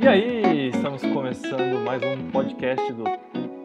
[0.00, 3.02] E aí, estamos começando mais um podcast do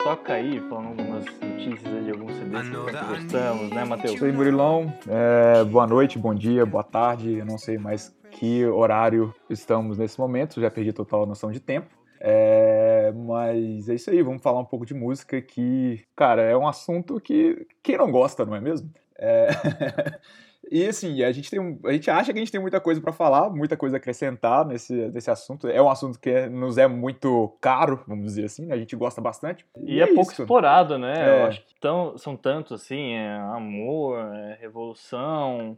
[0.04, 4.16] Toca aí, falando algumas notícias de alguns CDs que nós gostamos, né, Matheus?
[4.16, 4.92] Isso aí, Murilão.
[5.08, 7.34] É, boa noite, bom dia, boa tarde.
[7.38, 11.88] Eu não sei mais que horário estamos nesse momento, já perdi total noção de tempo.
[12.20, 16.68] É, mas é isso aí, vamos falar um pouco de música que, cara, é um
[16.68, 18.92] assunto que quem não gosta, não é mesmo?
[19.20, 19.50] É...
[20.74, 23.14] E assim, a gente, tem a gente acha que a gente tem muita coisa para
[23.14, 25.68] falar, muita coisa a acrescentar nesse, nesse assunto.
[25.68, 28.74] É um assunto que é, nos é muito caro, vamos dizer assim, né?
[28.74, 29.64] A gente gosta bastante.
[29.78, 30.42] E, e é, é, pouco isso.
[30.42, 31.14] explorado, né?
[31.14, 31.42] É.
[31.42, 35.78] Eu acho que tão, são tantos assim, é amor, é revolução,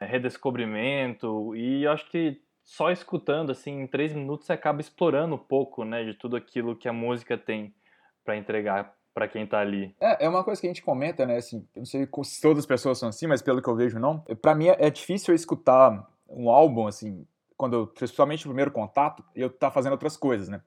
[0.00, 1.54] é redescobrimento.
[1.54, 5.84] E eu acho que só escutando, assim, em três minutos, você acaba explorando um pouco,
[5.84, 6.02] né?
[6.02, 7.74] De tudo aquilo que a música tem
[8.24, 9.94] para entregar para quem tá ali.
[10.00, 11.36] É, é uma coisa que a gente comenta, né?
[11.36, 13.98] Assim, eu não sei se todas as pessoas são assim, mas pelo que eu vejo,
[13.98, 14.20] não.
[14.40, 19.22] Para mim é difícil eu escutar um álbum, assim, quando eu, principalmente o primeiro contato,
[19.34, 20.62] eu tá fazendo outras coisas, né?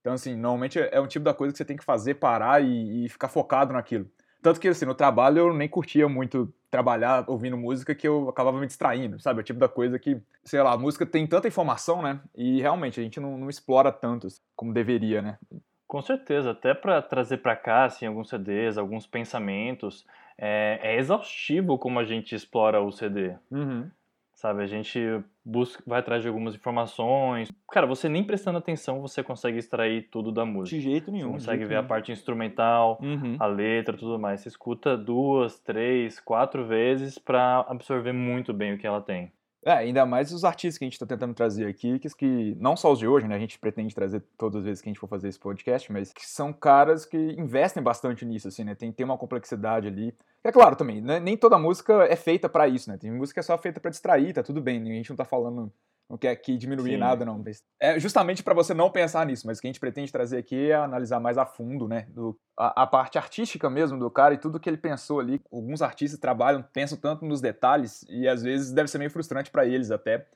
[0.00, 3.06] Então, assim, normalmente é um tipo da coisa que você tem que fazer, parar e,
[3.06, 4.08] e ficar focado naquilo.
[4.40, 8.60] Tanto que, assim, no trabalho eu nem curtia muito trabalhar ouvindo música que eu acabava
[8.60, 9.40] me distraindo, sabe?
[9.40, 12.20] É o tipo da coisa que, sei lá, a música tem tanta informação, né?
[12.36, 15.38] E realmente a gente não, não explora tanto como deveria, né?
[15.86, 20.04] Com certeza, até para trazer para cá assim, alguns CDs, alguns pensamentos,
[20.36, 23.34] é, é, exaustivo como a gente explora o CD.
[23.50, 23.88] Uhum.
[24.34, 25.00] Sabe, a gente
[25.42, 27.50] busca, vai atrás de algumas informações.
[27.72, 30.76] Cara, você nem prestando atenção, você consegue extrair tudo da música.
[30.76, 31.28] De jeito nenhum.
[31.28, 31.80] Você consegue ver nenhum.
[31.80, 33.36] a parte instrumental, uhum.
[33.38, 34.40] a letra, tudo mais.
[34.40, 39.32] Você escuta duas, três, quatro vezes para absorver muito bem o que ela tem.
[39.66, 42.76] É, ainda mais os artistas que a gente está tentando trazer aqui, que, que não
[42.76, 43.34] só os de hoje, né?
[43.34, 46.12] A gente pretende trazer todas as vezes que a gente for fazer esse podcast, mas
[46.12, 48.76] que são caras que investem bastante nisso, assim, né?
[48.76, 50.14] Tem, tem uma complexidade ali.
[50.44, 51.18] É claro também, né?
[51.18, 52.96] nem toda música é feita para isso, né?
[52.96, 54.80] Tem música que é só feita para distrair, tá tudo bem.
[54.80, 55.72] A gente não tá falando
[56.08, 56.96] não quer aqui diminuir Sim.
[56.98, 57.42] nada, não.
[57.80, 60.70] É justamente para você não pensar nisso, mas o que a gente pretende trazer aqui
[60.70, 62.06] é analisar mais a fundo, né?
[62.10, 65.40] Do, a, a, parte artística mesmo do cara e tudo que ele pensou ali.
[65.52, 69.66] Alguns artistas trabalham, pensam tanto nos detalhes e às vezes deve ser meio frustrante para
[69.66, 70.26] eles até.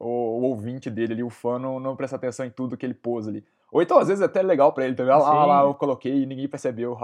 [0.00, 2.94] O, o, ouvinte dele ali, o fã, não, não presta atenção em tudo que ele
[2.94, 3.44] pôs ali.
[3.70, 5.12] Ou então, às vezes, é até legal pra ele também.
[5.12, 6.96] Ah, lá, lá, eu coloquei e ninguém percebeu.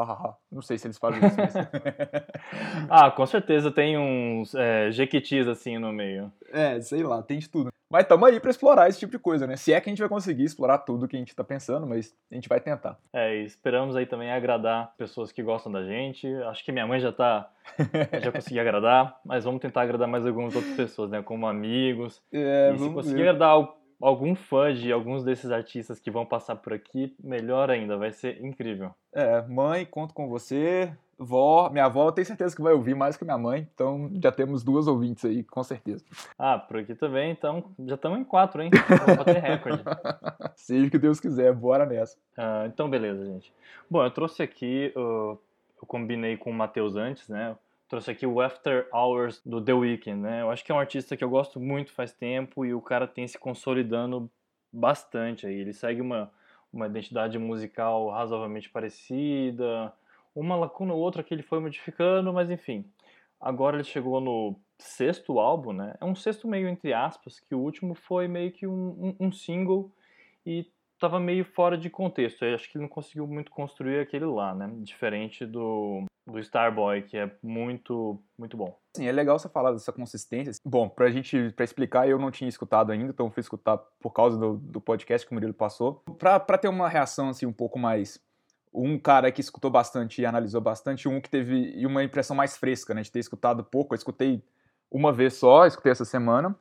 [0.50, 1.36] Não sei se eles fazem isso.
[1.36, 1.54] Mas...
[2.90, 6.32] ah, com certeza tem uns é, jequitis assim no meio.
[6.50, 7.70] É, sei lá, tem de tudo.
[7.88, 9.56] Mas estamos aí para explorar esse tipo de coisa, né?
[9.56, 12.16] Se é que a gente vai conseguir explorar tudo que a gente está pensando, mas
[12.30, 12.98] a gente vai tentar.
[13.12, 16.26] É, e esperamos aí também agradar pessoas que gostam da gente.
[16.44, 17.48] Acho que minha mãe já tá.
[18.22, 21.22] já consegui agradar, mas vamos tentar agradar mais algumas outras pessoas, né?
[21.22, 22.22] Como amigos.
[22.32, 23.28] É, e se conseguir ver.
[23.28, 23.68] agradar
[24.00, 28.44] algum fã de alguns desses artistas que vão passar por aqui, melhor ainda, vai ser
[28.44, 28.90] incrível.
[29.12, 30.92] É, mãe, conto com você.
[31.18, 34.30] Vó, minha avó, eu tenho certeza que vai ouvir mais que minha mãe, então já
[34.30, 36.04] temos duas ouvintes aí, com certeza.
[36.38, 38.70] Ah, por aqui também, então já estamos em quatro, hein?
[39.04, 39.82] Vamos bater recorde.
[40.54, 42.18] Seja o que Deus quiser, bora nessa.
[42.36, 43.52] Ah, então, beleza, gente.
[43.88, 45.38] Bom, eu trouxe aqui, uh,
[45.80, 47.56] eu combinei com o Matheus antes, né?
[47.88, 50.42] trouxe aqui o After Hours do The Weeknd, né?
[50.42, 53.06] Eu acho que é um artista que eu gosto muito faz tempo e o cara
[53.06, 54.30] tem se consolidando
[54.72, 55.54] bastante aí.
[55.54, 56.30] Ele segue uma,
[56.72, 59.92] uma identidade musical razoavelmente parecida,
[60.36, 62.84] uma lacuna ou outra que ele foi modificando, mas enfim.
[63.40, 65.94] Agora ele chegou no sexto álbum, né?
[66.00, 69.32] É um sexto meio entre aspas, que o último foi meio que um, um, um
[69.32, 69.90] single
[70.44, 70.66] e
[70.98, 72.44] tava meio fora de contexto.
[72.44, 74.70] Eu acho que ele não conseguiu muito construir aquele lá, né?
[74.78, 78.78] Diferente do, do Starboy, que é muito, muito bom.
[78.96, 80.52] Sim, é legal você falar dessa consistência.
[80.64, 84.38] Bom, pra gente, pra explicar, eu não tinha escutado ainda, então fui escutar por causa
[84.38, 86.02] do, do podcast que o Murilo passou.
[86.18, 88.18] Pra, pra ter uma reação, assim, um pouco mais...
[88.76, 92.92] Um cara que escutou bastante e analisou bastante, um que teve uma impressão mais fresca,
[92.92, 93.02] né?
[93.02, 93.94] De ter escutado pouco.
[93.94, 94.42] Eu escutei
[94.90, 96.54] uma vez só, escutei essa semana.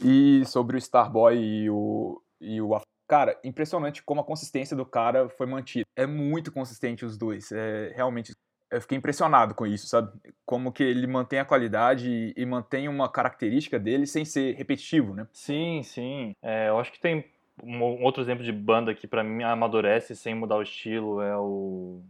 [0.00, 2.74] E sobre o Starboy e o, e o
[3.12, 5.84] Cara, impressionante como a consistência do cara foi mantida.
[5.94, 7.52] É muito consistente os dois.
[7.52, 8.34] É realmente.
[8.70, 10.10] Eu fiquei impressionado com isso, sabe?
[10.46, 15.14] Como que ele mantém a qualidade e, e mantém uma característica dele sem ser repetitivo,
[15.14, 15.26] né?
[15.30, 16.34] Sim, sim.
[16.40, 17.22] É, eu acho que tem
[17.62, 22.02] um outro exemplo de banda que para mim amadurece sem mudar o estilo é o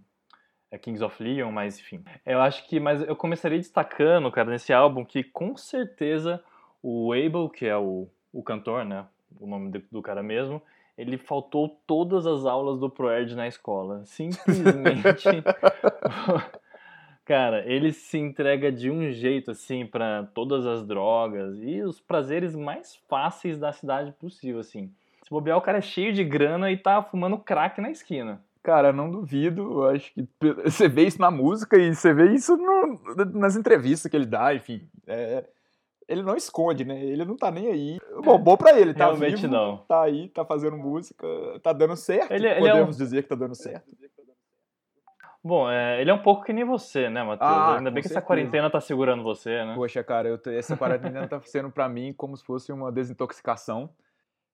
[0.71, 2.03] é Kings of Leon, mas enfim.
[2.25, 6.43] Eu acho que, mas eu começaria destacando, cara, nesse álbum que com certeza
[6.83, 9.05] o Abel, que é o, o cantor, né,
[9.39, 10.63] o nome do, do cara mesmo,
[10.97, 14.03] ele faltou todas as aulas do ProErd na escola.
[14.07, 15.29] Simplesmente.
[17.25, 22.55] Cara, ele se entrega de um jeito assim para todas as drogas e os prazeres
[22.57, 24.93] mais fáceis da cidade possível, assim.
[25.33, 28.43] Bobear, o cara é cheio de grana e tá fumando crack na esquina.
[28.63, 29.87] Cara, não duvido.
[29.89, 30.29] Acho que
[30.65, 33.01] você vê isso na música e você vê isso no,
[33.33, 34.87] nas entrevistas que ele dá, enfim.
[35.07, 35.45] É,
[36.07, 37.03] ele não esconde, né?
[37.03, 37.99] Ele não tá nem aí.
[38.23, 39.79] Bom, bom pra ele, tá Realmente vivo, não.
[39.79, 41.27] tá aí, tá fazendo música,
[41.63, 42.31] tá dando certo.
[42.31, 43.91] Ele- ele é podemos dizer que tá dando certo.
[45.45, 47.51] Bom, é, ele é um pouco que nem você, né, Matheus?
[47.51, 48.27] Ah, Ainda bem que essa certeza.
[48.27, 49.75] quarentena tá segurando você, né?
[49.75, 53.91] Poxa, cara, eu essa quarentena tá sendo pra mim como se fosse uma desintoxicação.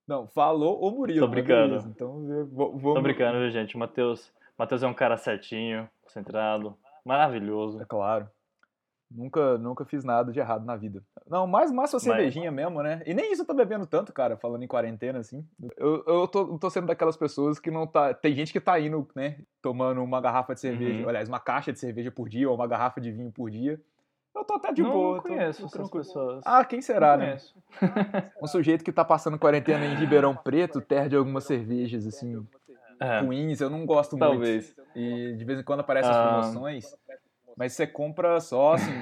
[0.09, 1.21] Não, falou o Murilo.
[1.21, 1.69] Tô mas brincando.
[1.69, 2.83] beleza, Então, vamos...
[2.95, 3.77] Tô brincando, viu, gente?
[3.77, 6.75] O Matheus, Matheus é um cara certinho, concentrado,
[7.05, 7.81] maravilhoso.
[7.81, 8.27] É claro.
[9.11, 11.03] Nunca, nunca fiz nada de errado na vida.
[11.27, 13.03] Não, mais, mais só cervejinha mesmo, né?
[13.07, 15.47] E nem isso eu tô bebendo tanto, cara, falando em quarentena, assim.
[15.79, 18.13] Eu, eu tô, tô sendo daquelas pessoas que não tá.
[18.13, 19.39] Tem gente que tá indo, né?
[19.63, 21.09] Tomando uma garrafa de cerveja, Uhum.
[21.09, 23.81] aliás, uma caixa de cerveja por dia, ou uma garrafa de vinho por dia.
[24.35, 25.17] Eu tô até de não, boa.
[25.17, 26.05] não tô- conheço tô essas tranquilo.
[26.05, 26.43] pessoas.
[26.47, 27.27] Ah, quem será, não né?
[27.27, 27.55] conheço.
[28.43, 32.47] Um sujeito que tá passando quarentena em Ribeirão Preto, perde algumas cervejas, assim,
[33.01, 33.61] É, ruins.
[33.61, 34.31] Eu não gosto muito.
[34.31, 34.75] talvez.
[34.95, 36.29] E de vez em quando aparecem as Ah.
[36.29, 36.85] promoções.
[37.57, 38.93] Mas você compra só, assim,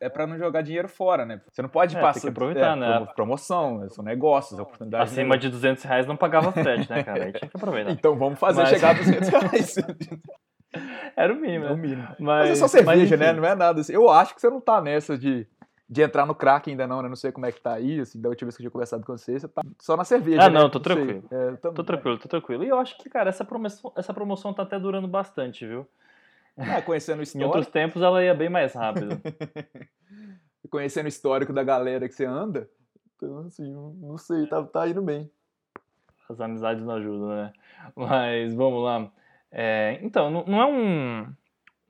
[0.00, 1.38] é pra não jogar dinheiro fora, né?
[1.50, 2.20] Você não pode É, tem passar.
[2.22, 2.94] que aproveitar, né?
[2.96, 5.04] promo- Promoção, são negócios, é oportunidade.
[5.04, 7.24] Acima de 200 reais não pagava frete, né, cara?
[7.26, 7.90] Aí tinha que aproveitar.
[7.92, 9.74] Então vamos fazer Mas- chegar a 200 reais.
[11.16, 11.82] Era o mínimo, É o né?
[11.82, 12.08] mínimo.
[12.10, 13.32] Mas, Mas é só cerveja, mas, né?
[13.32, 13.92] Não é nada assim.
[13.92, 15.46] Eu acho que você não tá nessa de,
[15.88, 17.08] de entrar no crack ainda não, né?
[17.08, 19.04] Não sei como é que tá aí, assim, da última vez que eu tinha conversado
[19.04, 20.58] com você, você tá só na cerveja, Ah, né?
[20.60, 20.94] não, tô sei.
[20.94, 21.24] tranquilo.
[21.30, 22.64] É, tam- Tô tranquilo, tô tranquilo.
[22.64, 25.86] E eu acho que, cara, essa promoção, essa promoção tá até durando bastante, viu?
[26.56, 29.20] Ah, conhecendo o Em outros histórico, tempos ela ia bem mais rápido.
[30.70, 32.68] conhecendo o histórico da galera que você anda,
[33.16, 35.30] então, assim, não sei, tá, tá indo bem.
[36.28, 37.52] As amizades não ajudam, né?
[37.96, 39.10] Mas vamos lá.
[39.52, 41.26] É, então, não, é um,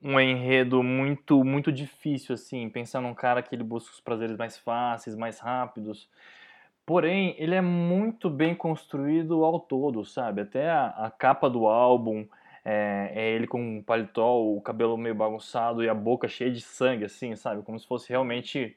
[0.03, 4.59] um enredo muito, muito difícil, assim, pensar num cara que ele busca os prazeres mais
[4.59, 6.09] fáceis, mais rápidos.
[6.87, 10.41] Porém, ele é muito bem construído ao todo, sabe?
[10.41, 12.27] Até a, a capa do álbum
[12.65, 16.61] é, é ele com um paletó, o cabelo meio bagunçado e a boca cheia de
[16.61, 17.63] sangue, assim, sabe?
[17.63, 18.77] Como se fosse realmente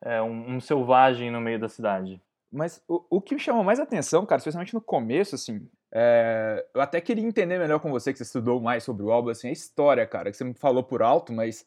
[0.00, 2.20] é, um, um selvagem no meio da cidade.
[2.50, 6.80] Mas o, o que me chamou mais atenção, cara, especialmente no começo, assim, é, eu
[6.80, 9.52] até queria entender melhor com você, que você estudou mais sobre o álbum, assim, a
[9.52, 11.66] história, cara, que você me falou por alto, mas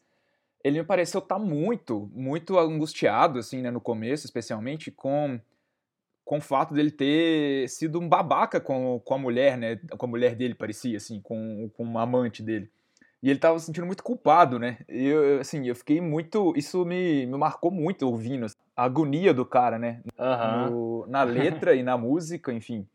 [0.62, 5.40] ele me pareceu estar muito, muito angustiado, assim, né, no começo, especialmente, com,
[6.24, 10.08] com o fato dele ter sido um babaca com, com a mulher, né, com a
[10.08, 12.70] mulher dele, parecia, assim, com, com uma amante dele.
[13.22, 14.78] E ele tava se sentindo muito culpado, né?
[14.88, 16.52] E eu, assim, eu fiquei muito.
[16.56, 20.00] Isso me, me marcou muito ouvindo assim, a agonia do cara, né?
[20.16, 20.70] Aham.
[20.70, 22.86] no- na letra e na música, enfim.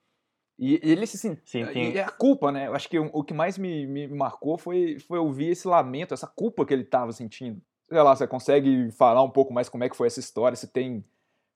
[0.63, 1.39] E e ele se sent...
[1.43, 2.67] Sim, tem- e é a culpa, né?
[2.67, 6.13] Eu acho que o, o que mais me, me marcou foi, foi ouvir esse lamento,
[6.13, 7.61] essa culpa que ele estava sentindo.
[7.89, 10.67] Sei lá, você consegue falar um pouco mais como é que foi essa história, se
[10.67, 11.03] tem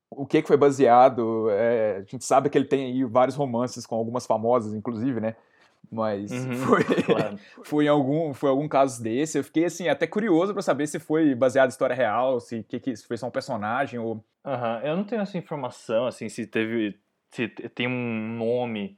[0.09, 1.49] o que que foi baseado.
[1.49, 5.35] é, a gente sabe que ele tem aí vários romances com algumas famosas, inclusive, né?
[5.91, 7.39] Mas Uhum, foi, claro.
[7.63, 9.37] foi em algum, foi algum caso desse.
[9.37, 12.79] Eu fiquei assim até curioso para saber se foi baseado em história real, se que,
[12.79, 16.45] que se foi só um personagem ou Aham, Eu não tenho essa informação, assim, se
[16.47, 16.97] teve,
[17.31, 18.97] se te- tem um nome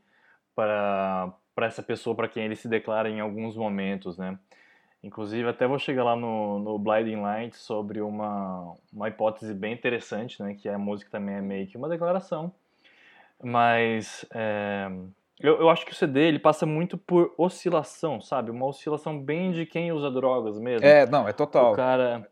[0.56, 4.40] para para essa pessoa para quem ele se declara em alguns momentos, né?
[5.04, 10.42] Inclusive, até vou chegar lá no, no Blinding Light sobre uma, uma hipótese bem interessante,
[10.42, 10.54] né?
[10.56, 12.54] Que a música também é meio que uma declaração.
[13.42, 14.90] Mas é,
[15.40, 18.52] eu, eu acho que o CD ele passa muito por oscilação, sabe?
[18.52, 20.88] Uma oscilação bem de quem usa drogas mesmo.
[20.88, 21.74] É, não, é total.
[21.74, 22.30] O cara,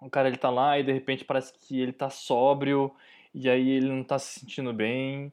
[0.00, 2.94] o cara ele tá lá e de repente parece que ele tá sóbrio
[3.34, 5.32] e aí ele não tá se sentindo bem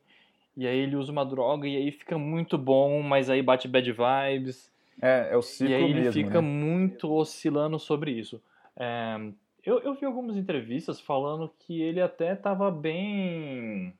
[0.56, 3.91] e aí ele usa uma droga e aí fica muito bom, mas aí bate bad
[3.91, 6.48] vibes É, é o ciclo e aí ele mesmo, fica né?
[6.48, 8.41] muito oscilando sobre isso.
[8.77, 9.17] É,
[9.63, 13.93] eu, eu vi algumas entrevistas falando que ele até tava bem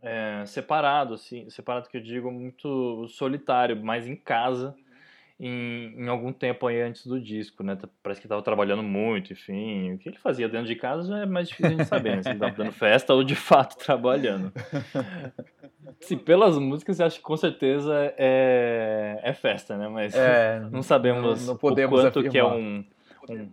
[0.00, 4.76] é, separado, assim, separado que eu digo muito solitário, mais em casa,
[5.38, 7.76] em, em algum tempo aí antes do disco, né?
[7.76, 9.92] Tá- Parece que tava trabalhando muito, enfim.
[9.92, 12.22] O que ele fazia dentro de casa já é mais difícil a gente saber, né?
[12.22, 14.52] Se ele tava dando festa ou de fato trabalhando.
[16.00, 19.88] Sim, pelas músicas eu acho que com certeza é, é festa, né?
[19.88, 22.56] Mas É, não sabemos não- não podemos o quanto que é afirmar.
[22.56, 22.84] um,
[23.30, 23.50] um-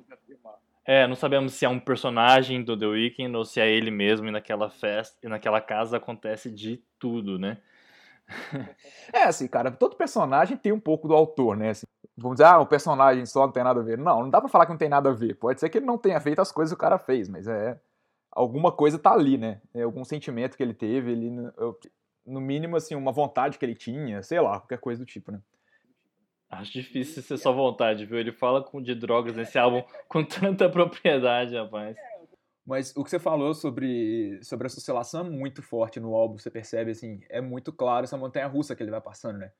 [0.85, 4.27] É, não sabemos se é um personagem do The Weeknd ou se é ele mesmo
[4.27, 7.57] e naquela festa e naquela casa acontece de tudo, né?
[9.11, 11.69] É, assim, cara, todo personagem tem um pouco do autor, né?
[11.71, 11.85] Assim,
[12.17, 13.97] vamos dizer, ah, o personagem só não tem nada a ver.
[13.97, 15.35] Não, não dá pra falar que não tem nada a ver.
[15.35, 17.79] Pode ser que ele não tenha feito as coisas que o cara fez, mas é.
[18.31, 19.61] Alguma coisa tá ali, né?
[19.73, 21.77] É algum sentimento que ele teve, ele, eu-
[22.25, 25.39] no mínimo, assim, uma vontade que ele tinha, sei lá, qualquer coisa do tipo, né?
[26.49, 28.17] Acho difícil ser só vontade, viu?
[28.19, 31.97] Ele fala de drogas nesse álbum com tanta propriedade, rapaz.
[32.65, 36.49] Mas o que você falou sobre, sobre essa oscilação é muito forte no álbum, você
[36.49, 39.51] percebe, assim, é muito claro essa montanha-russa que ele vai passando, né?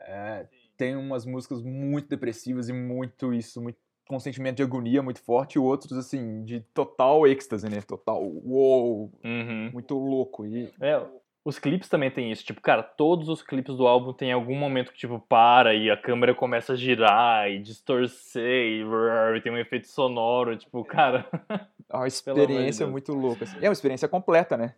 [0.00, 3.78] É, tem umas músicas muito depressivas e muito isso, muito,
[4.08, 7.80] com um sentimento de agonia muito forte, e outros, assim, de total êxtase, né?
[7.82, 9.70] Total, uou, Uhum.
[9.72, 10.46] muito louco.
[10.46, 11.00] E É,
[11.44, 12.44] os clipes também tem isso.
[12.44, 15.96] Tipo, cara, todos os clipes do álbum tem algum momento que, tipo, para e a
[15.96, 20.56] câmera começa a girar e distorcer e, brrr, e tem um efeito sonoro.
[20.56, 21.26] Tipo, cara.
[21.90, 23.44] a amor de experiência é muito louca.
[23.44, 23.56] assim.
[23.60, 24.74] É uma experiência completa, né?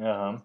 [0.00, 0.42] Aham.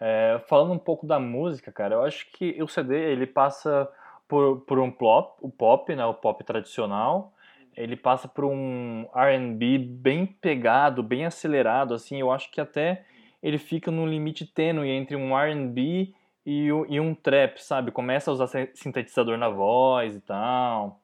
[0.00, 3.90] É, falando um pouco da música, cara, eu acho que o CD ele passa
[4.28, 7.32] por, por um pop, o pop, né, o pop tradicional.
[7.76, 12.20] Ele passa por um R&B bem pegado, bem acelerado, assim.
[12.20, 13.04] Eu acho que até
[13.42, 16.12] ele fica num limite tênue entre um R&B
[16.44, 17.90] e, e um trap, sabe?
[17.90, 21.00] Começa a usar sin- sintetizador na voz e tal.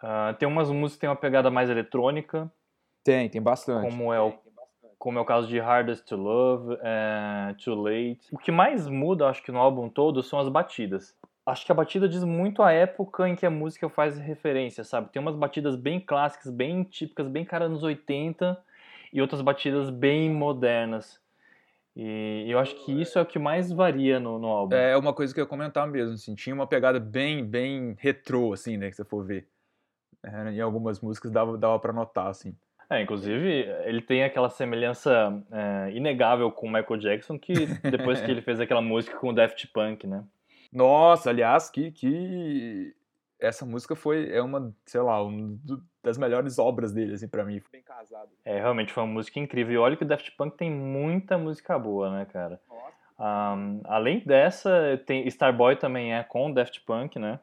[0.00, 2.50] Ah, tem umas músicas que tem uma pegada mais eletrônica,
[3.02, 3.90] Tem, tem bastante.
[3.90, 4.32] como é o
[4.98, 8.20] como é o caso de Hardest to Love, é, Too Late.
[8.32, 11.16] O que mais muda, acho que no álbum todo, são as batidas.
[11.46, 15.10] Acho que a batida diz muito a época em que a música faz referência, sabe?
[15.12, 18.60] Tem umas batidas bem clássicas, bem típicas, bem cara anos 80,
[19.12, 21.20] e outras batidas bem modernas.
[22.00, 24.76] E eu acho que isso é o que mais varia no, no álbum.
[24.76, 28.52] É uma coisa que eu ia comentar mesmo, assim, tinha uma pegada bem, bem retrô,
[28.52, 29.48] assim, né, que você for ver.
[30.22, 32.54] É, em algumas músicas dava, dava pra notar, assim.
[32.88, 37.52] É, inclusive, ele tem aquela semelhança é, inegável com o Michael Jackson, que
[37.90, 40.22] depois que ele fez aquela música com o Daft Punk, né?
[40.72, 42.94] Nossa, aliás, que, que
[43.40, 45.58] essa música foi, é uma, sei lá, uma
[46.02, 47.62] das melhores obras dele, assim, pra mim.
[47.70, 48.30] Bem casado.
[48.44, 49.74] É, realmente foi uma música incrível.
[49.74, 52.60] E olha que o Daft Punk tem muita música boa, né, cara?
[53.18, 57.40] Um, além dessa, tem Starboy também é com o Daft Punk, né?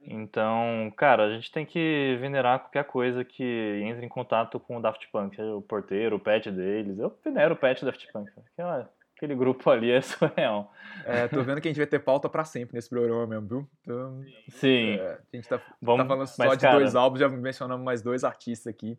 [0.00, 4.80] Então, cara, a gente tem que venerar qualquer coisa que entre em contato com o
[4.80, 5.36] Daft Punk.
[5.36, 6.98] seja O porteiro, o pet deles.
[6.98, 8.30] Eu venero o pet do Daft Punk.
[8.52, 10.72] Aquela, aquele grupo ali é surreal.
[11.04, 13.68] É, tô vendo que a gente vai ter pauta pra sempre nesse programa mesmo, viu?
[13.82, 14.94] Então, Sim.
[14.94, 17.84] é, a gente tá, Vamos, tá falando só mas, de cara, dois álbuns, já mencionamos
[17.84, 18.96] mais dois artistas aqui.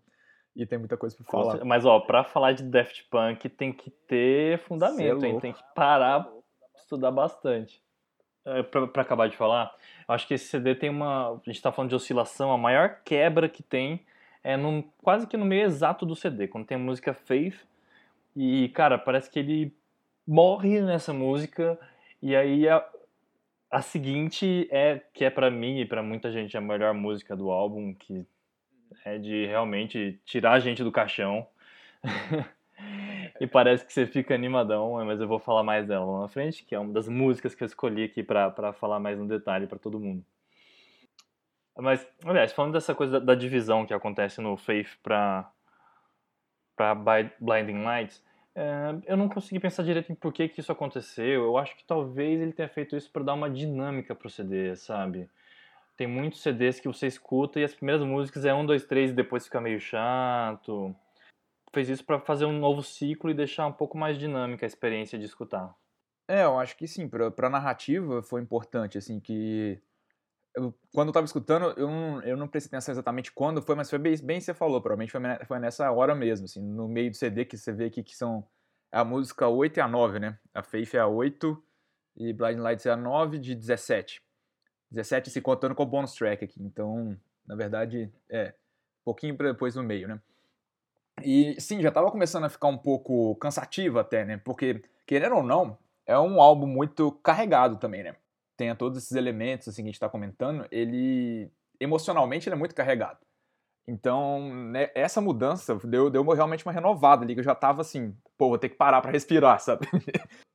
[0.56, 1.64] E tem muita coisa pra falar.
[1.64, 5.40] Mas, ó, pra falar de Daft Punk tem que ter fundamento, é hein?
[5.40, 6.28] Tem que parar,
[6.76, 7.82] estudar bastante.
[8.46, 9.74] É, pra, pra acabar de falar,
[10.08, 11.30] eu acho que esse CD tem uma.
[11.34, 14.06] A gente tá falando de oscilação, a maior quebra que tem
[14.44, 17.60] é num, quase que no meio exato do CD, quando tem a música Faith.
[18.36, 19.74] E, cara, parece que ele
[20.30, 21.80] morre nessa música,
[22.22, 22.88] e aí a,
[23.72, 27.50] a seguinte é, que é pra mim e pra muita gente a melhor música do
[27.50, 28.28] álbum, que
[29.04, 31.48] é de realmente tirar a gente do caixão.
[33.42, 36.64] e parece que você fica animadão, mas eu vou falar mais dela lá na frente,
[36.64, 39.80] que é uma das músicas que eu escolhi aqui pra falar mais no detalhe pra
[39.80, 40.24] todo mundo.
[41.76, 45.52] Mas, aliás, falando dessa coisa da, da divisão que acontece no Faith pra
[46.78, 48.24] Bi- Blinding Lights,
[48.60, 51.46] é, eu não consegui pensar direito em por que, que isso aconteceu.
[51.46, 55.30] Eu acho que talvez ele tenha feito isso pra dar uma dinâmica pro CD, sabe?
[55.96, 59.14] Tem muitos CDs que você escuta e as primeiras músicas é um, dois, três e
[59.14, 60.94] depois fica meio chato.
[61.74, 65.18] Fez isso pra fazer um novo ciclo e deixar um pouco mais dinâmica a experiência
[65.18, 65.74] de escutar.
[66.28, 69.82] É, eu acho que sim, pra, pra narrativa foi importante, assim, que.
[70.56, 73.90] Eu- quando eu tava escutando, eu não, eu não prestei atenção exatamente quando foi, mas
[73.90, 77.18] foi bem, bem você falou, provavelmente foi, foi nessa hora mesmo, assim, no meio do
[77.18, 78.46] CD que você vê aqui que são
[78.92, 80.38] a música 8 e a 9, né?
[80.54, 81.62] A Faith é a 8
[82.18, 84.22] e Blind Lights é a 9 de 17.
[84.92, 87.16] 17 se contando com o bonus track aqui, então,
[87.48, 90.20] na verdade, é, um pouquinho depois no meio, né?
[91.24, 94.38] E sim, já tava começando a ficar um pouco cansativo até, né?
[94.38, 98.16] Porque, querendo ou não, é um álbum muito carregado também, né?
[98.60, 101.50] Tem todos esses elementos assim que a gente tá comentando, ele
[101.80, 103.18] emocionalmente ele é muito carregado.
[103.88, 108.14] Então, né, essa mudança deu, deu realmente uma renovada ali, que eu já tava assim,
[108.38, 109.88] pô, vou ter que parar pra respirar, sabe?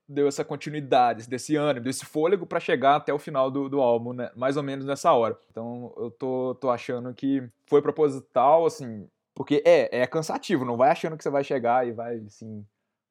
[0.06, 4.12] deu essa continuidade, desse ânimo, desse fôlego pra chegar até o final do, do álbum,
[4.12, 4.30] né?
[4.36, 5.38] Mais ou menos nessa hora.
[5.50, 10.90] Então, eu tô, tô achando que foi proposital, assim, porque é, é cansativo, não vai
[10.90, 12.66] achando que você vai chegar e vai, assim,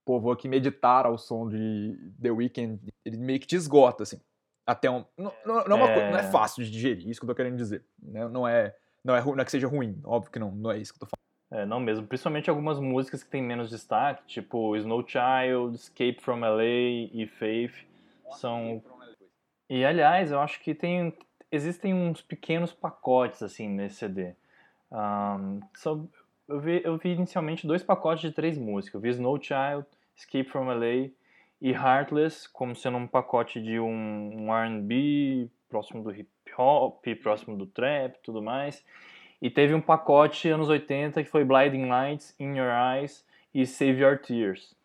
[0.06, 4.22] pô, vou aqui meditar ao som de The Weeknd, ele meio que te esgota, assim.
[4.66, 5.04] Até um.
[5.18, 6.12] Não, não, não é, uma É.
[6.12, 7.84] não é fácil de digerir, isso que eu tô querendo dizer.
[8.02, 8.28] né?
[8.28, 10.94] Não é, não é, não é que seja ruim, óbvio que não, não é isso
[10.94, 11.62] que eu tô falando.
[11.62, 12.08] É, não mesmo.
[12.08, 16.64] Principalmente algumas músicas que têm menos destaque, tipo Snow Child, Escape from LA
[17.14, 17.74] e Faith.
[18.32, 18.82] São
[19.70, 21.14] E aliás, eu acho que tem
[21.52, 24.34] existem uns pequenos pacotes assim nesse CD.
[24.92, 26.00] Ahn, só-
[26.48, 28.96] eu, vi, eu vi inicialmente dois pacotes de três músicas.
[28.96, 31.10] Eu vi Snow Child, Escape from LA
[31.64, 33.88] e Heartless como sendo um pacote de um,
[34.50, 38.86] um R&B próximo do hip hop, próximo do trap, tudo mais.
[39.42, 44.02] E teve um pacote anos 80 que foi Blinding Lights, In Your Eyes e Save
[44.02, 44.76] Your Tears.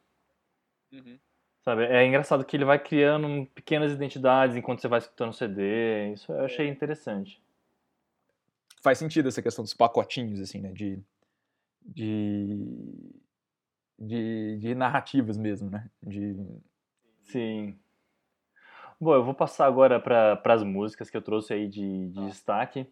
[1.65, 1.85] Sabe?
[1.85, 6.13] É engraçado que ele vai criando pequenas identidades enquanto você vai escutando o CD.
[6.13, 7.43] Isso eu achei interessante.
[8.81, 10.71] faz sentido essa questão dos pacotinhos, assim, né?
[10.71, 10.99] De,
[11.83, 12.47] de,
[13.99, 15.91] de, de narrativas mesmo, né?
[16.03, 16.37] De...
[17.23, 17.79] Sim.
[19.01, 22.87] Bom, eu vou passar agora para as músicas que eu trouxe aí de, de destaque.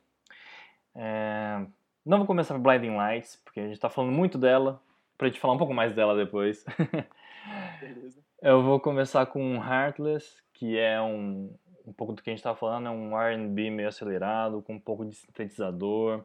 [0.94, 1.66] É,
[2.04, 4.80] não vou começar com Blinding Lights, porque a gente está falando muito dela,
[5.18, 6.64] para gente falar um pouco mais dela depois.
[7.80, 8.22] Beleza.
[8.40, 11.52] Eu vou começar com Heartless, que é um,
[11.86, 14.80] um pouco do que a gente estava falando, é um R&B meio acelerado, com um
[14.80, 16.24] pouco de sintetizador.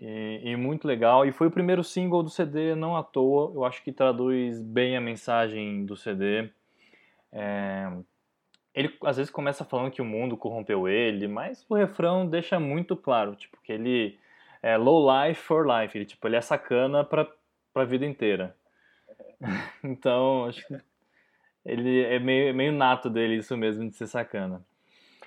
[0.00, 1.26] E, e, muito legal.
[1.26, 3.52] E foi o primeiro single do CD, não à toa.
[3.54, 6.50] Eu acho que traduz bem a mensagem do CD.
[7.32, 7.90] É,
[8.74, 12.96] ele às vezes começa falando que o mundo corrompeu ele, mas o refrão deixa muito
[12.96, 14.18] claro, tipo, que ele
[14.62, 15.96] é low life for life.
[15.96, 17.26] Ele, tipo, ele é sacana pra,
[17.72, 18.56] pra vida inteira.
[19.82, 20.78] então, acho que
[21.64, 24.64] ele é meio, meio nato dele isso mesmo, de ser sacana.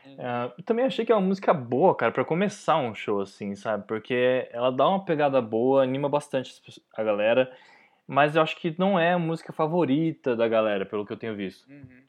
[0.05, 3.86] Uh, também achei que é uma música boa, cara, para começar um show assim, sabe?
[3.88, 6.62] Porque ela dá uma pegada boa, anima bastante
[6.96, 7.51] a galera,
[8.08, 11.36] mas eu acho que não é a música favorita da galera, pelo que eu tenho
[11.36, 11.70] visto.
[11.70, 12.03] Uhum.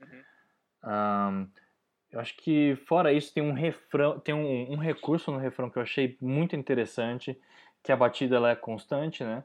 [0.00, 0.22] Uhum.
[0.90, 1.48] Um,
[2.10, 5.76] eu acho que fora isso tem um refrão, tem um, um, recurso no refrão que
[5.76, 7.38] eu achei muito interessante,
[7.82, 9.44] que a batida ela é constante, né?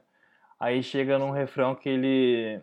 [0.58, 2.60] Aí chega num refrão que ele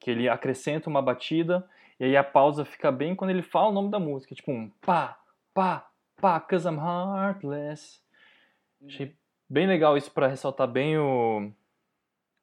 [0.00, 1.64] que ele acrescenta uma batida
[2.02, 4.68] e aí a pausa fica bem quando ele fala o nome da música, tipo um
[4.80, 5.16] pá,
[5.54, 5.88] pá,
[6.20, 8.00] pá, cause I'm heartless.
[8.84, 9.14] Achei
[9.48, 11.52] bem legal isso para ressaltar bem o,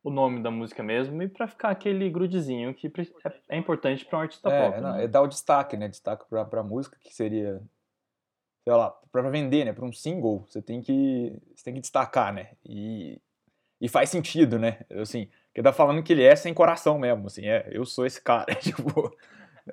[0.01, 4.19] o nome da música mesmo e para ficar aquele grudezinho que é, é importante para
[4.19, 4.79] um artista é, pop.
[4.79, 5.03] Não, né?
[5.03, 5.89] É dar o destaque, né?
[5.89, 7.61] Destaque para a música que seria
[8.63, 12.33] sei lá, para vender, né, para um single, você tem que você tem que destacar,
[12.33, 12.51] né?
[12.65, 13.19] E
[13.81, 14.79] e faz sentido, né?
[15.01, 18.21] Assim, que tá falando que ele é sem coração mesmo, assim, é, eu sou esse
[18.21, 19.13] cara, tipo,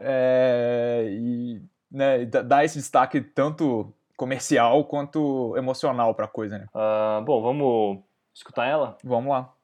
[0.00, 6.66] é, e né, dá esse destaque tanto comercial quanto emocional pra coisa, né?
[6.74, 8.02] Uh, bom, vamos
[8.34, 8.96] escutar ela?
[9.04, 9.55] Vamos lá.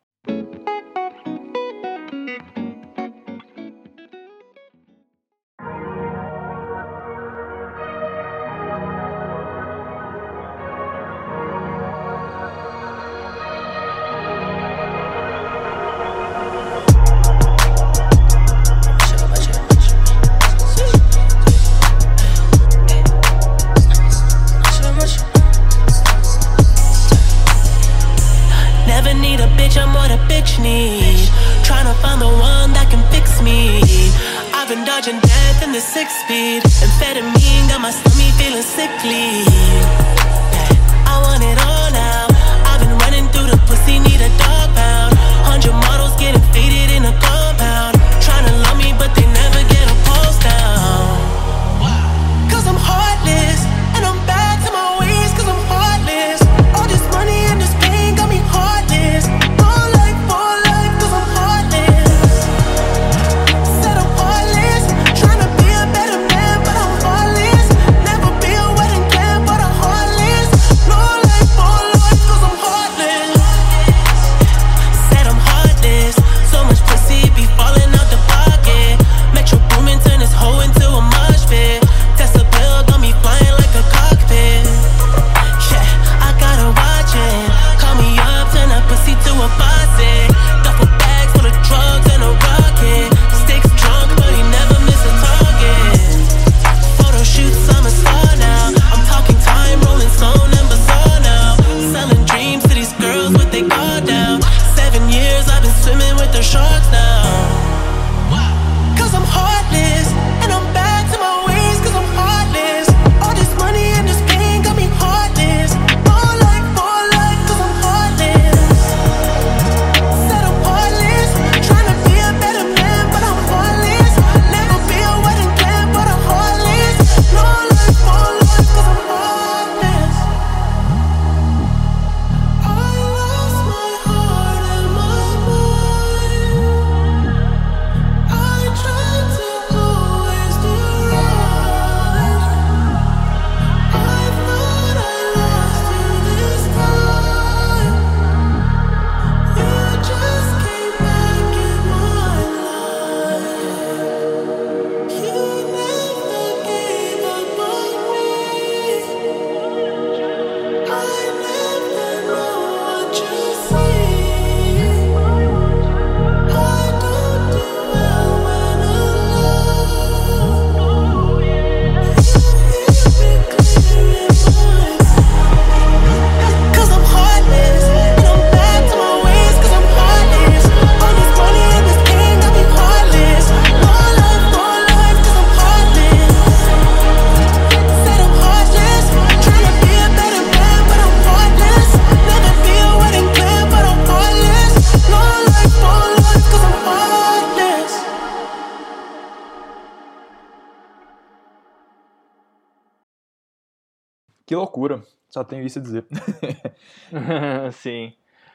[205.42, 206.04] Só tenho isso a dizer.
[207.72, 208.12] Sim.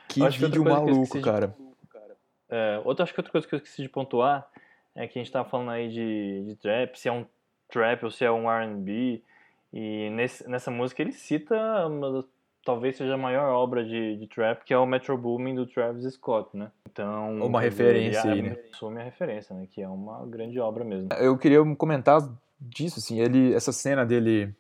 [0.08, 1.54] Que vídeo que maluco, cara.
[2.50, 4.48] É, outra, acho que outra coisa que eu esqueci de pontuar
[4.96, 7.26] é que a gente tava falando aí de, de trap, se é um
[7.68, 9.22] trap ou se é um R&B.
[9.74, 11.56] E nesse, nessa música ele cita
[11.88, 12.26] uma,
[12.64, 16.06] talvez seja a maior obra de, de trap, que é o Metro Boomin do Travis
[16.14, 16.72] Scott, né?
[16.90, 18.56] Então, uma referência aí, né?
[18.74, 19.68] Assume a referência, né?
[19.70, 21.10] Que é uma grande obra mesmo.
[21.20, 22.22] Eu queria comentar
[22.58, 24.56] disso, assim, ele, essa cena dele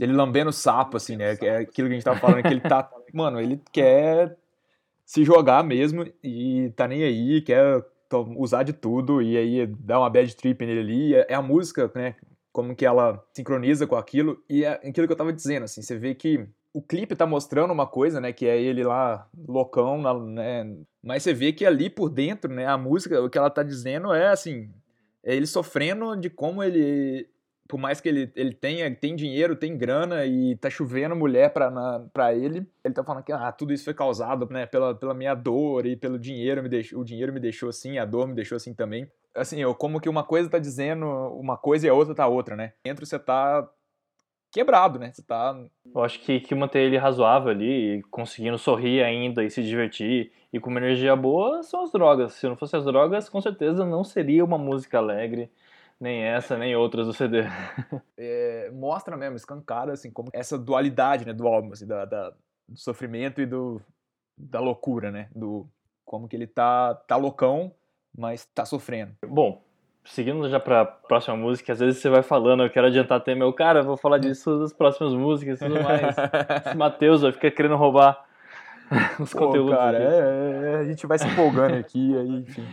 [0.00, 1.36] ele lambendo sapo, assim, né?
[1.40, 2.90] É aquilo que a gente tava falando, que ele tá.
[3.12, 4.36] Mano, ele quer
[5.04, 7.84] se jogar mesmo e tá nem aí, quer
[8.36, 11.14] usar de tudo e aí dá uma bad trip nele ali.
[11.14, 12.16] É, é a música, né?
[12.52, 14.42] Como que ela sincroniza com aquilo.
[14.48, 17.72] E é aquilo que eu tava dizendo, assim, você vê que o clipe tá mostrando
[17.72, 18.32] uma coisa, né?
[18.32, 20.76] Que é ele lá, loucão, né?
[21.02, 22.66] Mas você vê que ali por dentro, né?
[22.66, 24.68] A música, o que ela tá dizendo é assim.
[25.22, 27.28] É ele sofrendo de como ele
[27.66, 31.70] por mais que ele, ele tenha tem dinheiro, tem grana e tá chovendo mulher pra,
[31.70, 35.14] na, pra ele, ele tá falando que ah, tudo isso foi causado né, pela, pela
[35.14, 38.56] minha dor e pelo dinheiro, me o dinheiro me deixou assim, a dor me deixou
[38.56, 39.10] assim também.
[39.34, 42.54] Assim, eu, como que uma coisa tá dizendo uma coisa e a outra tá outra,
[42.54, 42.74] né?
[42.84, 43.68] Dentro você tá
[44.52, 45.10] quebrado, né?
[45.12, 45.58] Você tá...
[45.92, 50.60] Eu acho que, que manter ele razoável ali, conseguindo sorrir ainda e se divertir e
[50.60, 52.34] com uma energia boa são as drogas.
[52.34, 55.50] Se não fossem as drogas, com certeza não seria uma música alegre
[56.04, 57.42] nem essa, nem outras do CD.
[58.16, 62.30] É, mostra mesmo, escancara, assim, como essa dualidade, né, do álbum, assim, da, da,
[62.68, 63.80] do sofrimento e do,
[64.38, 65.66] da loucura, né, do
[66.04, 67.72] como que ele tá, tá loucão,
[68.16, 69.12] mas tá sofrendo.
[69.26, 69.62] Bom,
[70.04, 73.52] seguindo já pra próxima música, às vezes você vai falando, eu quero adiantar até meu
[73.52, 76.16] cara, vou falar disso das próximas músicas e tudo mais.
[76.66, 78.24] Esse Matheus vai ficar querendo roubar
[79.18, 79.76] os Pô, conteúdos.
[79.76, 82.64] Cara, é, é, a gente vai se empolgando aqui, aí, enfim.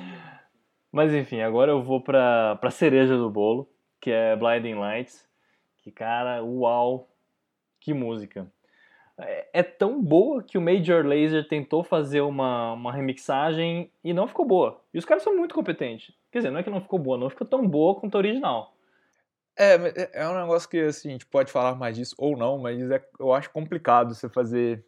[0.92, 5.28] Mas enfim, agora eu vou pra, pra cereja do bolo, que é Blinding Lights.
[5.78, 7.10] Que, cara, uau,
[7.80, 8.52] que música.
[9.18, 14.28] É, é tão boa que o Major Laser tentou fazer uma, uma remixagem e não
[14.28, 14.82] ficou boa.
[14.94, 16.14] E os caras são muito competentes.
[16.32, 18.76] Quer dizer, não é que não ficou boa, não ficou tão boa quanto a original.
[19.58, 22.58] É, é, é um negócio que assim, a gente pode falar mais disso ou não,
[22.58, 24.86] mas é, eu acho complicado você fazer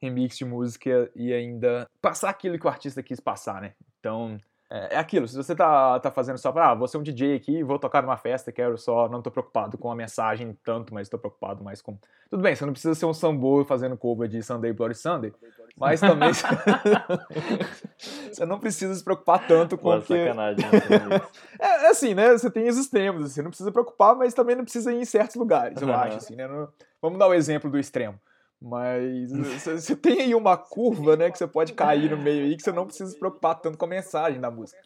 [0.00, 3.74] remix de música e ainda passar aquilo que o artista quis passar, né?
[3.98, 4.38] Então,
[4.70, 7.36] é, é, aquilo, se você tá, tá fazendo só pra, ah, vou ser um DJ
[7.36, 11.08] aqui, vou tocar numa festa, quero só, não tô preocupado com a mensagem tanto, mas
[11.08, 11.98] tô preocupado mais com...
[12.30, 15.32] Tudo bem, você não precisa ser um sambo fazendo cover de Sunday Bloody Sunday,
[15.76, 16.30] mas também
[18.32, 20.18] você não precisa se preocupar tanto com Pô, que...
[20.18, 20.64] sacanagem.
[21.60, 24.64] é, é, assim, né, você tem os extremos, você não precisa preocupar, mas também não
[24.64, 26.68] precisa ir em certos lugares, eu acho, assim, né, não...
[27.02, 28.18] vamos dar o um exemplo do extremo.
[28.60, 32.62] Mas você tem aí uma curva, né, que você pode cair no meio aí, que
[32.62, 34.80] você não precisa se preocupar tanto com a mensagem da música.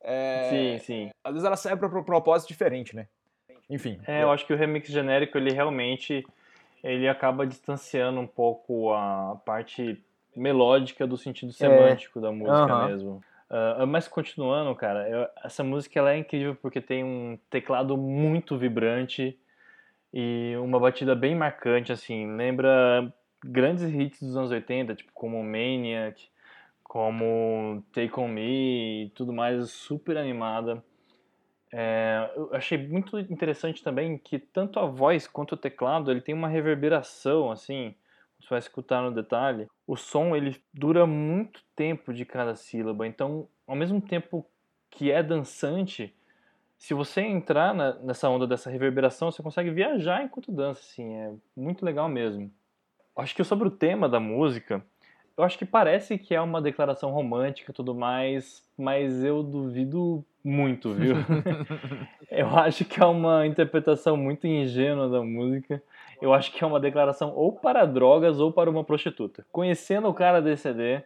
[0.00, 1.10] É, sim, sim.
[1.24, 3.08] Às vezes ela serve para um propósito diferente, né?
[3.68, 4.00] Enfim.
[4.06, 6.24] É, eu acho que o remix genérico, ele realmente
[6.82, 10.02] ele acaba distanciando um pouco a parte
[10.34, 11.52] melódica do sentido é.
[11.52, 12.22] semântico é.
[12.22, 12.86] da música uhum.
[12.86, 13.22] mesmo.
[13.50, 18.58] Uh, mas continuando, cara, eu, essa música ela é incrível porque tem um teclado muito
[18.58, 19.38] vibrante,
[20.12, 23.12] e uma batida bem marcante, assim, lembra
[23.44, 26.28] grandes hits dos anos 80, tipo como Maniac,
[26.82, 30.82] como Take On Me e tudo mais, super animada.
[31.70, 36.34] É, eu achei muito interessante também que tanto a voz quanto o teclado ele tem
[36.34, 37.94] uma reverberação assim
[38.40, 43.46] você vai escutar no detalhe o som ele dura muito tempo de cada sílaba então
[43.66, 44.46] ao mesmo tempo
[44.90, 46.16] que é dançante
[46.78, 51.32] se você entrar na, nessa onda dessa reverberação, você consegue viajar enquanto dança, assim, é
[51.56, 52.50] muito legal mesmo.
[53.16, 54.82] Acho que sobre o tema da música,
[55.36, 60.24] eu acho que parece que é uma declaração romântica e tudo mais, mas eu duvido
[60.42, 61.16] muito, viu?
[62.30, 65.82] eu acho que é uma interpretação muito ingênua da música.
[66.22, 69.44] Eu acho que é uma declaração ou para drogas ou para uma prostituta.
[69.50, 71.02] Conhecendo o cara desse CD,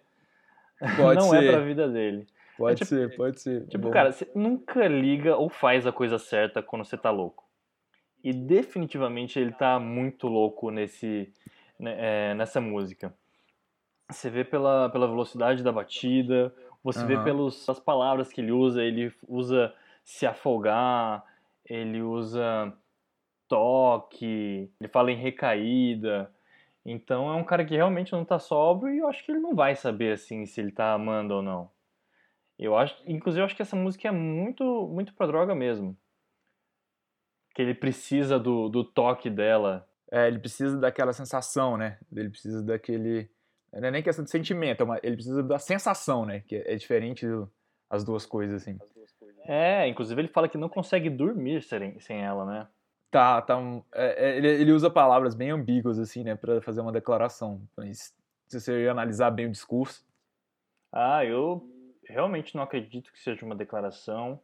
[0.97, 1.45] Pode não é ser.
[1.45, 2.27] é para a vida dele.
[2.63, 3.67] Pode é, tipo, ser, pode ser.
[3.67, 3.91] Tipo, Bom.
[3.91, 7.45] cara, você nunca liga ou faz a coisa certa quando você tá louco.
[8.23, 11.33] E definitivamente ele tá muito louco nesse,
[11.77, 11.97] né,
[12.31, 13.13] é, nessa música.
[14.09, 17.07] Você vê pela, pela velocidade da batida, você uhum.
[17.09, 21.25] vê pelas palavras que ele usa, ele usa se afogar,
[21.69, 22.73] ele usa
[23.49, 26.33] toque, ele fala em recaída.
[26.87, 29.53] Então é um cara que realmente não tá sóbrio e eu acho que ele não
[29.53, 31.69] vai saber assim se ele tá amando ou não.
[32.59, 35.97] Eu acho, inclusive, eu acho que essa música é muito, muito pra droga mesmo.
[37.55, 39.89] Que ele precisa do, do toque dela.
[40.11, 41.99] É, ele precisa daquela sensação, né?
[42.15, 43.31] Ele precisa daquele.
[43.73, 46.41] Não é nem questão de sentimento, é ele precisa da sensação, né?
[46.41, 47.51] Que é diferente do,
[47.89, 48.79] as duas coisas, assim.
[49.45, 52.69] É, inclusive ele fala que não consegue dormir sem, sem ela, né?
[53.11, 53.59] Tá, tá.
[53.59, 57.61] Um, é, é, ele, ele usa palavras bem ambíguas, assim, né, pra fazer uma declaração.
[57.77, 58.15] Mas
[58.49, 60.07] se você analisar bem o discurso.
[60.91, 61.67] Ah, eu
[62.09, 64.41] realmente não acredito que seja uma declaração.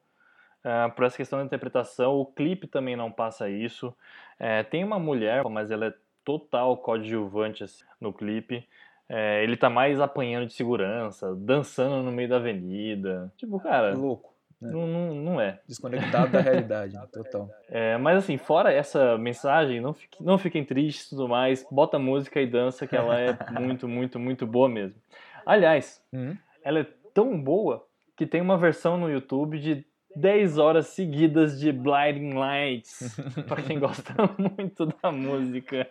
[0.64, 3.94] Uh, por essa questão da interpretação, o clipe também não passa isso.
[4.38, 5.94] É, tem uma mulher, mas ela é
[6.24, 8.66] total coadjuvante assim, no clipe.
[9.08, 13.32] É, ele tá mais apanhando de segurança, dançando no meio da avenida.
[13.36, 13.94] Tipo, cara.
[13.94, 14.34] Louco.
[14.60, 14.70] Né?
[14.70, 15.60] Não, não, não, é.
[15.66, 17.48] Desconectado da realidade, total.
[17.70, 21.66] É, mas assim, fora essa mensagem, não, fique, não fiquem tristes e tudo mais.
[21.70, 25.00] Bota música e dança, que ela é muito, muito, muito boa mesmo.
[25.46, 26.36] Aliás, uhum.
[26.62, 26.86] ela é
[27.18, 27.84] tão boa
[28.16, 33.80] que tem uma versão no YouTube de 10 horas seguidas de Blinding Lights, para quem
[33.80, 35.90] gosta muito da música.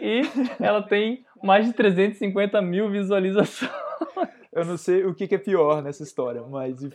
[0.00, 0.22] E
[0.58, 3.70] ela tem mais de 350 mil visualizações.
[4.50, 6.88] Eu não sei o que, que é pior nessa história, mas o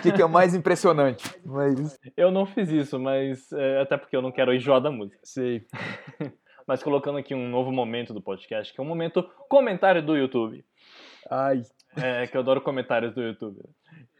[0.00, 1.28] que, que, é o mais impressionante.
[1.44, 1.98] Mas...
[2.16, 5.18] Eu não fiz isso, mas é, até porque eu não quero enjoar da música.
[5.24, 5.66] Sei.
[6.68, 10.64] mas colocando aqui um novo momento do podcast, que é um momento comentário do YouTube.
[11.28, 11.62] Ai.
[11.96, 13.60] É, que eu adoro comentários do YouTube.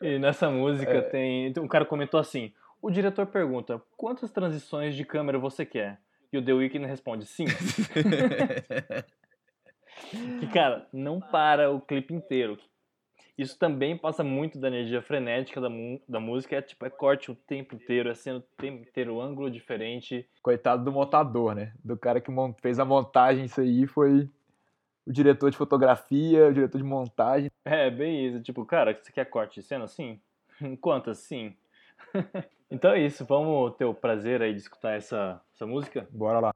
[0.00, 1.02] E nessa música é...
[1.02, 1.52] tem.
[1.59, 2.52] Um cara comentou assim:
[2.83, 6.00] o diretor pergunta, quantas transições de câmera você quer?
[6.33, 7.44] E o The Weeknd responde, sim.
[10.40, 12.56] que, cara, não para o clipe inteiro.
[13.37, 15.68] Isso também passa muito da energia frenética da,
[16.09, 16.56] da música.
[16.56, 20.28] É tipo, é corte o tempo inteiro, é sendo o tempo inteiro, ângulo diferente.
[20.42, 21.72] Coitado do montador, né?
[21.83, 22.30] Do cara que
[22.61, 24.28] fez a montagem, isso aí foi
[25.10, 27.50] o diretor de fotografia, o diretor de montagem.
[27.64, 28.40] É, bem isso.
[28.40, 29.86] Tipo, cara, você quer corte de cena?
[29.88, 30.20] Sim.
[30.80, 31.18] Quantas?
[31.18, 31.54] Sim.
[32.70, 33.24] então é isso.
[33.24, 36.08] Vamos ter o prazer aí de escutar essa, essa música?
[36.12, 36.54] Bora lá.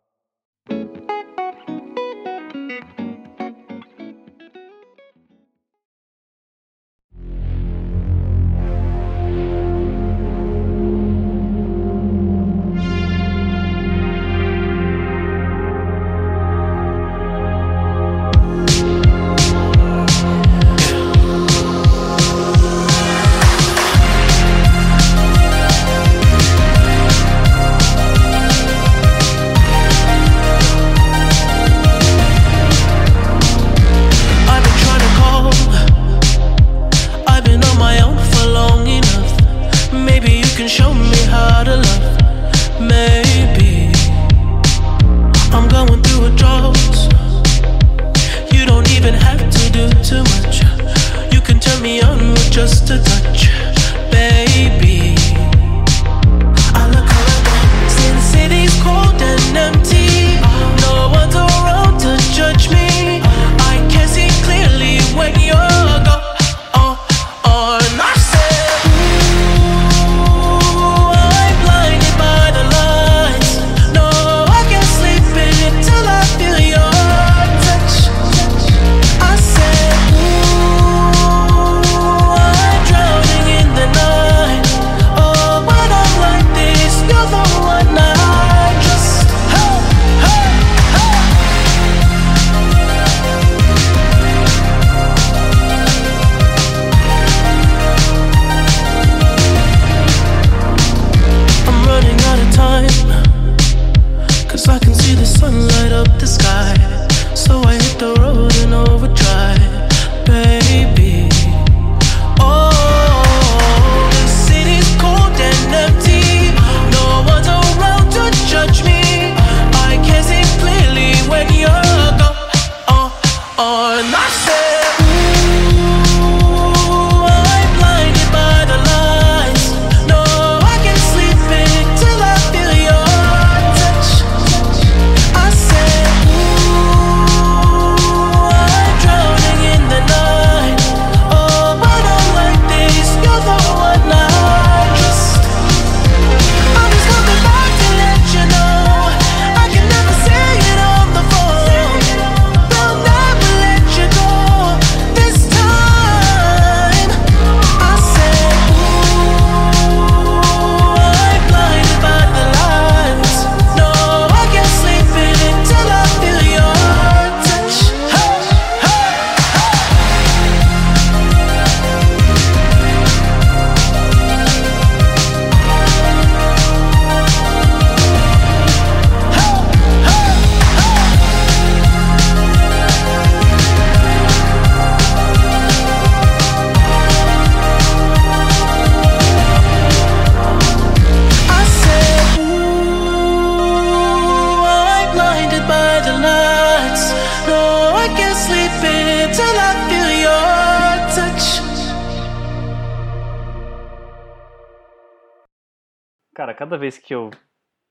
[206.84, 207.30] Vez que eu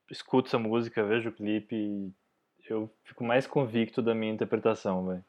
[0.09, 2.11] escuto essa música, vejo o clipe,
[2.69, 5.23] eu fico mais convicto da minha interpretação, velho.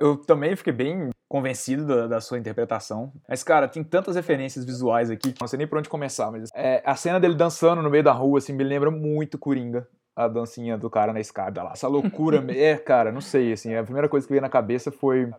[0.00, 3.12] Eu também fiquei bem convencido da, da, sua interpretação.
[3.28, 6.30] Mas, cara, tem tantas referências visuais aqui que não sei nem por onde começar.
[6.30, 9.86] Mas é, a cena dele dançando no meio da rua, assim, me lembra muito Coringa.
[10.16, 11.72] A dancinha do cara na escada lá.
[11.72, 12.44] Essa loucura.
[12.52, 13.74] é, cara, não sei, assim.
[13.74, 15.30] A primeira coisa que veio na cabeça foi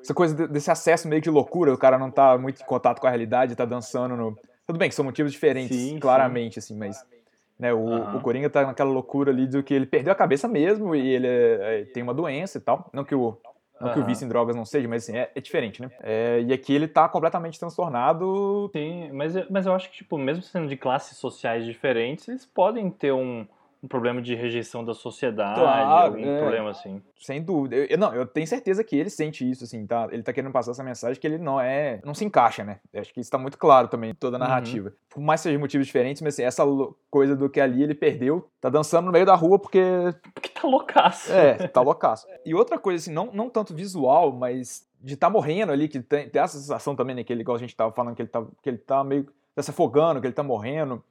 [0.00, 1.74] essa coisa desse acesso meio de loucura.
[1.74, 4.38] O cara não tá muito em contato com a realidade, tá dançando no.
[4.70, 6.58] Tudo bem que são motivos diferentes, sim, claramente, sim.
[6.60, 7.04] assim, mas.
[7.58, 8.16] Né, o, uhum.
[8.16, 11.26] o Coringa tá naquela loucura ali do que ele perdeu a cabeça mesmo e ele
[11.26, 12.88] é, é, tem uma doença e tal.
[12.92, 13.36] Não que o
[13.80, 13.94] não uhum.
[13.94, 15.90] que o vício em drogas não seja, mas assim, é, é diferente, né?
[16.02, 18.70] É, e aqui ele tá completamente transtornado.
[18.72, 22.90] Sim, mas, mas eu acho que, tipo, mesmo sendo de classes sociais diferentes, eles podem
[22.90, 23.46] ter um,
[23.82, 26.38] um problema de rejeição da sociedade, claro, algum é.
[26.38, 27.02] problema assim.
[27.18, 27.76] Sem dúvida.
[27.76, 30.06] Eu, não, eu tenho certeza que ele sente isso, assim, tá?
[30.10, 32.00] Ele tá querendo passar essa mensagem que ele não é.
[32.04, 32.78] não se encaixa, né?
[32.92, 34.46] Eu acho que isso tá muito claro também, toda a uhum.
[34.46, 34.90] narrativa.
[34.90, 34.94] Uhum.
[35.08, 36.62] Por mais que seja motivos diferentes, mas assim, essa
[37.10, 39.80] coisa do que ali ele perdeu, tá dançando no meio da rua porque.
[40.34, 41.32] Porque tá loucaço.
[41.32, 42.26] É, tá loucaço.
[42.44, 46.28] E outra coisa, assim, não, não tanto visual, mas de tá morrendo ali, que tem,
[46.28, 47.24] tem essa sensação também, né?
[47.24, 49.26] Que ele, igual a gente tava falando, que ele tá, que ele tá meio.
[49.54, 51.02] tá se afogando, que ele tá morrendo.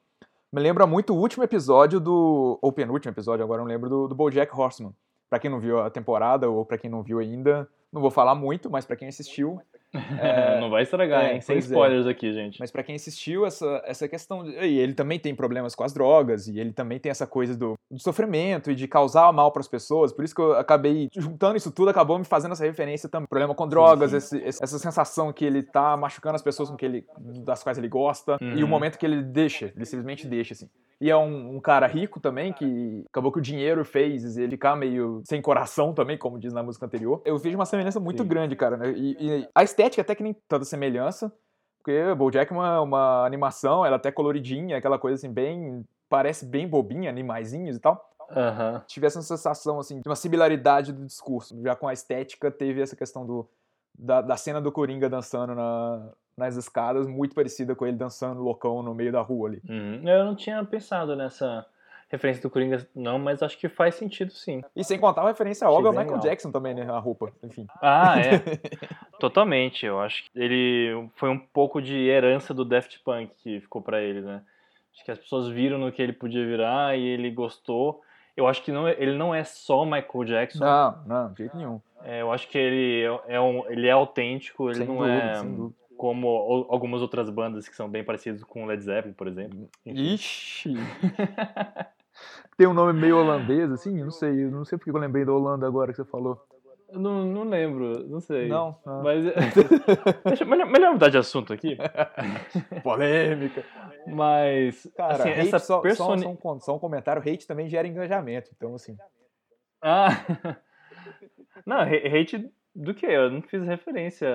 [0.52, 2.58] Me lembra muito o último episódio do.
[2.62, 4.94] Ou penúltimo episódio, agora não lembro, do, do Bojack Horseman.
[5.30, 8.34] Pra quem não viu a temporada, ou pra quem não viu ainda, não vou falar
[8.34, 9.62] muito, mas para quem assistiu.
[9.94, 10.60] É...
[10.60, 11.42] não vai estragar, é, hein?
[11.42, 11.60] Sem é.
[11.60, 12.12] spoilers é.
[12.12, 12.60] aqui, gente.
[12.60, 14.44] Mas para quem assistiu, essa, essa questão.
[14.44, 14.52] De...
[14.52, 17.74] E ele também tem problemas com as drogas, e ele também tem essa coisa do,
[17.90, 20.12] do sofrimento e de causar mal para as pessoas.
[20.12, 23.28] Por isso que eu acabei juntando isso tudo, acabou me fazendo essa referência também.
[23.28, 24.38] Problema com drogas, sim.
[24.38, 27.06] Esse, essa sensação que ele tá machucando as pessoas com que ele,
[27.44, 28.52] das quais ele gosta, uhum.
[28.52, 28.68] e o uhum.
[28.68, 30.70] momento que ele deixa, ele simplesmente deixa, assim.
[31.02, 34.76] E é um, um, cara rico também, que acabou que o dinheiro fez ele ficar
[34.76, 37.22] meio sem coração também, como diz na música anterior.
[37.24, 38.28] Eu vejo uma semelhança muito Sim.
[38.28, 38.92] grande, cara, né?
[38.92, 41.32] E, e, a estética até que nem tanta semelhança,
[41.78, 45.86] porque Bojack é uma, uma animação, ela é até coloridinha, aquela coisa assim, bem...
[46.10, 48.10] parece bem bobinha, animaizinhos e tal.
[48.30, 48.82] Uhum.
[48.86, 51.60] Tive essa sensação, assim, de uma similaridade do discurso.
[51.64, 53.50] Já com a estética, teve essa questão do,
[53.98, 58.82] da, da cena do Coringa dançando na, nas escadas, muito parecida com ele dançando loucão
[58.82, 59.62] no meio da rua ali.
[59.70, 60.08] Uhum.
[60.08, 61.66] Eu não tinha pensado nessa
[62.10, 64.64] referência do Coringa, não, mas acho que faz sentido sim.
[64.76, 66.20] E sem contar a referência ao Michael legal.
[66.20, 66.90] Jackson também, né?
[66.90, 67.68] A roupa, enfim.
[67.82, 68.40] Ah, é.
[69.20, 69.86] Totalmente.
[69.86, 74.02] Eu acho que ele foi um pouco de herança do Daft Punk que ficou para
[74.02, 74.42] ele, né?
[74.96, 78.02] Acho que as pessoas viram no que ele podia virar e ele gostou.
[78.36, 80.64] Eu acho que não, é, ele não é só Michael Jackson.
[80.64, 81.80] Não, não, de jeito nenhum.
[82.04, 85.14] É, eu acho que ele é, é um, ele é autêntico, ele sem não dúvida,
[85.14, 85.44] é
[86.00, 89.70] como algumas outras bandas que são bem parecidas com Led Zeppelin, por exemplo.
[89.86, 90.14] Enfim.
[90.14, 90.74] Ixi!
[92.58, 94.02] Tem um nome meio holandês, assim?
[94.02, 96.42] Não sei, não sei porque eu lembrei da Holanda agora que você falou.
[96.94, 98.48] Não, não lembro, não sei.
[98.48, 98.80] Não.
[98.86, 99.04] não.
[99.04, 99.26] Mas.
[100.26, 101.78] Deixa, melhor, melhor mudar de assunto aqui.
[102.82, 103.66] Polêmica.
[104.08, 104.90] Mas.
[104.96, 106.24] Cara, assim, essa só, personi...
[106.24, 108.50] só, só, um, só um comentário: hate também gera engajamento.
[108.56, 108.96] Então, assim.
[109.82, 110.12] Ah!
[111.66, 113.06] Não, hate do que?
[113.06, 114.28] Eu não fiz referência.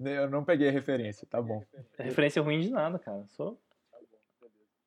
[0.00, 1.62] Eu não peguei referência, tá bom.
[1.98, 3.24] Referência ruim de nada, cara.
[3.28, 3.56] Só,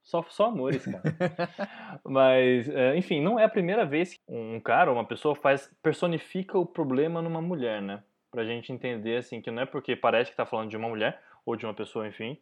[0.01, 1.01] só, só amores, cara.
[2.05, 5.71] Mas, é, enfim, não é a primeira vez que um cara ou uma pessoa faz
[5.81, 8.03] personifica o problema numa mulher, né?
[8.31, 11.19] Pra gente entender, assim, que não é porque parece que tá falando de uma mulher,
[11.45, 12.37] ou de uma pessoa, enfim,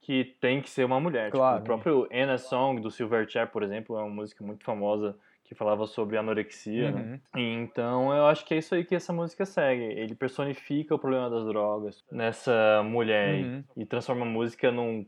[0.00, 1.30] que tem que ser uma mulher.
[1.30, 1.58] Claro.
[1.58, 5.54] Tipo, o próprio Anna Song, do Silverchair, por exemplo, é uma música muito famosa que
[5.54, 7.00] falava sobre anorexia, né?
[7.00, 7.10] uhum.
[7.10, 7.20] né?
[7.34, 9.82] Então eu acho que é isso aí que essa música segue.
[9.82, 13.64] Ele personifica o problema das drogas nessa mulher uhum.
[13.76, 15.06] e, transforma a música num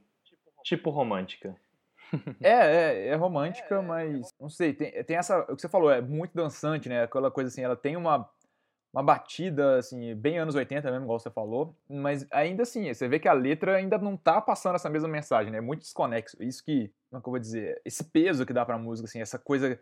[0.63, 1.57] tipo romântica.
[2.41, 5.41] É, é, é romântica, mas não sei, tem, tem essa.
[5.51, 7.03] O que você falou, é muito dançante, né?
[7.03, 8.31] Aquela coisa assim, ela tem uma,
[8.93, 13.19] uma batida, assim, bem anos 80 mesmo, igual você falou, mas ainda assim, você vê
[13.19, 15.59] que a letra ainda não tá passando essa mesma mensagem, né?
[15.59, 16.41] É muito desconexo.
[16.41, 17.81] Isso que, como é que eu vou dizer?
[17.85, 19.77] Esse peso que dá pra música, assim, essa coisa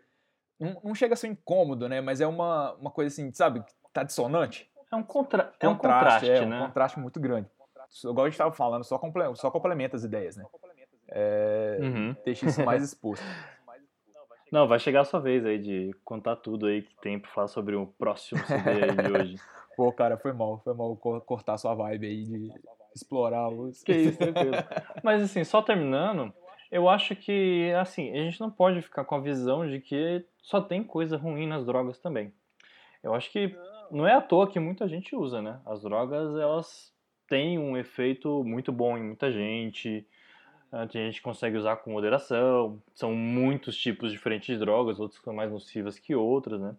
[0.59, 2.01] não, não chega a ser incômodo, né?
[2.01, 3.63] Mas é uma, uma coisa assim, sabe?
[3.93, 4.69] Tá dissonante.
[4.91, 5.53] É um, contra...
[5.59, 6.61] é um contraste, é, né?
[6.61, 7.49] um contraste muito grande.
[8.03, 9.35] Igual a gente estava falando, só, comple...
[9.35, 10.45] só complementa as ideias, né?
[11.09, 11.77] É...
[11.81, 12.15] Uhum.
[12.25, 13.25] Deixa isso mais exposto.
[14.51, 17.47] Não, vai chegar a sua vez aí de contar tudo aí que tem pra falar
[17.47, 19.35] sobre o próximo CD de hoje.
[19.75, 22.53] Pô, cara, foi mal, foi mal cortar sua vibe aí de
[22.95, 23.83] explorar os.
[23.83, 24.55] Que isso, tranquilo.
[25.03, 26.33] Mas assim, só terminando,
[26.71, 30.61] eu acho que, assim, a gente não pode ficar com a visão de que só
[30.61, 32.31] tem coisa ruim nas drogas também.
[33.01, 33.55] Eu acho que
[33.89, 35.59] não é à toa que muita gente usa, né?
[35.65, 36.93] As drogas, elas
[37.27, 40.05] têm um efeito muito bom em muita gente.
[40.91, 42.79] Tem gente consegue usar com moderação.
[42.93, 46.75] São muitos tipos diferentes de drogas, outras são mais nocivas que outras, né?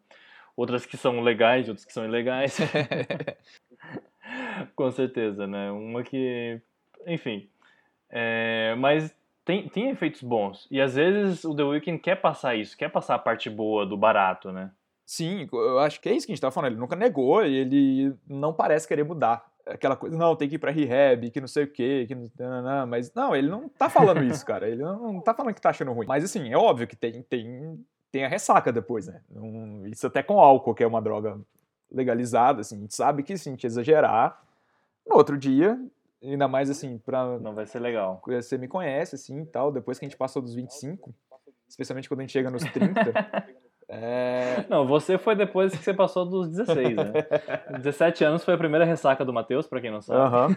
[0.56, 2.56] Outras que são legais, outras que são ilegais.
[4.76, 5.72] com certeza, né?
[5.72, 6.60] Uma que.
[7.04, 7.48] Enfim.
[8.08, 9.12] É, mas
[9.46, 10.66] tem, tem efeitos bons.
[10.72, 13.96] E às vezes o The Weeknd quer passar isso, quer passar a parte boa do
[13.96, 14.72] barato, né?
[15.06, 16.72] Sim, eu acho que é isso que a gente tá falando.
[16.72, 19.46] Ele nunca negou e ele não parece querer mudar.
[19.64, 22.28] Aquela coisa, não, tem que ir pra rehab, que não sei o quê, que não,
[22.38, 24.68] não, não, mas não, ele não tá falando isso, cara.
[24.68, 26.08] Ele não, não tá falando que tá achando ruim.
[26.08, 29.20] Mas assim, é óbvio que tem, tem, tem a ressaca depois, né?
[29.86, 31.40] isso até com álcool, que é uma droga
[31.88, 34.42] legalizada, assim, a gente sabe que se a gente exagerar,
[35.06, 35.78] no outro dia,
[36.30, 37.38] ainda mais assim, pra...
[37.38, 38.20] Não vai ser legal.
[38.26, 41.14] Você me conhece, assim, e tal, depois que a gente passou dos 25,
[41.68, 42.94] especialmente quando a gente chega nos 30...
[43.88, 44.64] É...
[44.68, 47.12] Não, você foi depois que você passou dos 16, né?
[47.78, 50.34] 17 anos foi a primeira ressaca do Matheus, pra quem não sabe.
[50.34, 50.56] Uhum.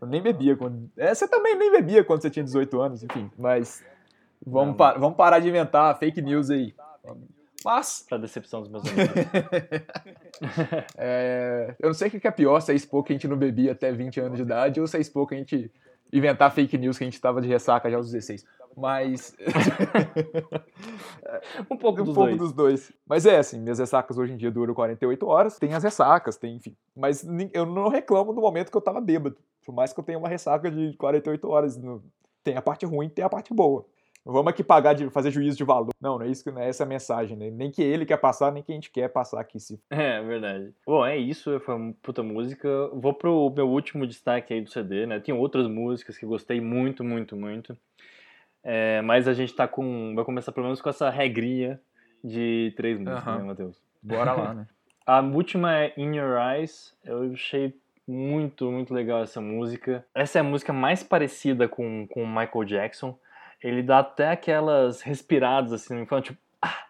[0.00, 0.90] Eu nem bebia quando.
[0.96, 3.30] É, você também nem bebia quando você tinha 18 anos, enfim.
[3.38, 3.84] Mas.
[4.44, 4.94] Vamos, pa...
[4.94, 6.74] vamos parar de inventar fake news aí.
[7.64, 8.04] Mas.
[8.08, 9.14] Pra decepção dos meus amigos.
[10.98, 11.74] é...
[11.80, 13.72] Eu não sei o que é pior, se é expor que a gente não bebia
[13.72, 15.72] até 20 anos de idade ou se é expor que a gente
[16.12, 18.44] inventar fake news que a gente tava de ressaca já aos 16.
[18.76, 19.34] Mas.
[21.70, 22.38] um pouco, um dos, pouco dois.
[22.38, 22.92] dos dois.
[23.06, 25.58] Mas é assim, minhas ressacas hoje em dia duram 48 horas.
[25.58, 26.76] Tem as ressacas, tem, enfim.
[26.94, 29.36] Mas eu não reclamo do momento que eu tava bêbado.
[29.64, 31.80] Por mais que eu tenha uma ressaca de 48 horas.
[32.42, 33.86] Tem a parte ruim tem a parte boa.
[34.24, 35.92] Não vamos aqui pagar de fazer juízo de valor.
[36.00, 37.50] Não, não é isso, não é essa a mensagem, né?
[37.50, 39.60] Nem que ele quer passar, nem que a gente quer passar aqui.
[39.60, 39.78] Se...
[39.90, 40.72] É, verdade.
[40.86, 42.68] Bom, é isso, foi uma puta música.
[42.94, 45.20] Vou pro meu último destaque aí do CD, né?
[45.20, 47.76] Tem outras músicas que gostei muito, muito, muito.
[48.62, 50.14] É, mas a gente tá com.
[50.14, 51.78] Vai começar pelo menos com essa regrinha
[52.22, 53.38] de três músicas, uhum.
[53.38, 53.82] né, Matheus?
[54.02, 54.66] Bora lá, né?
[55.06, 56.96] A última é In Your Eyes.
[57.04, 57.74] Eu achei
[58.08, 60.02] muito, muito legal essa música.
[60.14, 63.18] Essa é a música mais parecida com o Michael Jackson.
[63.64, 66.84] Ele dá até aquelas respiradas assim, enquanto tipo, ah!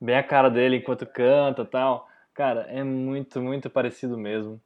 [0.00, 2.08] bem a cara dele enquanto canta tal.
[2.34, 4.60] Cara, é muito, muito parecido mesmo.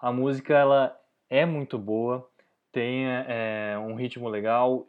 [0.00, 1.00] A música ela
[1.30, 2.28] é muito boa,
[2.72, 4.88] tem é, um ritmo legal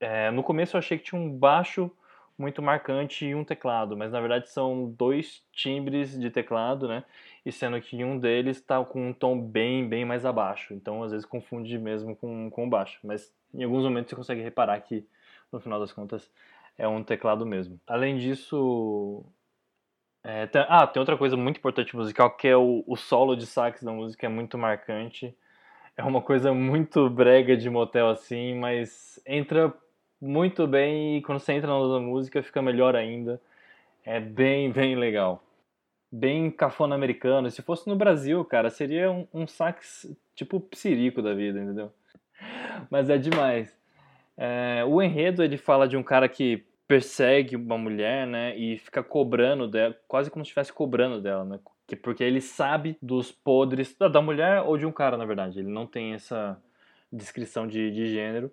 [0.00, 1.90] é, no começo eu achei que tinha um baixo
[2.38, 7.04] muito marcante e um teclado, mas na verdade são dois timbres de teclado, né?
[7.44, 10.74] E sendo que um deles está com um tom bem, bem mais abaixo.
[10.74, 12.98] Então às vezes confunde mesmo com, com baixo.
[13.02, 15.06] Mas em alguns momentos você consegue reparar que
[15.50, 16.30] no final das contas
[16.76, 17.80] é um teclado mesmo.
[17.86, 19.24] Além disso.
[20.22, 23.46] É, tem, ah, tem outra coisa muito importante musical que é o, o solo de
[23.46, 25.36] sax da música, é muito marcante.
[25.96, 29.72] É uma coisa muito brega de motel assim, mas entra
[30.20, 33.40] muito bem e quando você entra na música fica melhor ainda.
[34.04, 35.42] É bem, bem legal.
[36.10, 37.50] Bem cafona americano.
[37.50, 41.92] Se fosse no Brasil, cara, seria um, um sax tipo psirico da vida, entendeu?
[42.90, 43.76] Mas é demais.
[44.36, 49.02] É, o enredo ele fala de um cara que persegue uma mulher, né, e fica
[49.02, 51.58] cobrando dela, quase como se estivesse cobrando dela, né,
[52.00, 55.58] porque ele sabe dos podres da mulher ou de um cara, na verdade.
[55.58, 56.60] Ele não tem essa
[57.12, 58.52] descrição de, de gênero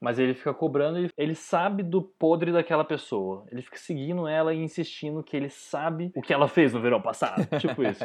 [0.00, 3.44] mas ele fica cobrando, ele, ele sabe do podre daquela pessoa.
[3.50, 7.02] Ele fica seguindo ela e insistindo que ele sabe o que ela fez no verão
[7.02, 7.46] passado.
[7.60, 8.02] tipo isso.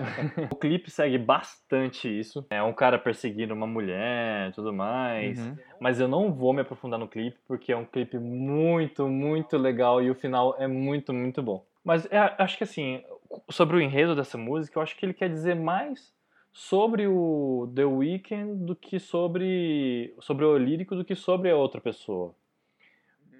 [0.51, 2.45] o clipe segue bastante isso.
[2.49, 5.39] É um cara perseguindo uma mulher tudo mais.
[5.39, 5.55] Uhum.
[5.79, 10.01] Mas eu não vou me aprofundar no clipe, porque é um clipe muito, muito legal
[10.01, 11.65] e o final é muito, muito bom.
[11.83, 13.03] Mas é, acho que assim,
[13.49, 16.14] sobre o enredo dessa música, eu acho que ele quer dizer mais
[16.55, 21.81] sobre o The Weeknd do que sobre sobre o lírico do que sobre a outra
[21.81, 22.33] pessoa.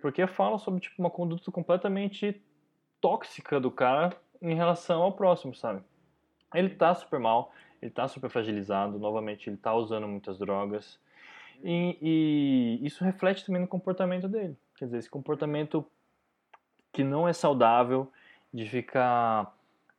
[0.02, 2.42] Porque fala sobre tipo uma conduta completamente
[3.00, 5.82] tóxica do cara em relação ao próximo, sabe?
[6.54, 11.00] Ele tá super mal, ele tá super fragilizado, novamente ele tá usando muitas drogas.
[11.64, 14.58] E, e isso reflete também no comportamento dele.
[14.76, 15.86] Quer dizer, esse comportamento
[16.92, 18.12] que não é saudável
[18.54, 19.55] de ficar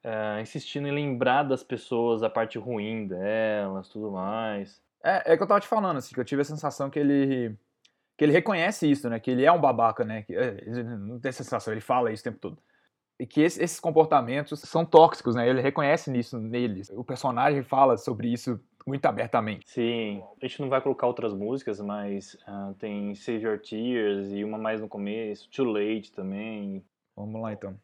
[0.06, 4.80] é, insistindo em lembrar das pessoas a parte ruim delas, tudo mais.
[5.02, 7.56] É, é que eu tava te falando, assim, que eu tive a sensação que ele
[8.16, 9.20] que ele reconhece isso, né?
[9.20, 10.22] Que ele é um babaca, né?
[10.22, 12.58] Que, é, não tem sensação, ele fala isso o tempo todo.
[13.18, 15.46] E que esse, esses comportamentos são tóxicos, né?
[15.48, 16.88] Ele reconhece nisso neles.
[16.90, 19.68] O personagem fala sobre isso muito abertamente.
[19.68, 24.44] Sim, a gente não vai colocar outras músicas, mas uh, tem Save Your Tears e
[24.44, 26.82] uma mais no começo, Too Late também.
[27.16, 27.76] Vamos lá então.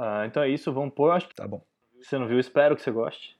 [0.00, 1.10] Ah, então é isso, vamos pôr.
[1.10, 1.60] Acho que tá bom.
[2.00, 3.36] Você não viu, espero que você goste.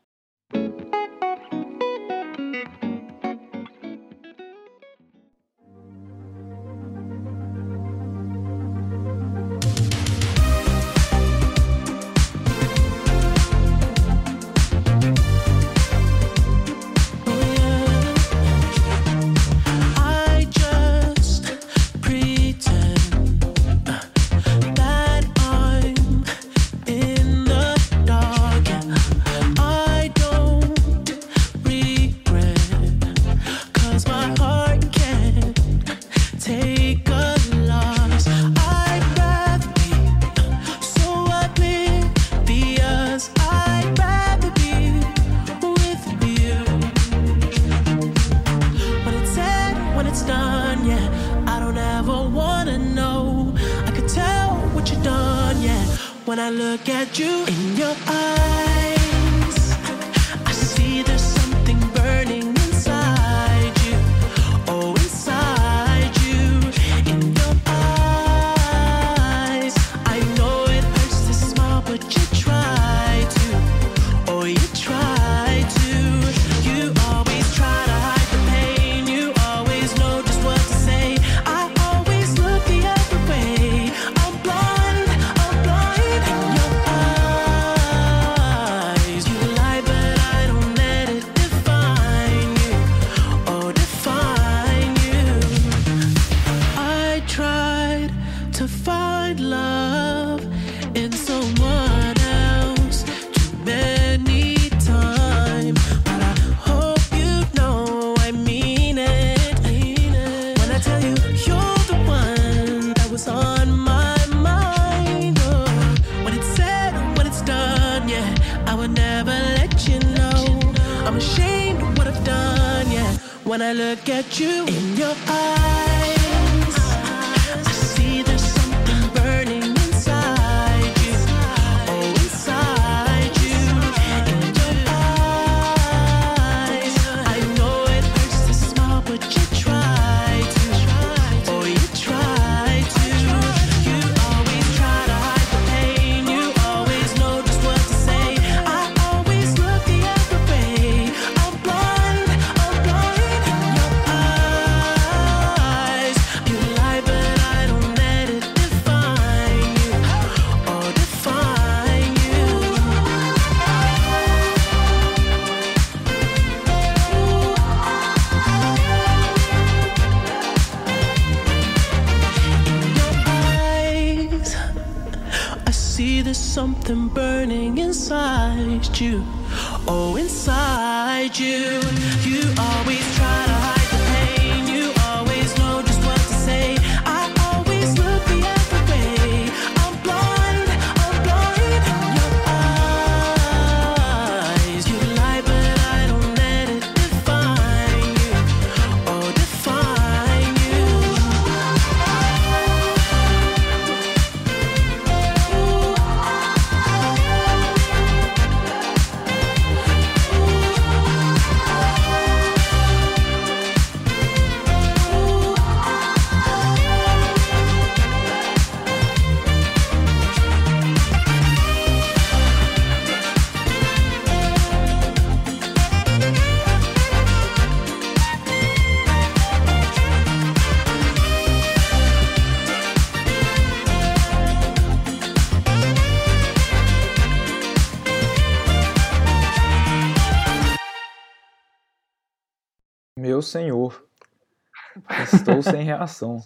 [245.62, 246.38] Sem reação.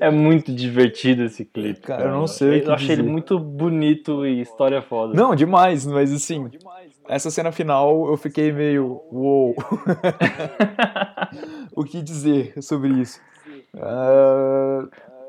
[0.00, 1.80] É muito divertido esse clipe.
[1.80, 3.12] Cara, eu não sei que Eu achei ele dizer.
[3.12, 5.14] muito bonito e história foda.
[5.14, 6.50] Não, demais, mas assim,
[7.08, 9.02] essa cena final eu fiquei meio.
[9.10, 9.54] Uou!
[11.74, 13.20] o que dizer sobre isso?
[13.76, 14.86] Ah,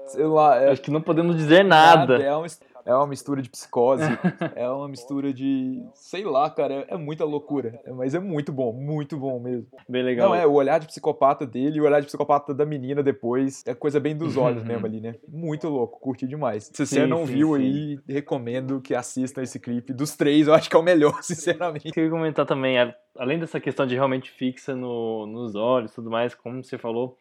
[0.07, 2.18] sei lá, é, Acho que não podemos dizer nada.
[2.18, 2.47] É uma,
[2.89, 4.03] é uma mistura de psicose,
[4.55, 5.83] é uma mistura de.
[5.93, 7.79] Sei lá, cara, é, é muita loucura.
[7.85, 9.67] É, Mas é muito bom, muito bom mesmo.
[9.87, 10.29] Bem legal.
[10.29, 13.63] Não, é, o olhar de psicopata dele e o olhar de psicopata da menina depois.
[13.67, 15.15] É coisa bem dos olhos mesmo ali, né?
[15.27, 16.71] Muito louco, curti demais.
[16.73, 17.61] Se você Sim, não sim, viu sim.
[17.61, 19.93] aí, recomendo que assista esse clipe.
[19.93, 21.91] Dos três, eu acho que é o melhor, sinceramente.
[21.91, 22.75] Queria comentar também,
[23.15, 27.15] além dessa questão de realmente fixa no, nos olhos e tudo mais, como você falou,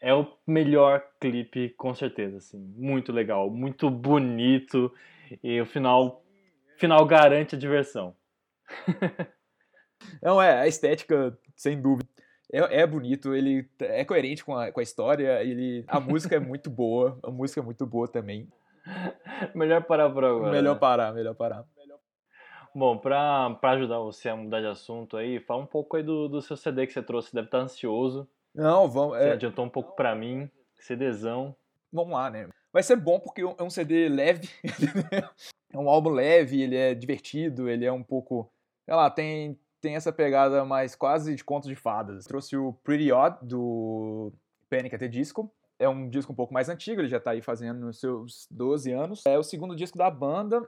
[0.00, 2.58] é o melhor clipe, com certeza, assim.
[2.76, 4.92] Muito legal, muito bonito.
[5.42, 6.22] E o final,
[6.76, 8.14] final garante a diversão.
[10.22, 12.08] Não, é, a estética, sem dúvida.
[12.52, 16.38] É, é bonito, ele é coerente com a, com a história, ele, a música é
[16.38, 18.48] muito boa, a música é muito boa também.
[19.52, 20.52] Melhor parar por agora.
[20.52, 20.80] melhor né?
[20.80, 21.64] parar, melhor parar.
[22.72, 26.28] Bom, pra, pra ajudar você a mudar de assunto aí, fala um pouco aí do,
[26.28, 27.34] do seu CD que você trouxe.
[27.34, 28.28] Deve estar ansioso.
[28.56, 30.50] Não, vamos, Você é, adiantou um pouco pra mim.
[30.80, 31.54] CDzão.
[31.92, 32.48] vamos lá, né?
[32.72, 34.48] Vai ser bom porque é um CD leve,
[35.72, 38.50] é um álbum leve, ele é divertido, ele é um pouco,
[38.84, 42.24] sei lá, tem, tem essa pegada mais quase de conto de fadas.
[42.24, 44.32] Trouxe o Pretty Odd, do
[44.68, 44.94] Panic!
[44.94, 45.50] at the Disco.
[45.78, 48.92] É um disco um pouco mais antigo, ele já tá aí fazendo os seus 12
[48.92, 49.22] anos.
[49.26, 50.66] É o segundo disco da banda,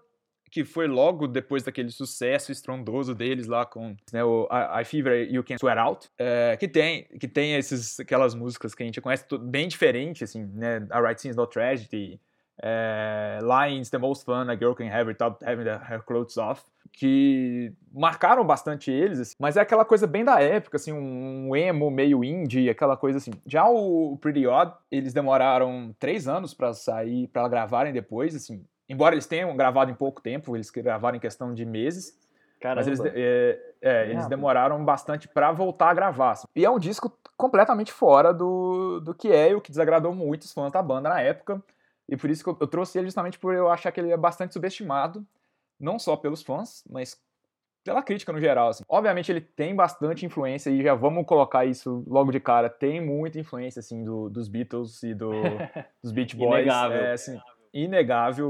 [0.51, 5.30] que foi logo depois daquele sucesso estrondoso deles lá com né, o I, I Fever
[5.30, 9.01] You Can Swear Out, é, que tem que tem esses, aquelas músicas que a gente
[9.01, 12.20] conhece bem diferente, assim, né, A Right Things No Tragedy,
[12.62, 17.72] é, Lines, The Most Fun, A Girl Can Have Without Having Her Clothes Off, que
[17.92, 22.24] marcaram bastante eles, assim, mas é aquela coisa bem da época, assim, um emo meio
[22.24, 23.32] indie, aquela coisa assim.
[23.46, 29.14] Já o Pretty Odd, eles demoraram três anos pra sair, pra gravarem depois, assim, embora
[29.14, 32.18] eles tenham gravado em pouco tempo, eles gravaram em questão de meses,
[32.61, 32.80] Caramba.
[32.80, 36.32] mas eles, é, é, eles demoraram bastante pra voltar a gravar.
[36.32, 36.47] assim.
[36.57, 40.43] E é um disco completamente fora do, do que é e o que desagradou muito
[40.43, 41.62] os fãs da banda na época.
[42.09, 44.16] E por isso que eu, eu trouxe ele justamente por eu achar que ele é
[44.16, 45.24] bastante subestimado,
[45.78, 47.20] não só pelos fãs, mas
[47.84, 48.68] pela crítica no geral.
[48.70, 48.82] assim.
[48.89, 52.68] Obviamente ele tem bastante influência e já vamos colocar isso logo de cara.
[52.68, 55.30] Tem muita influência assim do- dos Beatles e do,
[56.03, 56.62] dos Beach Boys.
[56.64, 56.97] Inegável.
[56.99, 57.57] É, assim, inegável,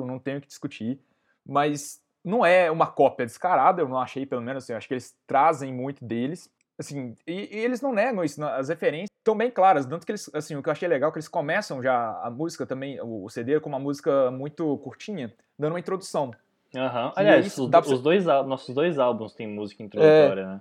[0.06, 1.00] não tenho o que discutir.
[1.46, 4.64] Mas não é uma cópia descarada, eu não achei, pelo menos.
[4.64, 6.50] Assim, eu acho que eles trazem muito deles.
[6.78, 9.84] Assim, e, e eles não negam isso, as referências estão bem claras.
[9.84, 12.30] Tanto que eles, assim, o que eu achei legal é que eles começam já a
[12.30, 16.30] música também, o, CD, com uma música muito curtinha, dando uma introdução.
[16.76, 17.10] Aham.
[17.12, 20.60] que Aliás, isso os, pra os dois, nossos dois álbuns têm música introdutória, né?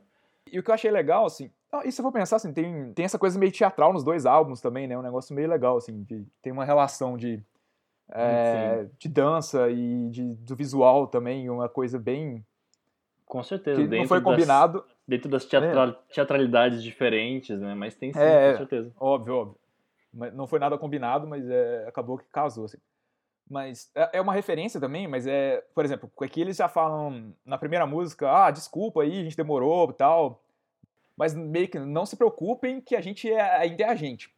[0.52, 2.94] E o que eu achei legal, assim, ah, e se eu for pensar, assim, tem,
[2.94, 4.98] tem essa coisa meio teatral nos dois álbuns também, né?
[4.98, 7.44] Um negócio meio legal, assim, de, tem uma relação de,
[8.12, 12.46] é, de dança e de, do visual também, uma coisa bem.
[13.26, 13.82] Com certeza.
[13.82, 17.76] que dentro não foi das- combinado, dentro das teatra- teatralidades diferentes, né?
[17.76, 18.92] Mas tem sim, É, com certeza.
[19.00, 19.58] óbvio, óbvio.
[20.34, 22.78] Não foi nada combinado, mas é, acabou que casou, assim.
[23.50, 27.58] Mas é, é uma referência também, mas é, por exemplo, aqui eles já falam na
[27.58, 30.42] primeira música, ah, desculpa aí, a gente demorou e tal.
[31.16, 34.34] Mas meio que não se preocupem que a gente é, ainda é a gente.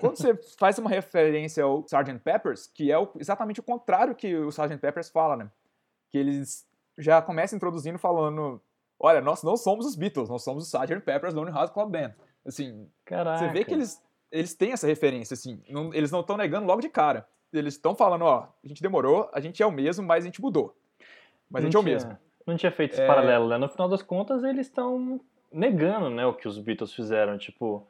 [0.00, 2.18] Quando você faz uma referência ao Sgt.
[2.20, 4.78] Peppers, que é o- exatamente o contrário que o Sgt.
[4.78, 5.50] Peppers fala, né?
[6.10, 6.66] Que eles
[6.96, 8.60] já começam introduzindo falando,
[8.98, 11.00] olha, nós não somos os Beatles, nós somos o Sgt.
[11.00, 12.12] Pepper's Lonely Hearts Club Band.
[12.46, 13.38] Assim, Caraca.
[13.38, 15.62] você vê que eles, eles têm essa referência, assim.
[15.68, 17.26] não- eles não estão negando logo de cara.
[17.52, 20.40] Eles estão falando, ó, a gente demorou, a gente é o mesmo, mas a gente
[20.40, 20.76] mudou.
[21.50, 22.18] Mas a gente é o Não tinha- mesmo.
[22.46, 23.06] Não tinha feito esse É.
[23.06, 23.56] paralelo, né?
[23.56, 25.20] No final das contas, eles estão
[25.52, 27.38] negando, né, o que os Beatles fizeram.
[27.38, 27.86] Tipo,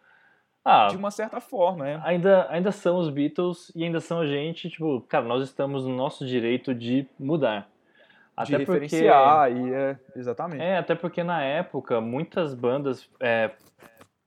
[0.65, 2.01] ah, De uma certa forma, né?
[2.05, 4.71] ainda, ainda são os Beatles e ainda são a gente.
[4.71, 7.69] Tipo, cara, nós estamos no nosso direito de mudar.
[8.45, 8.81] de Até porque.
[8.81, 10.63] referenciar e é, exatamente.
[10.63, 13.51] É, até porque na época muitas bandas é,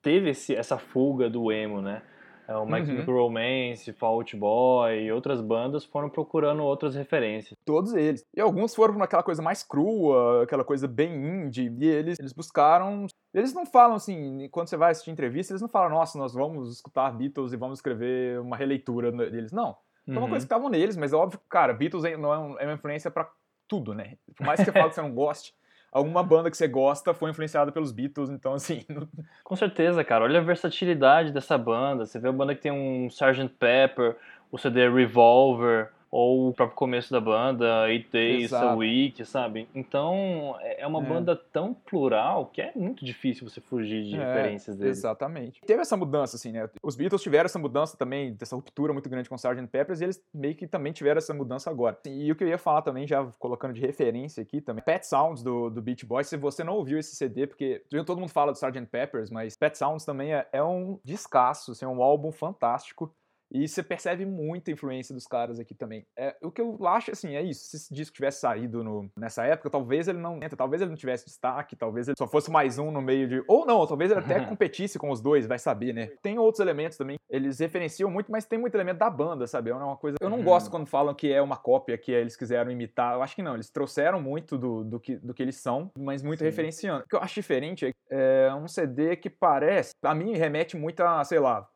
[0.02, 2.04] teve esse, essa fuga do emo, né?
[2.48, 2.86] É, o My Uhum.
[2.86, 7.58] Chemical Romance, Fall Out Boy e outras bandas foram procurando outras referências.
[7.66, 8.24] Todos eles.
[8.36, 11.70] E alguns foram naquela coisa mais crua, aquela coisa bem indie.
[11.80, 13.06] E eles, eles buscaram.
[13.34, 16.72] Eles não falam assim, quando você vai assistir entrevista, eles não falam, nossa, nós vamos
[16.74, 19.52] escutar Beatles e vamos escrever uma releitura deles.
[19.52, 19.76] Não.
[20.06, 20.30] Foi uma Uhum.
[20.30, 22.64] coisa que estavam neles, mas é óbvio que, cara, Beatles é- não é, um- é
[22.64, 23.30] uma influência pra
[23.68, 24.14] tudo, né?
[24.38, 25.54] Por mais que você fale que você não goste,
[25.92, 28.84] alguma banda que você gosta foi influenciada pelos Beatles, então assim.
[28.90, 29.08] não-
[29.44, 30.24] Com certeza, cara.
[30.26, 32.06] Olha a versatilidade dessa banda.
[32.06, 33.50] Você vê a banda que tem um Sgt.
[33.60, 34.16] Pepper,
[34.52, 38.76] o CD Revolver, ou o próprio começo da banda, Eight Days, a.
[38.76, 39.68] Week, sabe?
[39.76, 41.06] Então, é é uma É.
[41.06, 44.98] banda tão plural que é muito difícil você fugir de É, referências deles.
[44.98, 45.60] Exatamente.
[45.62, 46.70] Teve essa mudança, assim, né?
[46.84, 49.68] Os Beatles tiveram essa mudança também, dessa ruptura muito grande com o Sgt.
[49.68, 51.98] Peppers, e eles meio que também tiveram essa mudança agora.
[52.06, 55.42] E o que eu ia falar também, já colocando de referência aqui também, Pet Sounds
[55.44, 58.56] do, do Beach Boys, se você não ouviu esse CD, porque todo mundo fala do
[58.56, 58.86] Sgt.
[58.86, 63.14] Peppers, mas Pet Sounds também é, é um descasso, assim, é um álbum fantástico.
[63.52, 66.06] E você percebe muita influência dos caras aqui também.
[66.18, 67.66] É, o que eu acho, assim, é isso.
[67.68, 70.98] Se esse disco tivesse saído no- nessa época, talvez ele não entra, talvez ele não
[70.98, 73.44] tivesse destaque, talvez ele só fosse mais um no meio de.
[73.48, 76.08] Ou não, talvez ele até competisse com os dois, vai saber, né?
[76.22, 77.18] Tem outros elementos também.
[77.30, 79.70] Eles referenciam muito, mas tem muito elemento da banda, sabe?
[79.70, 80.18] É uma coisa.
[80.22, 80.44] Eu não Uhum.
[80.44, 83.14] gosto quando falam que é uma cópia, que eles quiseram imitar.
[83.16, 83.54] Eu acho que não.
[83.56, 86.46] Eles trouxeram muito do, do, que, do que eles são, mas muito Sim.
[86.46, 87.04] referenciando.
[87.04, 89.92] O que eu acho diferente é é um CD que parece.
[90.02, 91.68] A mim remete muito a, sei lá,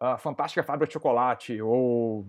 [0.00, 2.26] a Fantástica Fábrica de Chocolate ou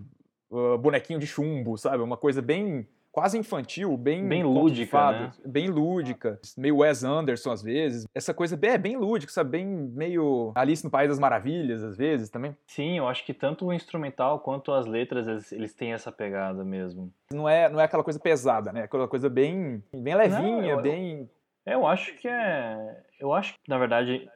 [0.51, 2.03] uh, Bonequinho de Chumbo, sabe?
[2.03, 7.61] Uma coisa bem quase infantil, bem Bem lúdica, fadas, bem lúdica, meio Wes Anderson às
[7.61, 8.05] vezes.
[8.15, 9.51] Essa coisa bem, é bem lúdica, sabe?
[9.51, 12.55] Bem meio Alice no País das Maravilhas às vezes também.
[12.67, 17.11] Sim, eu acho que tanto o instrumental quanto as letras, eles, têm essa pegada mesmo.
[17.31, 18.83] Não é, não é aquela coisa pesada, né?
[18.83, 21.29] Aquela coisa bem, bem levinha, eu- bem
[21.65, 23.03] Eu acho que é.
[23.19, 24.27] Eu acho que, na verdade,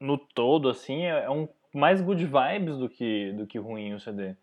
[0.00, 4.00] no todo, assim, é é um mais good vibes do que, do que ruim o
[4.00, 4.34] CD.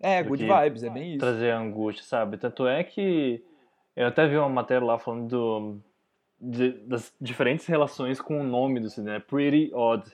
[0.00, 1.18] é do good vibes, é bem isso.
[1.20, 2.36] Trazer angústia, sabe?
[2.36, 3.42] Tanto é que
[3.96, 5.80] eu até vi uma matéria lá falando do,
[6.40, 9.18] de- das diferentes relações com o nome do CD, né?
[9.20, 10.04] Pretty Odd.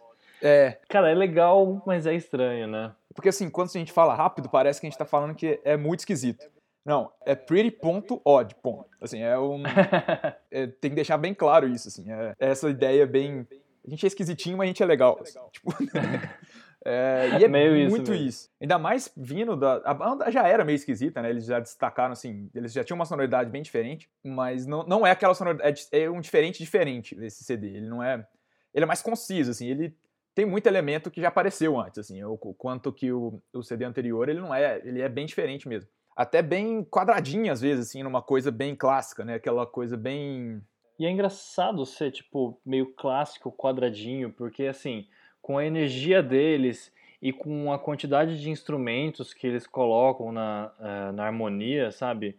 [0.43, 2.93] É, Cara, é legal, mas é estranho, né?
[3.15, 5.77] Porque assim, quando a gente fala rápido, parece que a gente tá falando que é
[5.77, 6.47] muito esquisito.
[6.85, 8.87] Não, é pretty.odd, ponto.
[9.01, 9.63] Assim, é um...
[10.51, 12.11] é, tem que deixar bem claro isso, assim.
[12.13, 13.47] É, é essa ideia bem...
[13.87, 15.19] A gente é esquisitinho, mas a gente é legal.
[15.21, 15.71] assim, tipo,
[16.87, 18.27] É, e é Meio isso muito mesmo.
[18.27, 18.51] isso.
[18.61, 19.77] Ainda mais vindo da.
[19.87, 21.31] A banda já era meio esquisita, né?
[21.31, 25.11] Eles já destacaram, assim, eles já tinham uma sonoridade bem diferente, mas não, não é
[25.11, 25.87] aquela sonoridade.
[25.91, 27.69] É um diferente diferente desse CD.
[27.69, 28.27] Ele não é.
[28.75, 29.97] Ele é mais conciso, assim, ele
[30.35, 32.23] tem muito elemento que já apareceu antes, assim.
[32.23, 34.83] O, o quanto que o, o CD anterior, ele não é.
[34.85, 35.89] Ele é bem diferente mesmo.
[36.15, 39.35] Até bem quadradinho, às vezes, assim, numa coisa bem clássica, né?
[39.37, 40.61] Aquela coisa bem.
[40.99, 45.07] E é engraçado ser, tipo, meio clássico, quadradinho, porque, assim,
[45.43, 51.13] com a energia deles e com a quantidade de instrumentos que eles colocam na, eh,
[51.13, 52.39] na harmonia, sabe?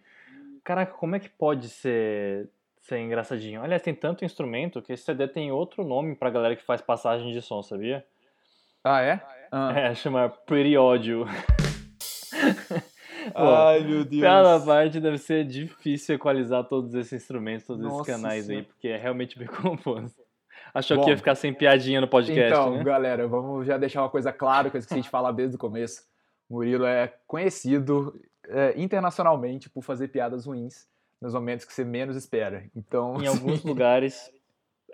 [0.63, 2.49] Caraca, como é que pode ser,
[2.81, 3.61] ser engraçadinho?
[3.61, 7.33] Aliás, tem tanto instrumento que esse CD tem outro nome pra galera que faz passagem
[7.33, 8.05] de som, sabia?
[8.83, 9.21] Ah, é?
[9.51, 9.73] Ah.
[9.77, 11.25] É, chama Pretty Audio.
[13.35, 14.21] Ai, meu Deus.
[14.21, 18.87] Cada parte deve ser difícil equalizar todos esses instrumentos, todos Nossa esses canais aí, porque
[18.87, 20.23] é realmente bem composto.
[20.73, 22.83] Achou Bom, que ia ficar sem piadinha no podcast, então, né?
[22.83, 26.03] galera, vamos já deixar uma coisa clara que eu esqueci de falar desde o começo.
[26.49, 28.13] Murilo é conhecido
[28.49, 30.87] é, internacionalmente por fazer piadas ruins
[31.21, 32.65] nos momentos que você menos espera.
[32.75, 34.29] Então, Em alguns lugares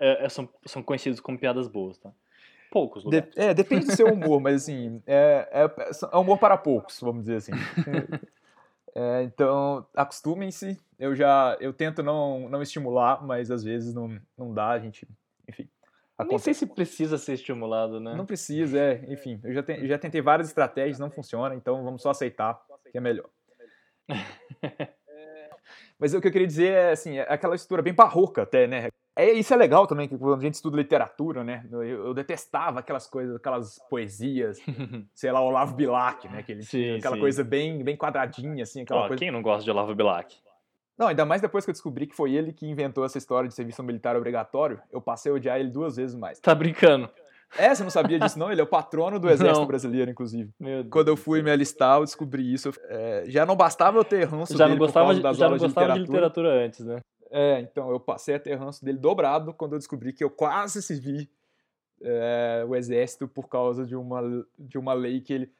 [0.00, 2.12] é, é, são, são conhecidos como piadas boas, tá?
[2.72, 5.70] Poucos de- é, depende do seu humor, mas assim, é, é,
[6.12, 7.52] é humor para poucos, vamos dizer assim.
[8.94, 10.78] É, então, acostumem-se.
[10.98, 15.08] Eu já, eu tento não, não estimular, mas às vezes não, não dá, a gente,
[15.48, 15.66] enfim.
[16.28, 18.14] Nem sei se precisa ser estimulado, né?
[18.14, 19.02] Não precisa, é.
[19.08, 22.98] Enfim, eu já, te- já tentei várias estratégias, não funciona, então vamos só aceitar que
[22.98, 23.30] é melhor.
[25.98, 28.88] Mas o que eu queria dizer é, assim, é aquela estrutura bem barroca até, né?
[29.14, 31.66] É, isso é legal também, que quando a gente estuda literatura, né?
[31.70, 34.58] Eu, eu detestava aquelas coisas, aquelas poesias,
[35.14, 36.42] sei lá, Olavo Bilac, né?
[36.42, 37.20] Que ele tinha Sim, aquela sim.
[37.20, 39.18] coisa bem, bem quadradinha, assim, aquela Ó, coisa...
[39.18, 40.34] Quem não gosta de Olavo Bilac?
[40.98, 43.54] Não, ainda mais depois que eu descobri que foi ele que inventou essa história de
[43.54, 46.38] serviço militar obrigatório, eu passei a odiar ele duas vezes mais.
[46.38, 47.10] Tá brincando?
[47.58, 48.50] É, você não sabia disso não?
[48.50, 49.66] Ele é o patrono do exército Não.
[49.66, 50.50] brasileiro, inclusive.
[50.90, 52.70] Quando eu fui me alistar, eu descobri isso.
[52.88, 55.92] É, já não bastava eu ter ranço já não gostava, de, já não de gostava
[55.92, 56.00] de literatura.
[56.00, 57.00] literatura antes, né?
[57.34, 60.82] É, então eu passei a ter ranço dele dobrado quando eu descobri que eu quase
[60.82, 61.30] servi
[62.02, 64.20] é, o exército por causa de uma,
[64.58, 65.52] de uma lei que ele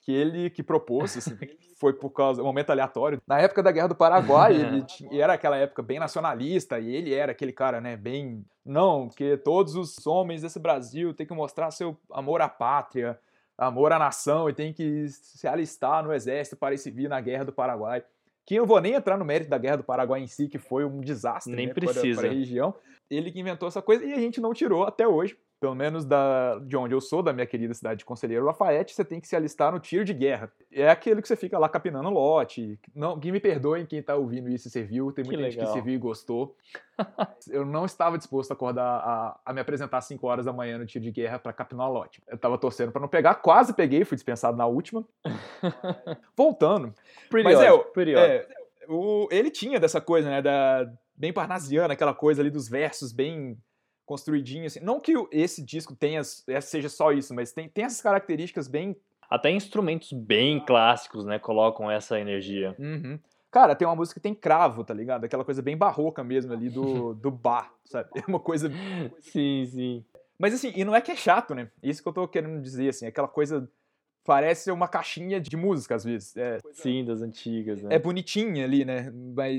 [0.00, 1.36] que ele que propôs, assim,
[1.78, 3.20] foi por causa um momento aleatório.
[3.26, 6.94] Na época da Guerra do Paraguai, ele tinha, e era aquela época bem nacionalista e
[6.94, 11.34] ele era aquele cara, né, bem não, porque todos os homens desse Brasil têm que
[11.34, 13.18] mostrar seu amor à pátria,
[13.58, 17.44] amor à nação e tem que se alistar no exército para ir servir na Guerra
[17.44, 18.02] do Paraguai.
[18.48, 20.56] Que eu não vou nem entrar no mérito da Guerra do Paraguai em si, que
[20.56, 22.22] foi um desastre Nem né, precisa.
[22.22, 22.74] para a região.
[23.10, 25.36] Ele que inventou essa coisa e a gente não tirou até hoje.
[25.60, 29.04] Pelo menos da, de onde eu sou, da minha querida cidade de Conselheiro Lafayette, você
[29.04, 30.52] tem que se alistar no tiro de guerra.
[30.70, 32.78] É aquele que você fica lá capinando lote.
[32.94, 35.10] Não, que me perdoem quem tá ouvindo isso e serviu.
[35.10, 35.74] Tem Que muita gente que legal.
[35.74, 36.56] serviu e gostou.
[37.50, 40.78] eu não estava disposto a acordar a, a me apresentar às 5 horas da manhã
[40.78, 42.22] no tiro de guerra para capinar lote.
[42.28, 45.04] Eu tava torcendo para não pegar, quase peguei, fui dispensado na última.
[46.36, 46.94] Voltando,
[47.30, 48.24] Pretty Mas é, odd, o- pretty odd.
[48.32, 48.46] é,
[48.88, 53.58] o, ele tinha dessa coisa, né, da bem parnasiana, aquela coisa ali dos versos bem
[54.08, 54.84] construidinhos, assim.
[54.84, 58.96] Não que esse disco tenha, é, seja só isso, mas tem, tem essas características bem...
[59.30, 62.74] Até instrumentos bem clássicos, né, colocam essa energia.
[62.78, 63.20] Uhum.
[63.50, 65.24] Cara, tem uma música que tem cravo, tá ligado?
[65.24, 68.08] Aquela coisa bem barroca mesmo ali do, do bar, sabe?
[68.14, 68.72] É uma coisa...
[69.20, 70.04] Sim, sim.
[70.38, 71.70] Mas assim, e não é que é chato, né?
[71.82, 73.70] Isso que eu tô querendo dizer, assim, aquela coisa...
[74.24, 76.36] Parece uma caixinha de música, às vezes.
[76.36, 77.94] É, Sim, das antigas, né?
[77.94, 79.10] é bonitinha ali, né?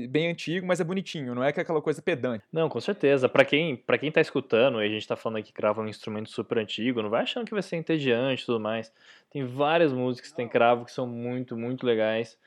[0.08, 1.34] Bem antigo, mas é bonitinho.
[1.34, 2.44] Não é é aquela coisa pedante.
[2.52, 3.28] Não, com certeza.
[3.28, 5.84] Pra quem, pra quem tá escutando, e a gente tá falando aqui que cravo é
[5.84, 8.92] um instrumento super antigo, não vai achando que vai ser entediante e tudo mais.
[9.30, 12.38] Tem várias músicas que tem cravo que são muito, muito legais.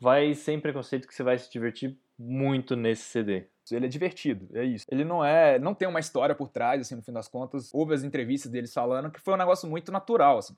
[0.00, 3.44] Vai sem preconceito que você vai se divertir muito nesse CD.
[3.70, 4.86] Ele é divertido, é isso.
[4.88, 7.74] Ele não é, não tem uma história por trás, assim, no fim das contas.
[7.74, 10.54] Houve as entrevistas deles falando que foi um negócio muito natural, assim.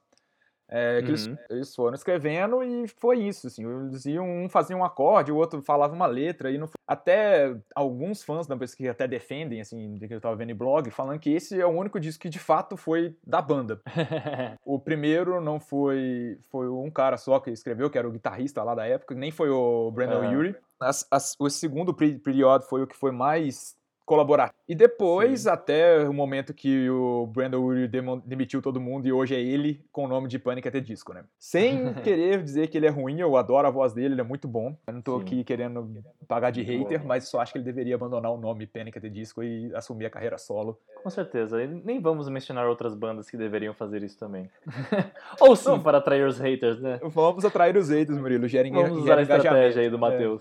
[0.70, 1.36] É, que eles, Uhum.
[1.48, 3.64] eles foram escrevendo e foi isso, assim.
[3.66, 8.22] Eles iam, um fazia um acorde, o outro falava uma letra e não até alguns
[8.22, 11.18] fãs da pesquisa que até defendem, assim, de que eu tava vendo em blog, falando
[11.18, 13.80] que esse é o único disco que de fato foi da banda.
[14.64, 18.74] O primeiro não foi foi um cara só que escreveu, que era o guitarrista lá
[18.74, 20.30] da época, nem foi o Brandon Ah.
[20.30, 20.54] Urie.
[20.80, 23.76] As- as- o segundo período foi o que foi mais
[24.08, 24.56] colaborativo.
[24.66, 25.50] E depois, Sim.
[25.50, 27.88] até o momento que o Brandon Urie
[28.24, 30.66] demitiu todo mundo e hoje é ele com o nome de Panic!
[30.66, 31.24] at the Disco, né?
[31.38, 34.48] Sem querer dizer que ele é ruim, eu adoro a voz dele, ele é muito
[34.48, 34.74] bom.
[34.86, 35.22] Eu não tô Sim.
[35.22, 38.96] aqui querendo pagar de hater, mas só acho que ele deveria abandonar o nome Panic!
[38.96, 40.78] at the Disco e assumir a carreira solo.
[41.02, 41.62] Com certeza.
[41.62, 44.50] E nem vamos mencionar outras bandas que deveriam fazer isso também.
[45.38, 45.82] Ou sim, Não.
[45.82, 46.98] para atrair os haters, né?
[47.02, 48.48] Vamos atrair os haters, Murilo.
[48.48, 50.40] Gerem, Vamos usar a estratégia aí do É.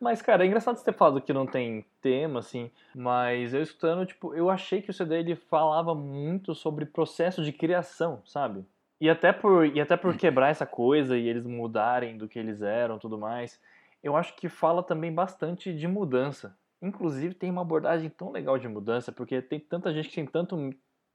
[0.00, 4.06] Mas, cara, é engraçado você ter falado que não tem tema, assim, mas eu escutando,
[4.06, 8.64] tipo, eu achei que o CD ele falava muito sobre processo de criação, sabe?
[9.00, 12.62] E até por, e até por quebrar essa coisa e eles mudarem do que eles
[12.62, 13.60] eram tudo mais,
[14.02, 16.56] eu acho que fala também bastante de mudança.
[16.80, 20.70] Inclusive tem uma abordagem tão legal de mudança, porque tem tanta gente que tem tanto,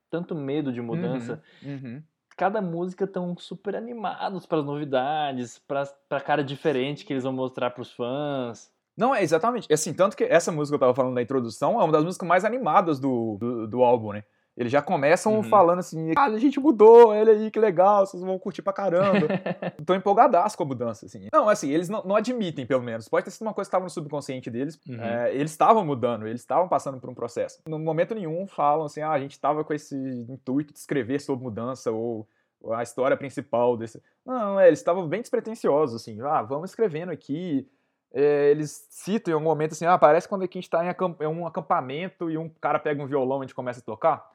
[0.10, 1.42] tanto medo de mudança.
[1.62, 2.02] Uhum.
[2.40, 7.34] Cada música tão super animados para as novidades, para a cara diferente que eles vão
[7.34, 8.72] mostrar para os fãs.
[8.96, 9.68] Não, é exatamente.
[9.70, 12.26] Assim, tanto que essa música que eu tava falando na introdução é uma das músicas
[12.26, 14.24] mais animadas do, do, do álbum, né?
[14.58, 15.44] Eles já começam Uhum.
[15.44, 19.26] falando assim, ah, a gente mudou, olha aí, que legal, vocês vão curtir pra caramba.
[19.86, 21.30] Tô empolgadaço com a mudança, assim.
[21.32, 23.08] Não, assim, eles não, não admitem, pelo menos.
[23.08, 24.78] Pode ter sido uma coisa que estava no subconsciente deles.
[24.88, 25.02] Uhum.
[25.02, 27.62] É, eles estavam mudando, eles estavam passando por um processo.
[27.68, 31.44] No momento nenhum falam assim, ah, a gente tava com esse intuito de escrever sobre
[31.46, 32.28] mudança ou,
[32.74, 34.02] a história principal desse.
[34.26, 37.66] Não, é, eles estavam bem despretensiosos, assim, ah, vamos escrevendo aqui.
[38.12, 41.22] É, eles citam em algum momento assim, ah, parece quando a gente tá em acamp-
[41.22, 44.30] em um acampamento e um cara pega um violão e a gente começa a tocar.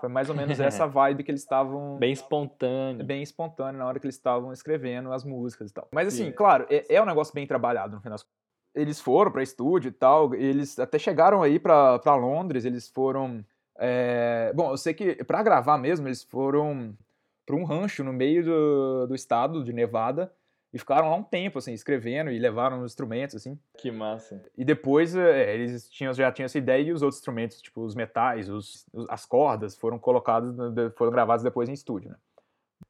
[0.00, 3.04] Foi mais ou menos essa vibe que eles estavam Bem espontâneo.
[3.04, 5.88] bem espontâneo na hora que eles estavam escrevendo as músicas e tal.
[5.92, 6.32] Mas assim, Sim.
[6.32, 8.40] claro, é, é um negócio bem trabalhado no final das contas.
[8.74, 13.44] Eles foram pra estúdio e tal, eles até chegaram aí pra pra Londres, eles foram.
[13.78, 16.96] é, Bom, eu sei que pra gravar mesmo, eles foram
[17.44, 20.32] pra um rancho no meio do, do estado de Nevada
[20.72, 23.58] e ficaram lá um tempo, assim, escrevendo e levaram os instrumentos, assim.
[23.76, 24.40] Que massa.
[24.56, 27.94] E depois é, eles tinham, já tinham essa ideia e os outros instrumentos, tipo os
[27.94, 32.16] metais, os, as cordas, foram colocados, de- foram gravados depois em estúdio, né?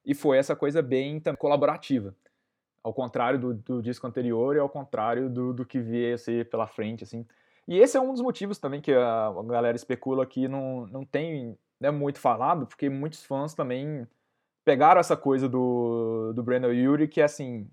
[0.04, 2.14] E foi essa coisa bem tam- colaborativa.
[2.82, 6.48] Ao contrário do, do disco anterior e ao contrário do, do que veio a ser
[6.48, 7.26] pela frente, assim.
[7.66, 11.56] E esse é um dos motivos também que a, galera especula que não, não tem
[11.78, 14.06] né, muito falado, porque muitos fãs também
[14.64, 17.68] pegaram essa coisa do, do Brandon Urie, que é assim,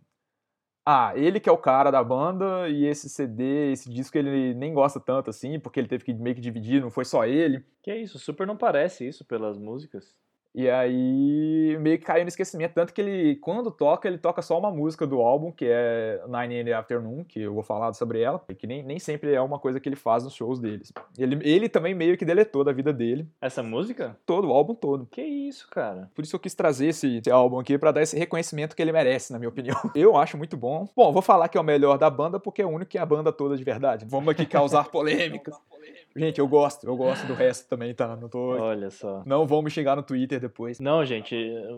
[0.86, 4.74] ah, ele que é o cara da banda e esse CD, esse disco ele nem
[4.74, 7.66] gosta tanto assim, porque ele teve que meio que dividir, não foi só ele.
[7.84, 10.16] Que é isso, super não parece isso pelas músicas.
[10.58, 14.58] E aí meio que caiu no esquecimento, tanto que ele, quando toca, ele toca só
[14.58, 18.22] uma música do álbum, que é Nine in the Afternoon, que eu vou falar sobre
[18.22, 20.92] ela, que nem, nem sempre é uma coisa que ele faz nos shows deles.
[21.16, 24.18] Ele, ele também meio que deletou da vida dele, Essa música?
[24.26, 25.06] todo, o álbum todo.
[25.12, 26.10] Que isso, cara.
[26.16, 28.92] Por isso eu quis trazer esse, esse álbum aqui pra dar esse reconhecimento que ele
[28.92, 29.78] merece, na minha opinião.
[29.94, 30.90] Eu acho muito bom.
[30.96, 33.02] Bom, vou falar que é o melhor da banda porque é o único que é
[33.02, 34.08] a banda toda de verdade.
[34.10, 35.56] Vamos aqui causar polêmicas.
[36.18, 38.16] Gente, eu gosto, eu gosto do resto também, tá?
[38.16, 38.58] Não tô.
[38.60, 39.24] Olha só.
[39.26, 40.80] Não vão me xingar no Twitter depois.
[40.80, 41.36] Não, gente,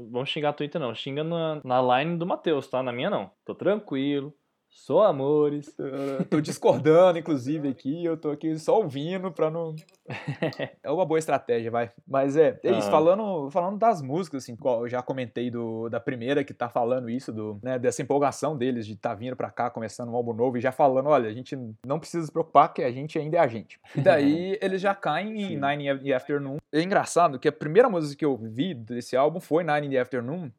[0.09, 0.95] vamos xingar Twitter não.
[0.95, 2.81] Xinga na, na line do Matheus, tá?
[2.81, 3.29] Na minha não.
[3.45, 4.33] Tô tranquilo.
[4.69, 5.73] Sou amores.
[5.77, 8.05] Eu tô discordando, inclusive, aqui.
[8.05, 9.75] Eu tô aqui só ouvindo pra não.
[10.81, 11.91] É uma boa estratégia, vai.
[12.07, 12.87] Mas é, é isso.
[12.87, 12.91] Ah.
[12.91, 17.31] Falando, falando das músicas, assim, eu já comentei do, da primeira que tá falando isso,
[17.31, 20.57] do, né, dessa empolgação deles de estar tá vindo pra cá, começando um álbum novo
[20.57, 23.39] e já falando: olha, a gente não precisa se preocupar que a gente ainda é
[23.39, 23.79] a gente.
[23.95, 25.59] E daí eles já caem em Sim.
[25.59, 26.57] Nine in the Afternoon.
[26.71, 29.99] É engraçado que a primeira música que eu vi desse álbum foi Nine in the
[29.99, 30.51] Afternoon,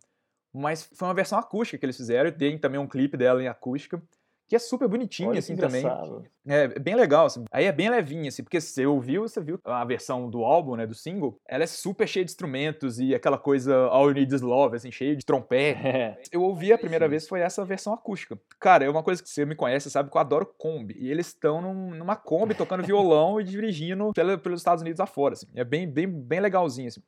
[0.53, 3.48] mas foi uma versão acústica que eles fizeram e tem também um clipe dela em
[3.48, 4.01] acústica.
[4.48, 4.88] Que é super
[5.34, 5.80] que assim, também.
[5.80, 6.24] engraçado.
[6.44, 7.44] É bem legal, assim.
[7.53, 10.88] Aí é bem levinha, assim, porque você ouviu, você viu a versão do álbum, né,
[10.88, 14.40] do single, ela é super cheia de instrumentos e aquela coisa All You Need Is
[14.40, 15.86] Love, assim, cheio de trompete.
[15.86, 16.20] É.
[16.32, 18.36] Eu ouvi a primeira vez foi essa versão acústica.
[18.59, 20.96] Cara, é uma coisa que você me conhece, sabe que eu adoro Kombi.
[20.98, 25.34] E eles estão num- numa Kombi tocando violão e dirigindo pela- pelos Estados Unidos afora,
[25.34, 25.46] assim.
[25.55, 27.01] É bem, bem, bem legalzinho, assim.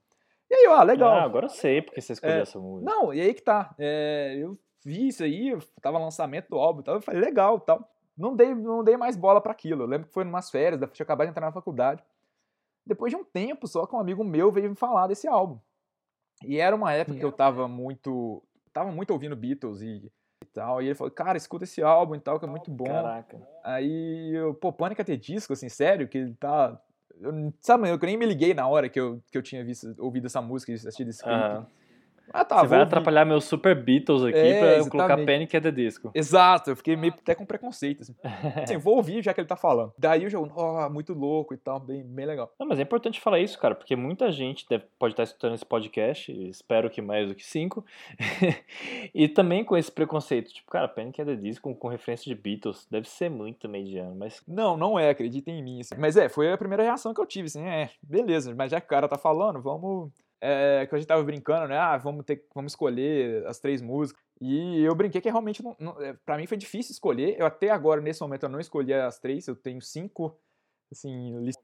[0.63, 1.11] Aí, ó, legal.
[1.11, 2.41] Ah, agora eu sei porque você escolheu É.
[2.43, 2.91] essa música.
[2.91, 3.75] Não, e aí que tá.
[3.79, 7.61] É, eu vi isso aí, tava lançamento do álbum e tal, eu falei, legal e
[7.61, 7.89] tal.
[8.17, 9.83] Não dei, não dei mais bola pra aquilo.
[9.83, 12.03] Eu lembro que foi numas férias, eu tinha acabado de entrar na faculdade.
[12.85, 15.59] Depois de um tempo só que um amigo meu veio me falar desse álbum.
[16.45, 18.43] E era uma época que eu tava muito.
[18.73, 20.11] Tava muito ouvindo Beatles e,
[20.43, 20.83] e tal.
[20.83, 22.85] E ele falou, cara, escuta esse álbum e tal, que é muito bom.
[22.87, 23.41] Caraca.
[23.63, 26.79] Aí, eu, pô, Pânico é ter disco, assim, sério, que ele tá.
[27.21, 30.27] Eu, sabe, eu nem me liguei na hora que eu, que eu tinha visto, ouvido
[30.27, 31.35] essa música e assistido esse clipe.
[31.35, 31.67] Aham.
[32.33, 32.89] Ah, tá, você vai ouvir.
[32.89, 35.17] atrapalhar meus super Beatles aqui É, pra eu colocar.
[35.25, 35.57] Panic!
[35.57, 36.11] at the Disco.
[36.15, 38.03] Exato, eu fiquei meio até com preconceito.
[38.03, 38.15] Assim,
[38.63, 39.93] Assim, vou ouvir já que ele tá falando.
[39.99, 42.53] Daí o jogo, ó, muito louco e tal, bem, bem legal.
[42.59, 45.67] Não, mas é importante falar isso, cara, porque muita gente deve- pode estar escutando esse
[45.67, 47.85] podcast, espero que mais do que cinco,
[49.15, 51.21] e também com esse preconceito, tipo, cara, Panic!
[51.21, 55.11] at the Disco com referência de Beatles deve ser muito mediano, mas Não, não é,
[55.11, 55.81] acreditem em mim.
[55.81, 55.95] assim.
[55.99, 58.87] Mas é, foi a primeira reação que eu tive, assim, é, beleza, mas já que
[58.87, 60.11] o cara tá falando, vamos.
[60.45, 61.79] É, que a gente tava brincando, né?
[61.79, 64.21] Ah, vamos ter, vamos escolher as três músicas.
[64.41, 67.39] E eu brinquei que realmente, não, não, é, pra mim foi difícil escolher.
[67.39, 70.37] Eu até agora, nesse momento, eu não escolhi as três, eu tenho cinco,
[70.91, 71.57] assim, lis-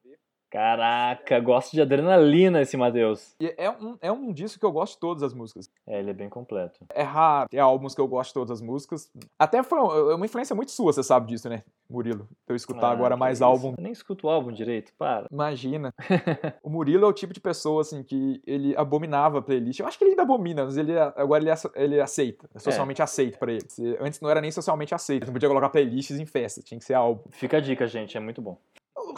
[0.50, 3.34] Caraca, gosto de adrenalina esse Matheus.
[3.56, 5.70] É um, é um disco que eu gosto de todas as músicas.
[5.86, 6.80] É, ele é bem completo.
[6.94, 9.10] É raro ter álbuns que eu gosto de todas as músicas.
[9.38, 12.28] Até foi um- uma influência muito sua, você sabe disso, né, Murilo?
[12.48, 13.44] Eu escutar Ah, agora mais isso.
[13.44, 13.74] álbum.
[13.76, 15.26] Eu nem escuto o álbum direito, para.
[15.30, 15.92] Imagina.
[16.62, 19.80] o Murilo é o tipo de pessoa, assim, que ele abominava a playlist.
[19.80, 22.48] Eu acho que ele ainda abomina, mas ele, agora ele, ace- ele aceita.
[22.54, 23.66] É socialmente aceito pra ele.
[24.00, 25.26] Antes não era nem socialmente aceito.
[25.26, 27.22] Não podia colocar playlists em festa, tinha que ser álbum.
[27.30, 28.58] Fica a dica, gente, é muito bom.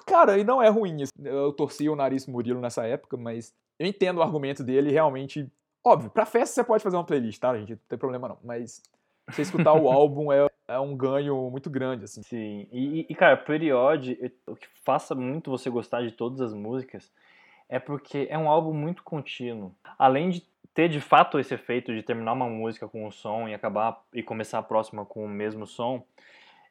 [0.06, 1.04] Cara, e não é ruim.
[1.22, 5.50] Eu torci o nariz Murilo nessa época, mas eu entendo o argumento dele realmente.
[5.84, 7.72] Óbvio, pra festa você pode fazer uma playlist, tá, gente?
[7.72, 8.38] Não tem problema não.
[8.44, 8.82] Mas
[9.28, 12.22] você escutar o álbum é, é um ganho muito grande, assim.
[12.22, 14.16] Sim, e, e, cara, Period,
[14.46, 17.10] o que faça muito você gostar de todas as músicas
[17.68, 19.74] é porque é um álbum muito contínuo.
[19.98, 23.54] Além de ter de fato esse efeito de terminar uma música com um som e
[23.54, 26.04] acabar e começar a próxima com o mesmo som,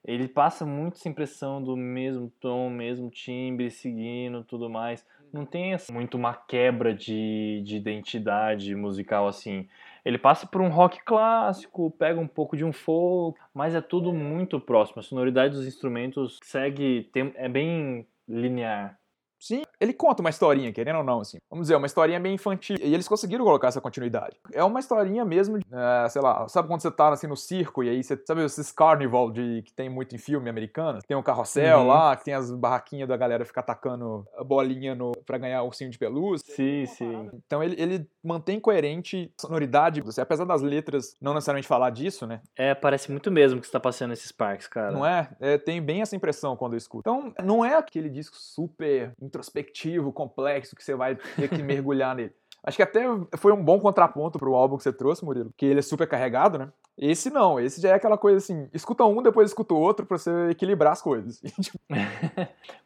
[0.06, 5.06] ele passa muito essa impressão do mesmo tom, mesmo timbre, seguindo, tudo mais.
[5.32, 9.68] Não tem essa- muito uma quebra de, de identidade musical assim.
[10.04, 14.12] Ele passa por um rock clássico, pega um pouco de um folk, mas é tudo
[14.14, 15.00] muito próximo.
[15.00, 18.97] A sonoridade dos instrumentos segue, tem, é bem linear.
[19.39, 21.37] Sim, ele conta uma historinha, querendo ou não, assim.
[21.49, 22.75] Vamos dizer, uma historinha bem infantil.
[22.79, 24.37] E eles conseguiram colocar essa continuidade.
[24.51, 27.83] É uma historinha mesmo, de, eh, sei lá, sabe quando você tá assim no circo
[27.83, 30.99] e aí você sabe esses carnival de, que tem muito em filme americano?
[31.07, 31.87] Tem um carrossel Uhum.
[31.87, 35.89] lá, que tem as barraquinhas da galera ficar atacando a bolinha no, pra ganhar ursinho
[35.89, 36.53] de pelúcia.
[36.53, 37.29] Sim, sim.
[37.45, 42.27] Então ele, ele mantém coerente a sonoridade, assim, apesar das letras não necessariamente falar disso,
[42.27, 42.41] né?
[42.57, 44.91] É, parece muito mesmo que você tá passando esses parques, cara.
[44.91, 45.29] Não é?
[45.39, 45.57] é?
[45.57, 47.09] Tem bem essa impressão quando eu escuto.
[47.09, 52.34] Então, não é aquele disco super introspectivo, complexo, que você vai ter que mergulhar nele.
[52.61, 53.03] Acho que até
[53.38, 56.57] foi um bom contraponto pro álbum que você trouxe, Murilo, que ele é super carregado,
[56.59, 56.69] né?
[56.97, 60.17] Esse não, esse já é aquela coisa assim, escuta um, depois escuta o outro pra
[60.17, 61.39] você equilibrar as coisas.
[61.61, 61.80] Tipo,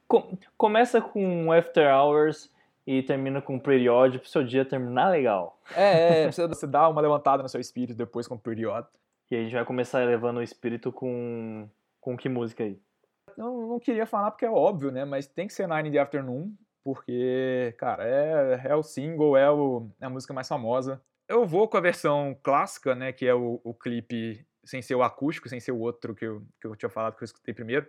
[0.08, 2.52] Com- começa com After Hours
[2.86, 5.58] e termina com Period pro seu dia terminar legal.
[5.76, 8.86] é, é, você, você dá uma levantada no seu espírito depois com o Period.
[9.32, 11.68] E aí a gente vai começar elevando o espírito com.
[12.00, 12.78] Com que música aí?
[13.38, 15.06] Eu não queria falar porque é óbvio, né?
[15.06, 16.54] Mas tem que ser Nine in the Afternoon,
[16.84, 21.02] porque, cara, é, é o single, é, o, é a música mais famosa.
[21.28, 23.12] Eu vou com a versão clássica, né?
[23.12, 26.42] Que é o, o clipe sem ser o acústico, sem ser o outro que eu,
[26.60, 27.88] que eu tinha falado que eu escutei primeiro.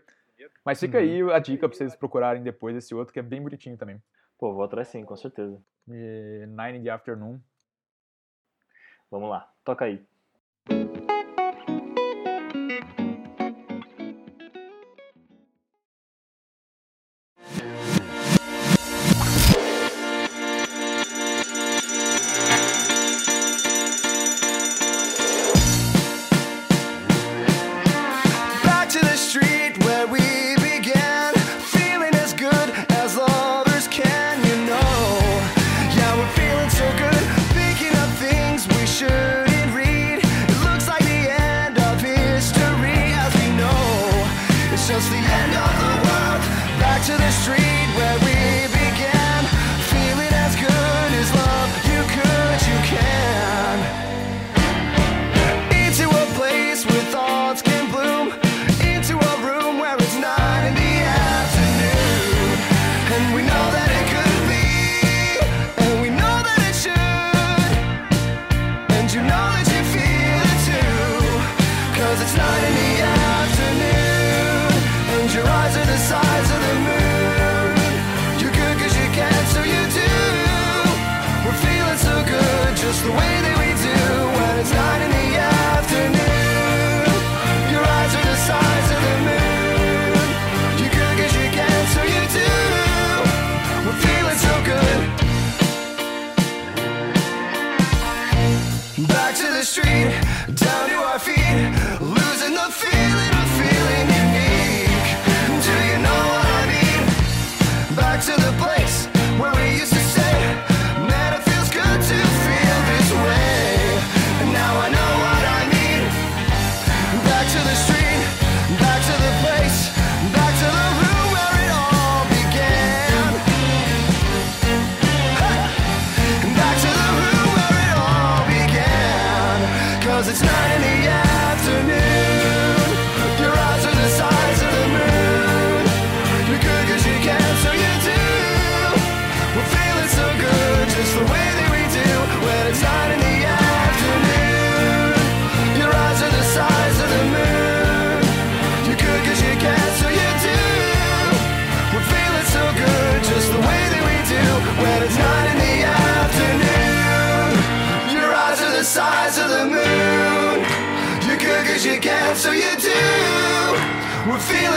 [0.65, 3.77] Mas fica aí a dica pra vocês procurarem depois esse outro, que é bem bonitinho
[3.77, 4.03] também.
[4.39, 5.61] Pô, vou atrás sim, com certeza.
[5.89, 7.41] E Nine in the Afternoon.
[9.11, 10.05] Vamos lá, toca aí.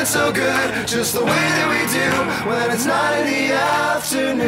[0.07, 4.47] So good, just the way that we do when it's not in the afternoon.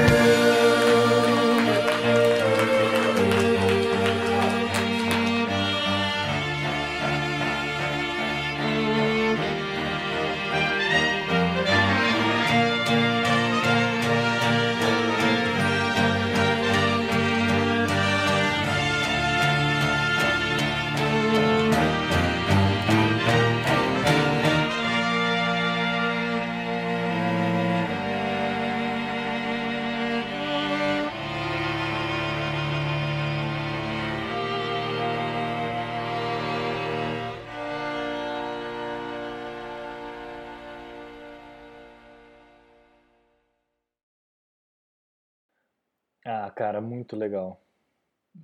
[46.99, 47.59] Muito legal.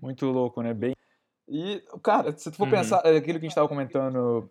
[0.01, 0.73] Muito louco, né?
[0.73, 0.95] Bem.
[1.47, 2.71] E, cara, se tu for Uhum.
[2.71, 4.49] pensar, é aquilo que a gente tava comentando,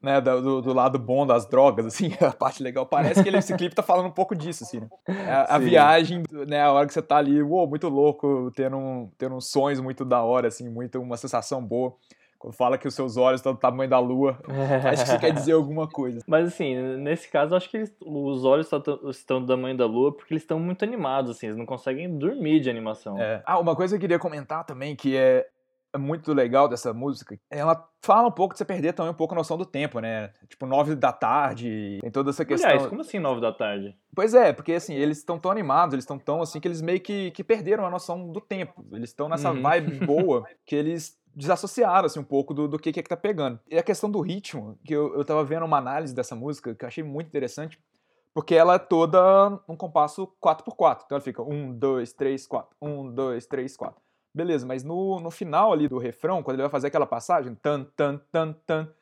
[0.00, 3.38] né, do, do- do lado bom das drogas, assim, a parte legal, parece que ele,
[3.38, 4.88] esse clipe tá falando um pouco disso, assim, né?
[5.28, 5.64] A, a Sim.
[5.64, 9.50] viagem, né, a hora que você tá ali, uou, muito louco, tendo, um, tendo uns
[9.50, 11.96] sonhos muito da hora, assim, muito, uma sensação boa.
[12.38, 14.38] Quando fala que os seus olhos estão do tamanho da lua,
[14.92, 16.20] acho que isso quer dizer alguma coisa.
[16.26, 18.70] Mas assim, nesse caso, acho que eles- os olhos
[19.10, 22.60] estão do tamanho da lua porque eles estão muito animados, assim, eles não conseguem dormir
[22.60, 23.18] de animação.
[23.20, 23.42] É.
[23.44, 25.48] Ah, uma coisa que eu queria comentar também, que é,
[25.92, 29.34] é muito legal dessa música, ela fala um pouco de você perder também um pouco
[29.34, 30.32] a noção do tempo, né?
[30.48, 32.70] Tipo, nove da tarde, tem toda essa questão.
[32.70, 33.96] Aliás, como assim nove da tarde?
[34.14, 37.00] Pois é, porque assim, eles estão tão animados, eles estão tão assim, que eles meio
[37.00, 38.84] que, que perderam a noção do tempo.
[38.92, 39.60] Eles estão nessa Uhum.
[39.62, 43.16] vibe boa que eles desassociaram assim, um pouco do, do que, que é que tá
[43.16, 43.60] pegando.
[43.70, 46.84] E a questão do ritmo, que eu, eu tava vendo uma análise dessa música que
[46.84, 47.78] eu achei muito interessante,
[48.34, 51.02] porque ela é toda um compasso 4x4.
[51.06, 54.00] Então ela fica 1, 2, 3, 4, 1, 2, 3, 4.
[54.34, 57.84] Beleza, mas no, no final ali do refrão, quando ele vai fazer aquela passagem, tan,
[57.96, 58.92] tan, tan, tan,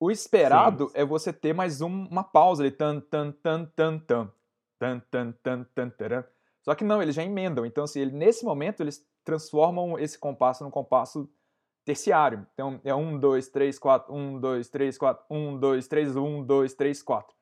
[0.00, 4.30] o esperado é você ter mais um- uma pausa ali, tan, tan, tan, tan, tan,
[4.78, 6.24] tan, tan, tan, tan, taran.
[6.62, 7.64] Só que não, eles já emendam.
[7.64, 11.28] Então, assim, ele, nesse momento, eles transformam esse compasso num compasso
[11.86, 12.44] terciário.
[12.52, 16.74] Então, é 1, 2, 3, 4, 1, 2, 3, 4, 1, 2, 3, 1, 2,
[16.74, 17.36] 3, 4.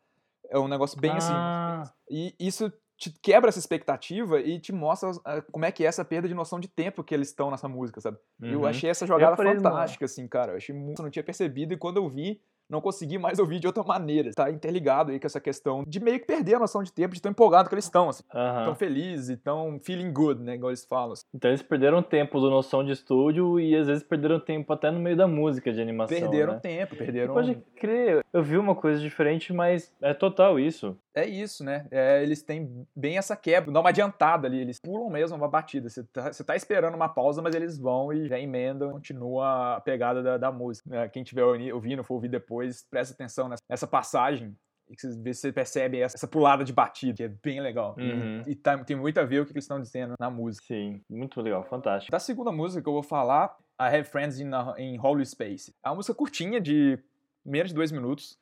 [0.51, 1.33] É um negócio bem assim.
[1.33, 5.87] Ah, E isso te quebra essa expectativa e te mostra ah, como é que é
[5.87, 8.19] essa perda de noção de tempo que eles estão nessa música, sabe?
[8.41, 8.67] Eu uhum.
[8.67, 10.53] achei essa jogada fantástica, assim, cara.
[10.53, 12.39] Eu achei muito, eu não tinha percebido e quando eu vi,
[12.75, 14.31] não consegui mais ouvir de outra maneira.
[14.35, 17.23] Tá interligado aí com essa questão de meio que perder a noção de tempo, de
[17.23, 18.25] tão empolgado que eles estão, assim.
[18.31, 20.55] Tão felizes e tão feeling good, né?
[20.55, 21.13] Igual eles falam.
[21.13, 21.25] assim.
[21.35, 24.99] Então eles perderam tempo do noção de estúdio e às vezes perderam tempo até no
[24.99, 26.19] meio da música de animação.
[26.19, 26.59] Perderam né?
[26.61, 27.35] tempo, perderam.
[27.35, 30.97] Pode crer, eu vi uma coisa diferente, mas é total isso.
[31.15, 31.87] É isso, né?
[31.93, 35.89] É, eles têm bem essa quebra, dá uma adiantada ali, eles pulam mesmo uma batida.
[35.89, 39.81] Você tá, você tá esperando uma pausa, mas eles vão e já emendam, continua a
[39.81, 40.91] pegada da, da música.
[40.91, 41.09] né?
[41.09, 44.55] Quem estiver ouvindo, for ouvir depois, presta atenção nessa, nessa passagem.
[44.87, 47.95] E que você, percebe essa, pulada de batida, que é bem legal.
[47.99, 48.43] E- Uhum.
[48.47, 50.67] E, tá- tem muito a ver com o que eles estão dizendo na música.
[50.67, 52.13] Sim, muito legal, fantástico.
[52.13, 55.73] Da segunda música que eu vou falar, I Have Friends in, in Holy Space.
[55.83, 56.99] É uma música curtinha, de
[57.43, 58.39] menos de dois minutos,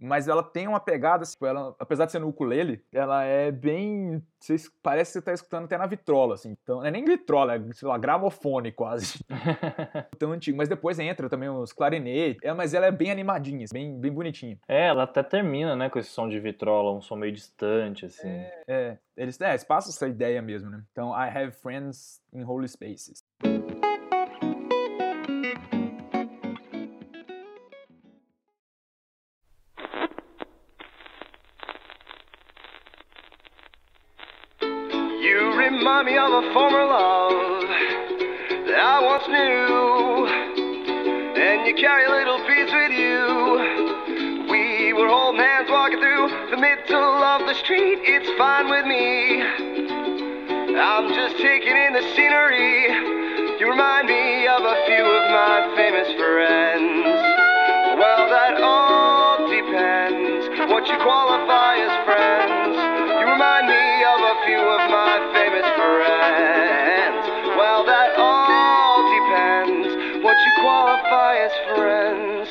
[0.00, 4.22] mas ela tem uma pegada, assim, ela, apesar de ser no ukulele, ela é bem.
[4.38, 6.56] Você, es- parece que você tá escutando até na vitrola, assim.
[6.62, 9.24] Então, não é nem vitrola, é, sei lá, gramofone quase.
[10.18, 10.56] Tão antigo.
[10.56, 12.42] Mas depois entra também os clarinetes.
[12.42, 14.58] É, mas ela é bem animadinha, assim, bem, bem bonitinha.
[14.68, 18.28] É, ela até termina, né, com esse som de vitrola, um som meio distante, assim.
[18.68, 20.82] É, eles, é, eles passam essa ideia mesmo, né?
[20.92, 23.24] Então, I Have Friends in Holy Spaces.
[47.70, 49.44] It's fine with me.
[49.44, 52.88] I'm just taking in the scenery.
[53.60, 57.04] You remind me of a few of my famous friends.
[58.00, 62.72] Well, that all depends what you qualify as friends.
[63.20, 67.20] You remind me of a few of my famous friends.
[67.52, 72.48] Well, that all depends what you qualify as friends.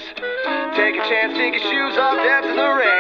[0.78, 2.97] Take a chance, take your shoes off, dance in the rain.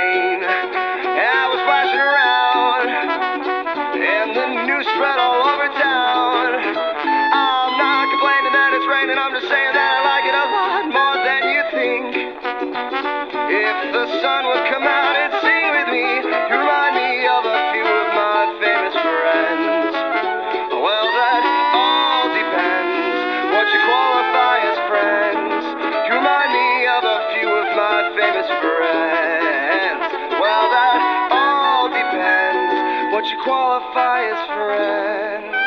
[33.47, 35.57] Qualify as friends.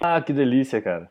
[0.00, 1.08] Ah, que delícia, cara.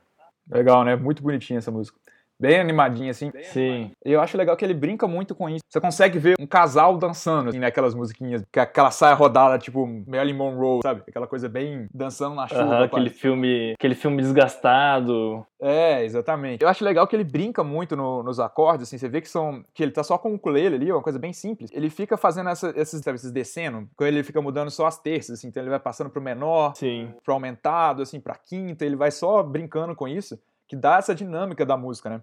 [0.49, 0.97] Legal, né?
[0.97, 1.97] Muito bonitinha essa música.
[2.41, 3.31] Bem animadinha, assim.
[3.43, 3.91] Sim.
[4.03, 5.63] E eu acho legal que ele brinca muito com isso.
[5.69, 7.67] Você consegue ver um casal dançando, assim, né?
[7.67, 11.03] Aquelas musiquinhas, que aquela saia rodada, tipo Marilyn Monroe, sabe?
[11.07, 12.63] Aquela coisa bem dançando na chuva.
[12.63, 15.45] Aham, aquele filme, aquele filme desgastado.
[15.61, 16.63] É, exatamente.
[16.63, 19.63] Eu acho legal que ele brinca muito no- nos acordes, assim, você vê que são.
[19.73, 21.69] que ele tá só com o ukulele ali, uma coisa bem simples.
[21.73, 25.37] Ele fica fazendo essa- esses, sabe, esses descendo, quando ele fica mudando só as terças,
[25.37, 27.13] assim, então ele vai passando pro menor, Sim.
[27.23, 31.65] pro aumentado, assim, pra quinta, ele vai só brincando com isso, que dá essa dinâmica
[31.65, 32.21] da música, né?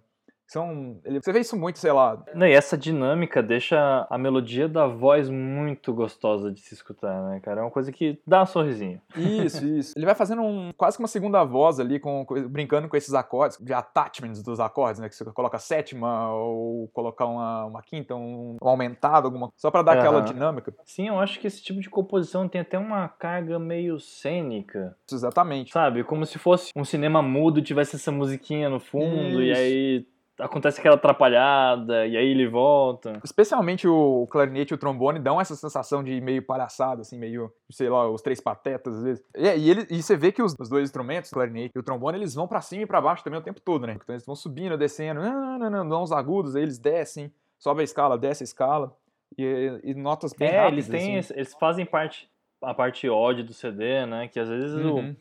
[0.49, 4.67] São, ele- você vê isso muito, sei lá, Não, e essa dinâmica deixa a melodia
[4.67, 7.61] da voz muito gostosa de se escutar, né, cara?
[7.61, 8.99] É uma coisa que dá um sorrisinho.
[9.15, 9.93] Isso, isso.
[9.95, 13.59] Ele vai fazendo um, quase que uma segunda voz ali, com, brincando com esses acordes,
[13.59, 15.09] de attachments dos acordes, né?
[15.11, 19.83] Que você coloca sétima ou colocar uma, uma quinta, um, um aumentado, alguma só pra
[19.83, 20.25] dar aquela Aham.
[20.33, 20.75] dinâmica.
[20.85, 25.73] Sim, eu acho que esse tipo de composição tem até uma carga meio cênica, Exatamente.
[25.73, 26.03] sabe?
[26.05, 29.61] Como se fosse um cinema mudo, tivesse essa musiquinha no fundo, e Isso.
[29.61, 30.07] aí
[30.39, 33.21] acontece aquela atrapalhada, e aí ele volta.
[33.25, 37.89] Especialmente o clarinete e o trombone dão essa sensação de meio palhaçada, assim, meio, sei
[37.89, 39.25] lá, os três patetas às vezes.
[39.37, 41.83] E, e, ele, e você vê que os, os dois instrumentos, o clarinete e o
[41.83, 43.95] trombone, eles vão pra cima e pra baixo também o tempo todo, né?
[43.95, 47.81] Então eles vão subindo, descendo, não, não, não, dão uns agudos, aí eles descem, sobe
[47.81, 48.93] a escala, desce a escala.
[49.37, 51.35] E, e notas bem É, rápidas, eles têm, assim.
[51.35, 52.29] eles fazem parte
[52.61, 54.27] a parte odd do CD, né?
[54.27, 54.95] Que às vezes o, Uhum.
[55.15, 55.17] cule-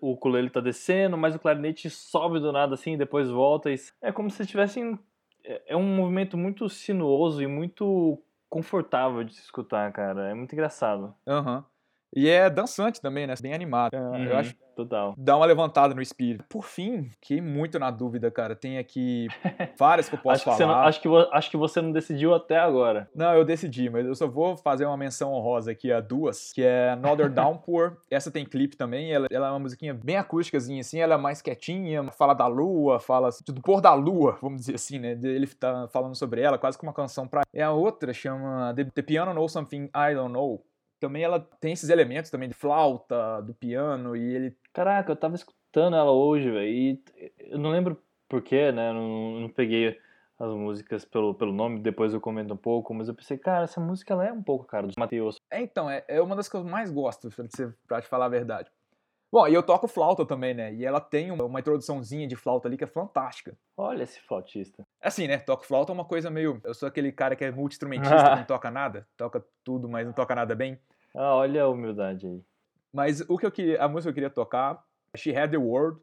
[0.00, 3.70] o ukulele tá descendo, mas o clarinete sobe do nada assim, depois volta.
[3.70, 4.98] E é como se tivessem.
[5.44, 10.30] É é um movimento muito sinuoso e muito confortável de se escutar, cara.
[10.30, 11.14] É muito engraçado.
[11.26, 11.64] Aham.
[12.14, 13.34] E é dançante também, né?
[13.42, 13.94] Bem animado.
[13.94, 15.14] É, Uhum, Eu acho que Total.
[15.16, 16.44] dá uma levantada no espírito.
[16.48, 18.54] Por fim, fiquei muito na dúvida, cara.
[18.56, 19.28] Tem aqui
[19.78, 20.76] várias que eu posso Acho que, falar.
[20.82, 23.08] não, acho, que, acho que você não decidiu até agora.
[23.14, 26.62] Não, eu decidi, mas eu só vou fazer uma menção honrosa aqui a duas, que
[26.62, 27.96] é Another Downpour.
[28.10, 31.40] Essa tem clipe também, ela, ela é uma musiquinha bem acústicazinha, assim, ela é mais
[31.42, 35.18] quietinha, fala da lua, fala assim, do pôr da lua, vamos dizer assim, né?
[35.22, 37.42] Ele tá falando sobre ela, quase que uma canção pra.
[37.52, 40.62] E a outra chama The, Piano Knows Something I Don't Know.
[41.06, 45.36] Também ela tem esses elementos também de flauta, do piano, e ele Caraca, eu tava
[45.36, 46.68] escutando ela hoje, velho.
[46.68, 47.02] E
[47.38, 47.96] eu não lembro
[48.28, 48.90] porquê, né?
[48.90, 49.96] Eu não, não peguei
[50.36, 53.80] as músicas pelo, pelo nome, depois eu comento um pouco, mas eu pensei, cara, essa
[53.80, 55.36] música ela é um pouco, cara, do Matheus.
[55.48, 58.26] É, então, é, é uma das que eu mais gosto, pra te, pra te falar
[58.26, 58.68] a verdade.
[59.30, 60.74] Bom, e eu toco flauta também, né?
[60.74, 63.56] E ela tem uma, uma introduçãozinha de flauta ali que é fantástica.
[63.76, 64.84] Olha esse flautista.
[65.00, 65.38] Assim, né?
[65.38, 66.60] Toco flauta é uma coisa meio.
[66.64, 70.34] Eu sou aquele cara que é multi-instrumentista, não toca nada, toca tudo, mas não toca
[70.34, 70.78] nada bem.
[71.14, 72.42] Ah, olha a humildade aí.
[72.92, 73.82] Mas o que eu queria.
[73.82, 74.84] A música que eu queria tocar,
[75.16, 76.00] She Had the World.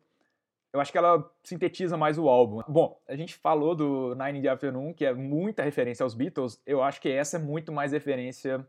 [0.74, 2.62] Eu acho que ela sintetiza mais o álbum.
[2.66, 6.62] Bom, a gente falou do Nine in the Afternoon, que é muita referência aos Beatles.
[6.66, 8.66] Eu acho que essa é muito mais referência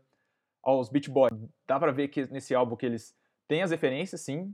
[0.61, 1.33] aos Beach Boys.
[1.65, 3.15] Dá pra ver que nesse álbum que eles
[3.47, 4.53] têm as referências, sim,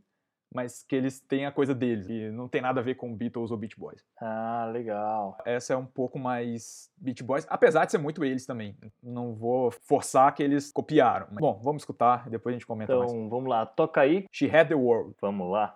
[0.54, 2.10] mas que eles têm a coisa deles.
[2.10, 4.04] E não tem nada a ver com Beatles ou Beach Boys.
[4.20, 5.38] Ah, legal.
[5.46, 8.76] Essa é um pouco mais Beach Boys, apesar de ser muito eles também.
[9.02, 11.28] Não vou forçar que eles copiaram.
[11.32, 13.12] Mas, bom, vamos escutar e depois a gente comenta mais.
[13.12, 14.26] Então, vamos lá, toca aí.
[14.32, 15.16] She Had the World.
[15.22, 15.74] Vamos lá.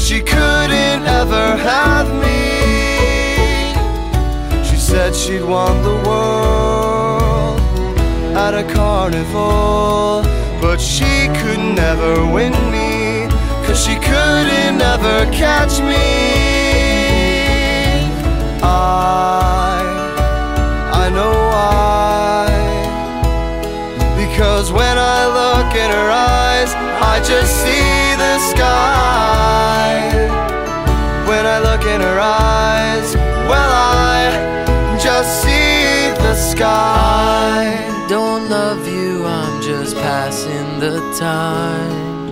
[0.00, 2.54] Cause she couldn't ever have me.
[4.64, 7.60] She said she'd won the world
[8.34, 10.22] at a carnival,
[10.58, 13.28] but she could never win me.
[13.66, 16.06] Cause she couldn't ever catch me.
[18.62, 19.59] I, I
[40.20, 42.26] passing the time.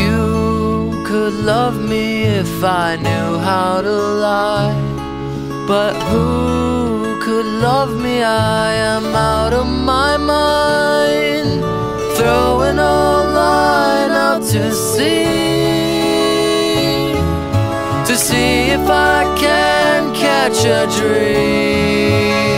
[0.00, 3.96] You could love me if I knew how to
[4.28, 4.80] lie.
[5.66, 8.22] But who could love me?
[8.22, 11.50] I am out of my mind.
[12.16, 13.00] Throwing a
[13.40, 15.18] line out to sea.
[18.08, 22.49] To see if I can catch a dream.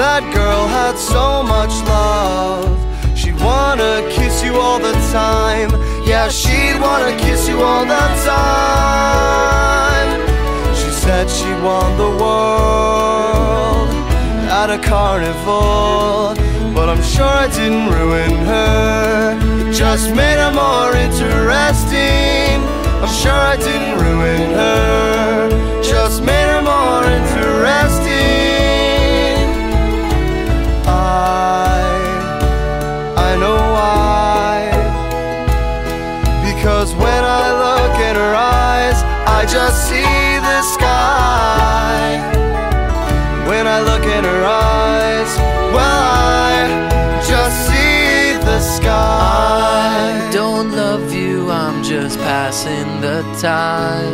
[0.00, 2.64] That girl had so much love.
[3.14, 5.70] She'd wanna kiss you all the time.
[6.08, 10.10] Yeah, she'd wanna kiss you all the time.
[10.78, 13.90] She said she won the world
[14.60, 16.34] at a carnival.
[16.74, 19.38] But I'm sure I didn't ruin her.
[19.68, 22.56] It just made her more interesting.
[23.02, 25.82] I'm sure I didn't ruin her.
[25.82, 28.49] Just made her more interesting.
[39.40, 42.20] I just see the sky.
[43.48, 45.30] When I look in her eyes,
[45.74, 46.02] well,
[46.46, 50.28] I just see the sky.
[50.28, 54.12] I don't love you, I'm just passing the time.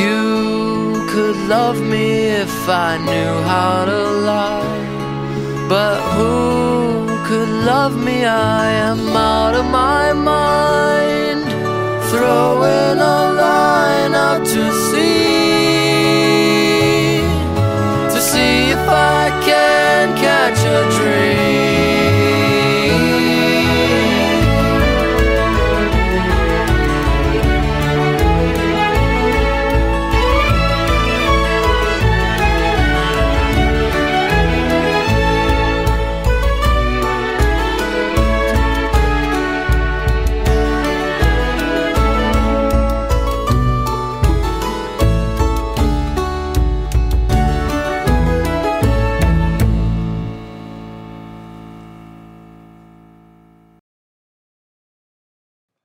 [0.00, 4.00] You could love me if I knew how to
[4.32, 5.68] lie.
[5.68, 8.24] But who could love me?
[8.24, 11.27] I am out of my mind.
[12.10, 15.18] Throwing a line out to sea
[18.12, 21.77] to see if I can catch a dream.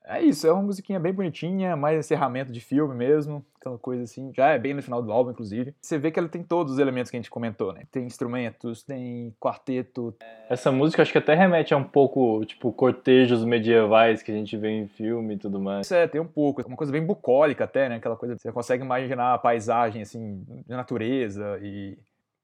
[0.05, 4.31] É isso, é uma musiquinha bem bonitinha, mais encerramento de filme mesmo, aquela coisa assim.
[4.35, 5.73] Já é bem no final do álbum, inclusive.
[5.81, 7.83] Você vê que ela tem todos os elementos que a gente comentou, né?
[7.89, 10.13] Tem instrumentos, tem quarteto.
[10.49, 14.57] Essa música acho que até remete a um pouco, tipo, cortejos medievais que a gente
[14.57, 15.87] vê em filme e tudo mais.
[15.87, 17.95] Isso é, tem um pouco, uma coisa bem bucólica até, né?
[17.95, 21.97] Aquela coisa, você consegue imaginar a paisagem, assim, de natureza e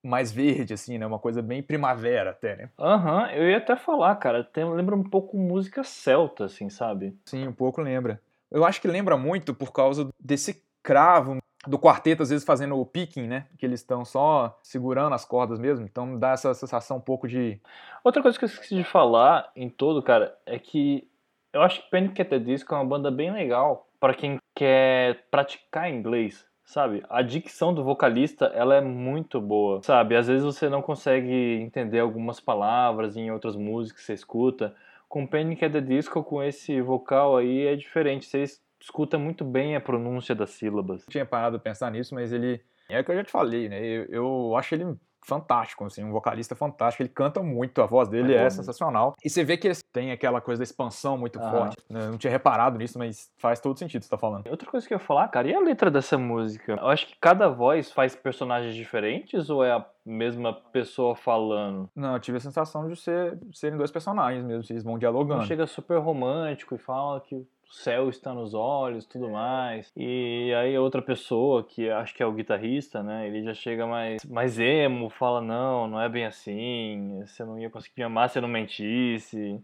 [0.03, 1.05] mais verde, assim, né?
[1.05, 2.69] Uma coisa bem primavera até, né?
[2.79, 7.17] Aham, eu ia até falar, cara, tem, lembra um pouco música celta, assim, sabe?
[7.25, 8.21] Sim, um pouco lembra.
[8.51, 12.85] Eu acho que lembra muito por causa desse cravo do quarteto, às vezes fazendo o
[12.85, 13.47] picking, né?
[13.57, 15.85] Que eles estão só segurando as cordas mesmo.
[15.85, 17.59] Então dá essa sensação um pouco de.
[18.03, 21.07] Outra coisa que eu esqueci de falar em todo, cara, é que
[21.51, 22.21] eu acho que Panic!
[22.21, 27.03] at the Disco é uma banda bem legal para quem quer praticar inglês, sabe?
[27.09, 30.15] A dicção do vocalista, ela é muito boa, sabe?
[30.15, 34.75] Às vezes você não consegue entender algumas palavras em outras músicas que você escuta.
[35.07, 35.65] Com Panic!
[35.65, 38.27] at the Disco, com esse vocal aí, é diferente.
[38.27, 38.43] Você
[38.79, 41.01] escuta muito bem a pronúncia das sílabas.
[41.07, 42.61] Não tinha parado de pensar nisso, mas ele.
[42.87, 43.83] É o que eu já te falei, né?
[43.83, 47.03] Eu, eu acho ele fantástico, assim, um vocalista fantástico.
[47.03, 49.15] Ele canta muito, a voz dele É é, sensacional.
[49.23, 51.51] E você vê que ele tem aquela coisa da expansão muito Aham.
[51.51, 51.77] forte.
[51.89, 52.05] né?
[52.05, 54.47] Eu não tinha reparado nisso, mas faz todo sentido você tá falando.
[54.47, 56.73] Outra coisa que eu ia falar, cara, e a letra dessa música?
[56.73, 61.89] Eu acho que cada voz faz personagens diferentes ou é a mesma pessoa falando?
[61.95, 65.43] Não, eu tive a sensação de ser, serem dois personagens mesmo, eles vão Não dialogando.
[65.45, 69.91] chega super romântico e fala que o céu está nos olhos tudo mais.
[69.95, 73.27] E aí a outra pessoa, que acho que é o guitarrista, né?
[73.27, 77.69] Ele já chega mais, mais emo, fala, não, não é bem assim, você não ia
[77.69, 79.61] conseguir me amar se eu não mentisse.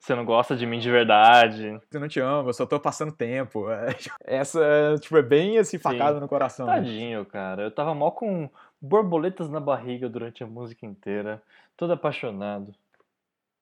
[0.00, 1.80] Você não gosta de mim de verdade.
[1.92, 3.66] Eu não te amo, eu só tô passando tempo.
[4.24, 4.60] É, essa,
[5.00, 6.64] tipo, é bem assim, facada no coração.
[6.66, 6.76] né?
[6.76, 7.62] Tadinho, cara.
[7.64, 8.48] Eu tava mal com
[8.80, 11.42] borboletas na barriga durante a música inteira.
[11.76, 12.72] Todo apaixonado.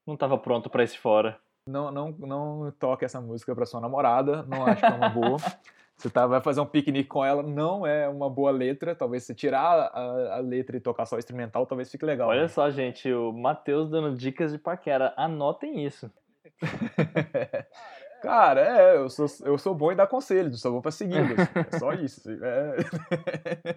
[0.06, 1.38] Não tava pronto pra esse fora.
[1.66, 5.38] Não, não, não toque essa música pra sua namorada, não acho que é uma boa.
[5.96, 8.96] Você tá, vai fazer um piquenique com ela, não é uma boa letra.
[8.96, 12.28] Talvez você tirar a, a letra e tocar só instrumental, talvez fique legal.
[12.28, 12.48] Olha né?
[12.48, 15.14] só, gente, o Matheus dando dicas de paquera.
[15.16, 16.10] Anotem isso.
[16.60, 17.66] Cara,
[18.26, 21.38] é, eu sou, eu sou bom em dar conselhos, sou bom pra segui-los.
[21.38, 22.28] É só isso.
[22.30, 22.76] é.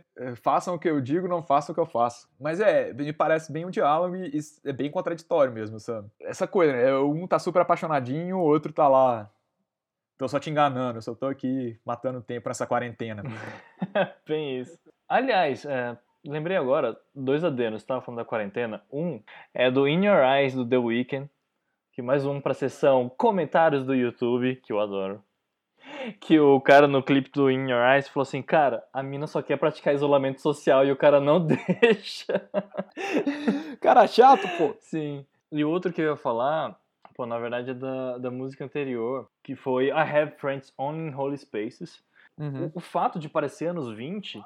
[0.19, 2.27] É, façam o que eu digo, não façam o que eu faço.
[2.39, 6.09] Mas é, me parece bem um diálogo e é bem contraditório mesmo, sabe?
[6.19, 6.97] Essa coisa, né?
[6.97, 9.29] Um tá super apaixonadinho, o outro tá lá.
[10.17, 13.21] Tô só te enganando, eu só tô aqui matando tempo nessa quarentena.
[14.27, 14.79] Bem isso.
[15.07, 15.95] Aliás, é,
[16.25, 18.81] lembrei agora, dois adenos, tava falando da quarentena.
[18.91, 19.21] Um
[19.53, 21.29] é do In Your Eyes, do The Weeknd,
[21.97, 25.19] que mais um pra sessão comentários do YouTube, que eu adoro.
[26.19, 29.41] Que o cara no clipe do In Your Eyes falou assim, cara, a mina só
[29.41, 31.39] quer praticar isolamento social e o cara não
[31.81, 32.47] deixa.
[33.81, 34.75] Cara chato, pô.
[34.79, 35.25] Sim.
[35.51, 36.79] E o outro que eu ia falar,
[37.15, 41.15] pô, na verdade é da, da música anterior, que foi I Have Friends Only in
[41.15, 42.03] Holy Spaces.
[42.37, 42.65] Uhum.
[42.75, 44.39] O, o fato de parecer anos 20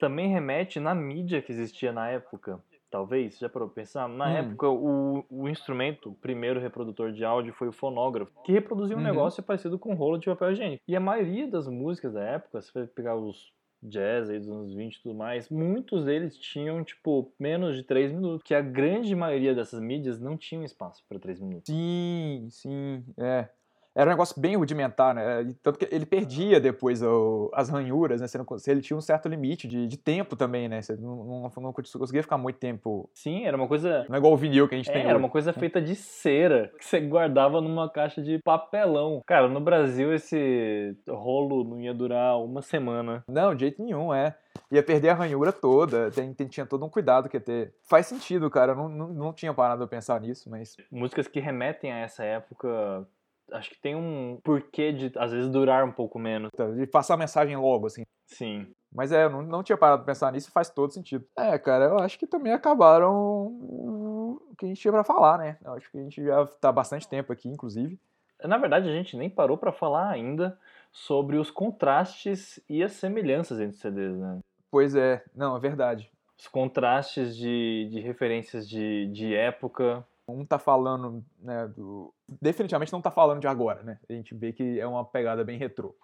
[0.00, 2.60] também remete na mídia que existia na época.
[2.90, 4.08] Talvez, já parou pra pensar?
[4.08, 4.32] Na Hum.
[4.32, 9.00] época, o, o instrumento, o primeiro reprodutor de áudio foi o fonógrafo, que reproduzia um
[9.00, 9.02] Uhum.
[9.02, 10.82] negócio parecido com um rolo de papel higiênico.
[10.88, 13.52] E a maioria das músicas da época, se você pegar os
[13.82, 18.10] jazz aí dos anos 20 e tudo mais, muitos deles tinham, tipo, menos de 3
[18.10, 18.42] minutos.
[18.42, 21.68] Que a grande maioria dessas mídias não tinham espaço para 3 minutos.
[21.68, 23.50] Sim, sim, é.
[23.98, 25.52] Era um negócio bem rudimentar, né?
[25.60, 28.26] Tanto que ele perdia depois o- as ranhuras, né?
[28.38, 30.80] Não ele tinha um certo limite de, de tempo também, né?
[30.80, 33.10] Você não, não, não conseguia ficar muito tempo.
[33.12, 35.14] Sim, era uma coisa Não é igual o vinil que a gente É, tem era
[35.14, 35.18] hoje.
[35.18, 39.20] uma coisa feita de cera, que você guardava numa caixa de papelão.
[39.26, 43.24] Cara, no Brasil esse rolo não ia durar uma semana.
[43.28, 44.36] Não, de jeito nenhum, é.
[44.70, 47.74] Ia perder a ranhura toda, tem, tem- tinha todo um cuidado que ia ter.
[47.88, 51.90] Faz sentido, cara, não, não, não tinha parado pra pensar nisso, mas Músicas que remetem
[51.92, 53.06] a essa época,
[53.52, 56.50] acho que tem um porquê de às vezes durar um pouco menos.
[56.56, 58.02] tá, de passar a mensagem logo, assim.
[58.26, 58.66] Sim.
[58.92, 61.26] Mas é, eu não, não tinha parado pra pensar nisso e faz todo sentido.
[61.36, 65.58] É, cara, eu acho que também acabaram o que a gente tinha pra falar, né?
[65.64, 67.98] Eu acho que a gente já tá há bastante tempo aqui, inclusive.
[68.42, 70.58] Na verdade, a gente nem parou pra falar ainda
[70.92, 74.38] sobre os contrastes e as semelhanças entre os CDs, né?
[74.70, 76.10] Pois é, não, é verdade.
[76.38, 80.06] Os contrastes de, de referências de, de época.
[80.28, 82.12] Um tá falando, né, do...
[82.40, 83.98] Definitivamente não tá falando de agora, né?
[84.08, 85.96] A gente vê que é uma pegada bem retrô.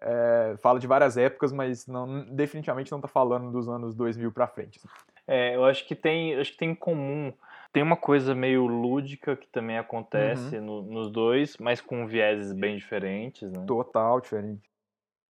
[0.00, 4.46] É, fala de várias épocas, mas não, definitivamente não tá falando dos anos 2000 pra
[4.46, 4.78] frente.
[4.78, 4.88] assim.
[5.26, 7.32] É, eu acho que tem, acho que tem em comum.
[7.72, 12.76] Tem uma coisa meio lúdica que também acontece no- nos dois, mas com vieses bem
[12.76, 13.64] diferentes, né?
[13.66, 14.70] Total diferente.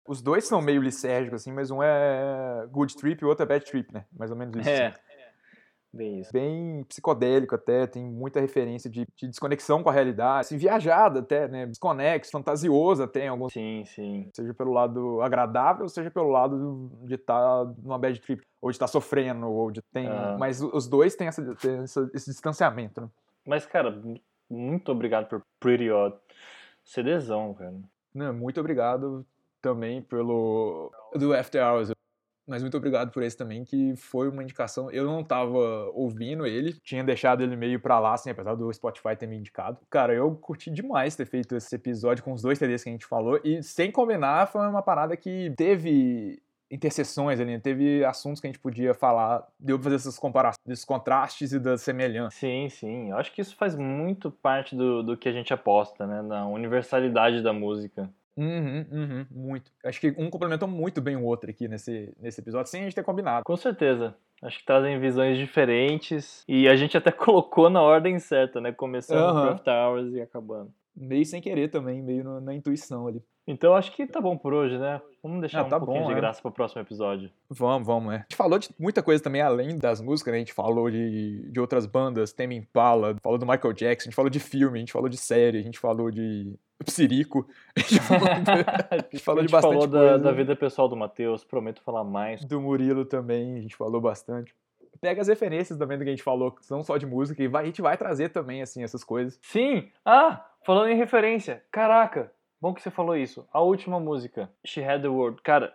[0.07, 3.47] Os dois são meio lisérgicos, assim, mas um é good trip e o outro é
[3.47, 4.05] bad trip, né?
[4.13, 4.69] Mais ou menos isso.
[4.69, 4.97] É, assim.
[5.93, 6.33] Bem isso.
[6.33, 11.49] bem psicodélico até, tem muita referência de, de desconexão com a realidade, assim, viajado até,
[11.49, 14.31] né, desconexo, fantasioso até em alguns, Sim, sim.
[14.35, 18.87] seja pelo lado agradável, seja pelo lado de estar numa bad trip, ou de estar
[18.87, 20.37] sofrendo, ou de tem, Ah.
[20.39, 23.09] mas os dois têm, essa, têm essa- esse distanciamento, né?
[23.47, 26.17] Mas, cara, mu- muito obrigado por Pretty Odd.
[26.85, 27.75] CDzão, cara.
[28.15, 29.25] Né, Muito obrigado
[29.63, 31.91] também pelo do After Hours.
[32.51, 34.91] Mas muito obrigado por esse também, que foi uma indicação.
[34.91, 39.15] Eu não tava ouvindo ele, tinha deixado ele meio pra lá, assim, apesar do Spotify
[39.17, 39.79] ter me indicado.
[39.89, 43.07] Cara, eu curti demais ter feito esse episódio com os dois CDs que a gente
[43.07, 43.41] falou.
[43.45, 47.61] E sem combinar, foi uma parada que teve interseções ali, né?
[47.61, 51.59] teve assuntos que a gente podia falar, deu pra fazer essas comparações, desses contrastes e
[51.59, 52.35] das semelhanças.
[52.35, 53.11] Sim, sim.
[53.11, 56.21] Eu acho que isso faz muito parte do, do que a gente aposta, né?
[56.23, 58.11] Na universalidade da música.
[58.41, 59.71] Uhum, uhum, muito.
[59.85, 62.95] Acho que um complementou muito bem o outro aqui nesse, nesse episódio, sem a gente
[62.95, 63.45] ter combinado.
[63.45, 64.15] Com certeza.
[64.43, 66.43] Acho que trazem visões diferentes.
[66.49, 68.73] E a gente até colocou na ordem certa, né?
[68.73, 69.47] Começando Aham.
[69.47, 70.73] por After Hours e acabando.
[70.97, 73.23] Meio sem querer também, meio no- na intuição ali.
[73.47, 75.01] Então acho que tá bom por hoje, né?
[75.23, 76.17] Vamos deixar Ah, um tá pouquinho bom, de é.
[76.17, 77.31] graça pro próximo episódio.
[77.49, 78.17] Vamos, vamos, é.
[78.17, 80.37] A gente falou de muita coisa também além das músicas, né?
[80.39, 84.15] A gente falou de, de outras bandas, Tame Impala, falou do Michael Jackson, a gente
[84.17, 86.55] falou de filme, a gente falou de série, a gente falou de
[86.85, 87.47] Psirico,
[87.77, 90.19] a gente falou a gente de gente falou bastante da, coisa.
[90.19, 92.45] da vida pessoal do Matheus, prometo falar mais.
[92.45, 94.55] do Murilo também, a gente falou bastante.
[95.01, 97.49] Pega as referências também do que a gente falou, que não só de música, e
[97.49, 99.39] vai- a gente vai trazer também, assim, essas coisas.
[99.43, 99.89] Sim!
[100.05, 100.45] Ah!
[100.65, 102.33] Falando em referência, caraca!
[102.61, 103.47] Bom que você falou isso.
[103.53, 105.41] A última música, She Had the World.
[105.43, 105.75] Cara,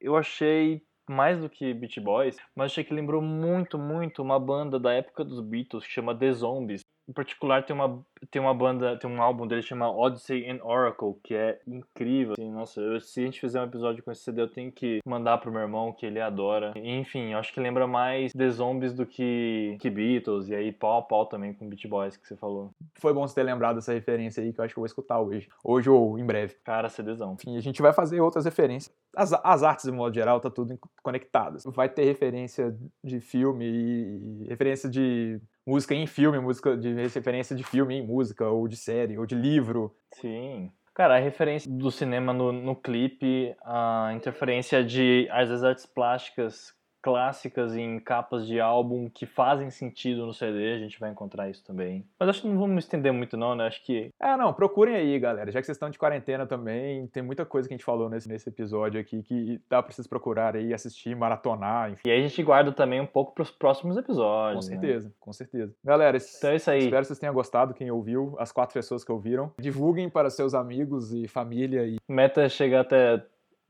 [0.00, 4.78] eu achei mais do que Beach Boys, mas achei que lembrou muito, muito uma banda
[4.78, 6.82] da época dos Beatles que chama The Zombies.
[7.10, 8.00] Em particular, tem uma,
[8.30, 12.34] tem uma banda, tem um álbum dele que chama Odyssey and Oracle, que é incrível.
[12.34, 15.00] Assim, nossa, eu- se a gente fizer um episódio com esse CD, eu tenho que
[15.04, 16.72] mandar pro meu irmão, que ele adora.
[16.76, 20.98] Enfim, eu acho que lembra mais The Zombies do que, que Beatles, e aí pau
[20.98, 22.70] a pau também com Beach Boys, que você falou.
[23.00, 25.18] Foi bom você ter lembrado dessa referência aí, que eu acho que eu vou escutar
[25.20, 25.48] hoje.
[25.64, 26.54] Hoje ou em breve.
[26.62, 27.32] Cara, CDzão.
[27.40, 28.94] Enfim, a gente vai fazer outras referências.
[29.16, 31.64] As, as artes, de modo geral, tá tudo conectadas.
[31.66, 32.72] Vai ter referência
[33.02, 38.48] de filme e referência de música em filme, música de referência de filme em música,
[38.48, 39.94] ou de série, ou de livro.
[40.14, 40.70] Sim.
[40.94, 47.74] Cara, a referência do cinema no, no clipe, a interferência de as artes plásticas clássicas
[47.76, 52.04] em capas de álbum que fazem sentido no CD, a gente vai encontrar isso também.
[52.18, 53.66] Mas acho que não vamos estender muito não, né?
[53.66, 55.50] Acho que É, não, procurem aí, galera.
[55.50, 58.28] Já que vocês estão de quarentena também, tem muita coisa que a gente falou nesse,
[58.28, 62.02] nesse episódio aqui que dá pra vocês procurarem aí, assistir, maratonar, enfim.
[62.06, 64.68] e aí a gente guarda também um pouco para os próximos Com episódios.
[64.68, 64.76] né?
[64.78, 65.74] certeza, com certeza.
[65.84, 66.78] Galera, Então é isso aí.
[66.80, 69.52] espero que vocês tenham gostado, quem ouviu, as quatro pessoas que ouviram.
[69.60, 73.22] Divulguem para seus amigos e família e Meta é chegar até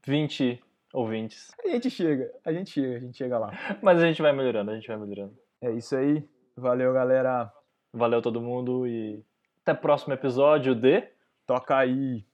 [0.07, 0.61] 20
[0.93, 1.51] ouvintes.
[1.65, 3.51] a gente chega, a gente chega, a gente chega lá.
[3.83, 5.37] Mas a gente vai melhorando, a gente vai melhorando.
[5.61, 6.27] É isso aí.
[6.57, 7.53] Valeu, galera.
[7.93, 9.25] Valeu todo mundo e
[9.63, 11.09] até o próximo episódio de
[11.47, 12.25] Toca aí.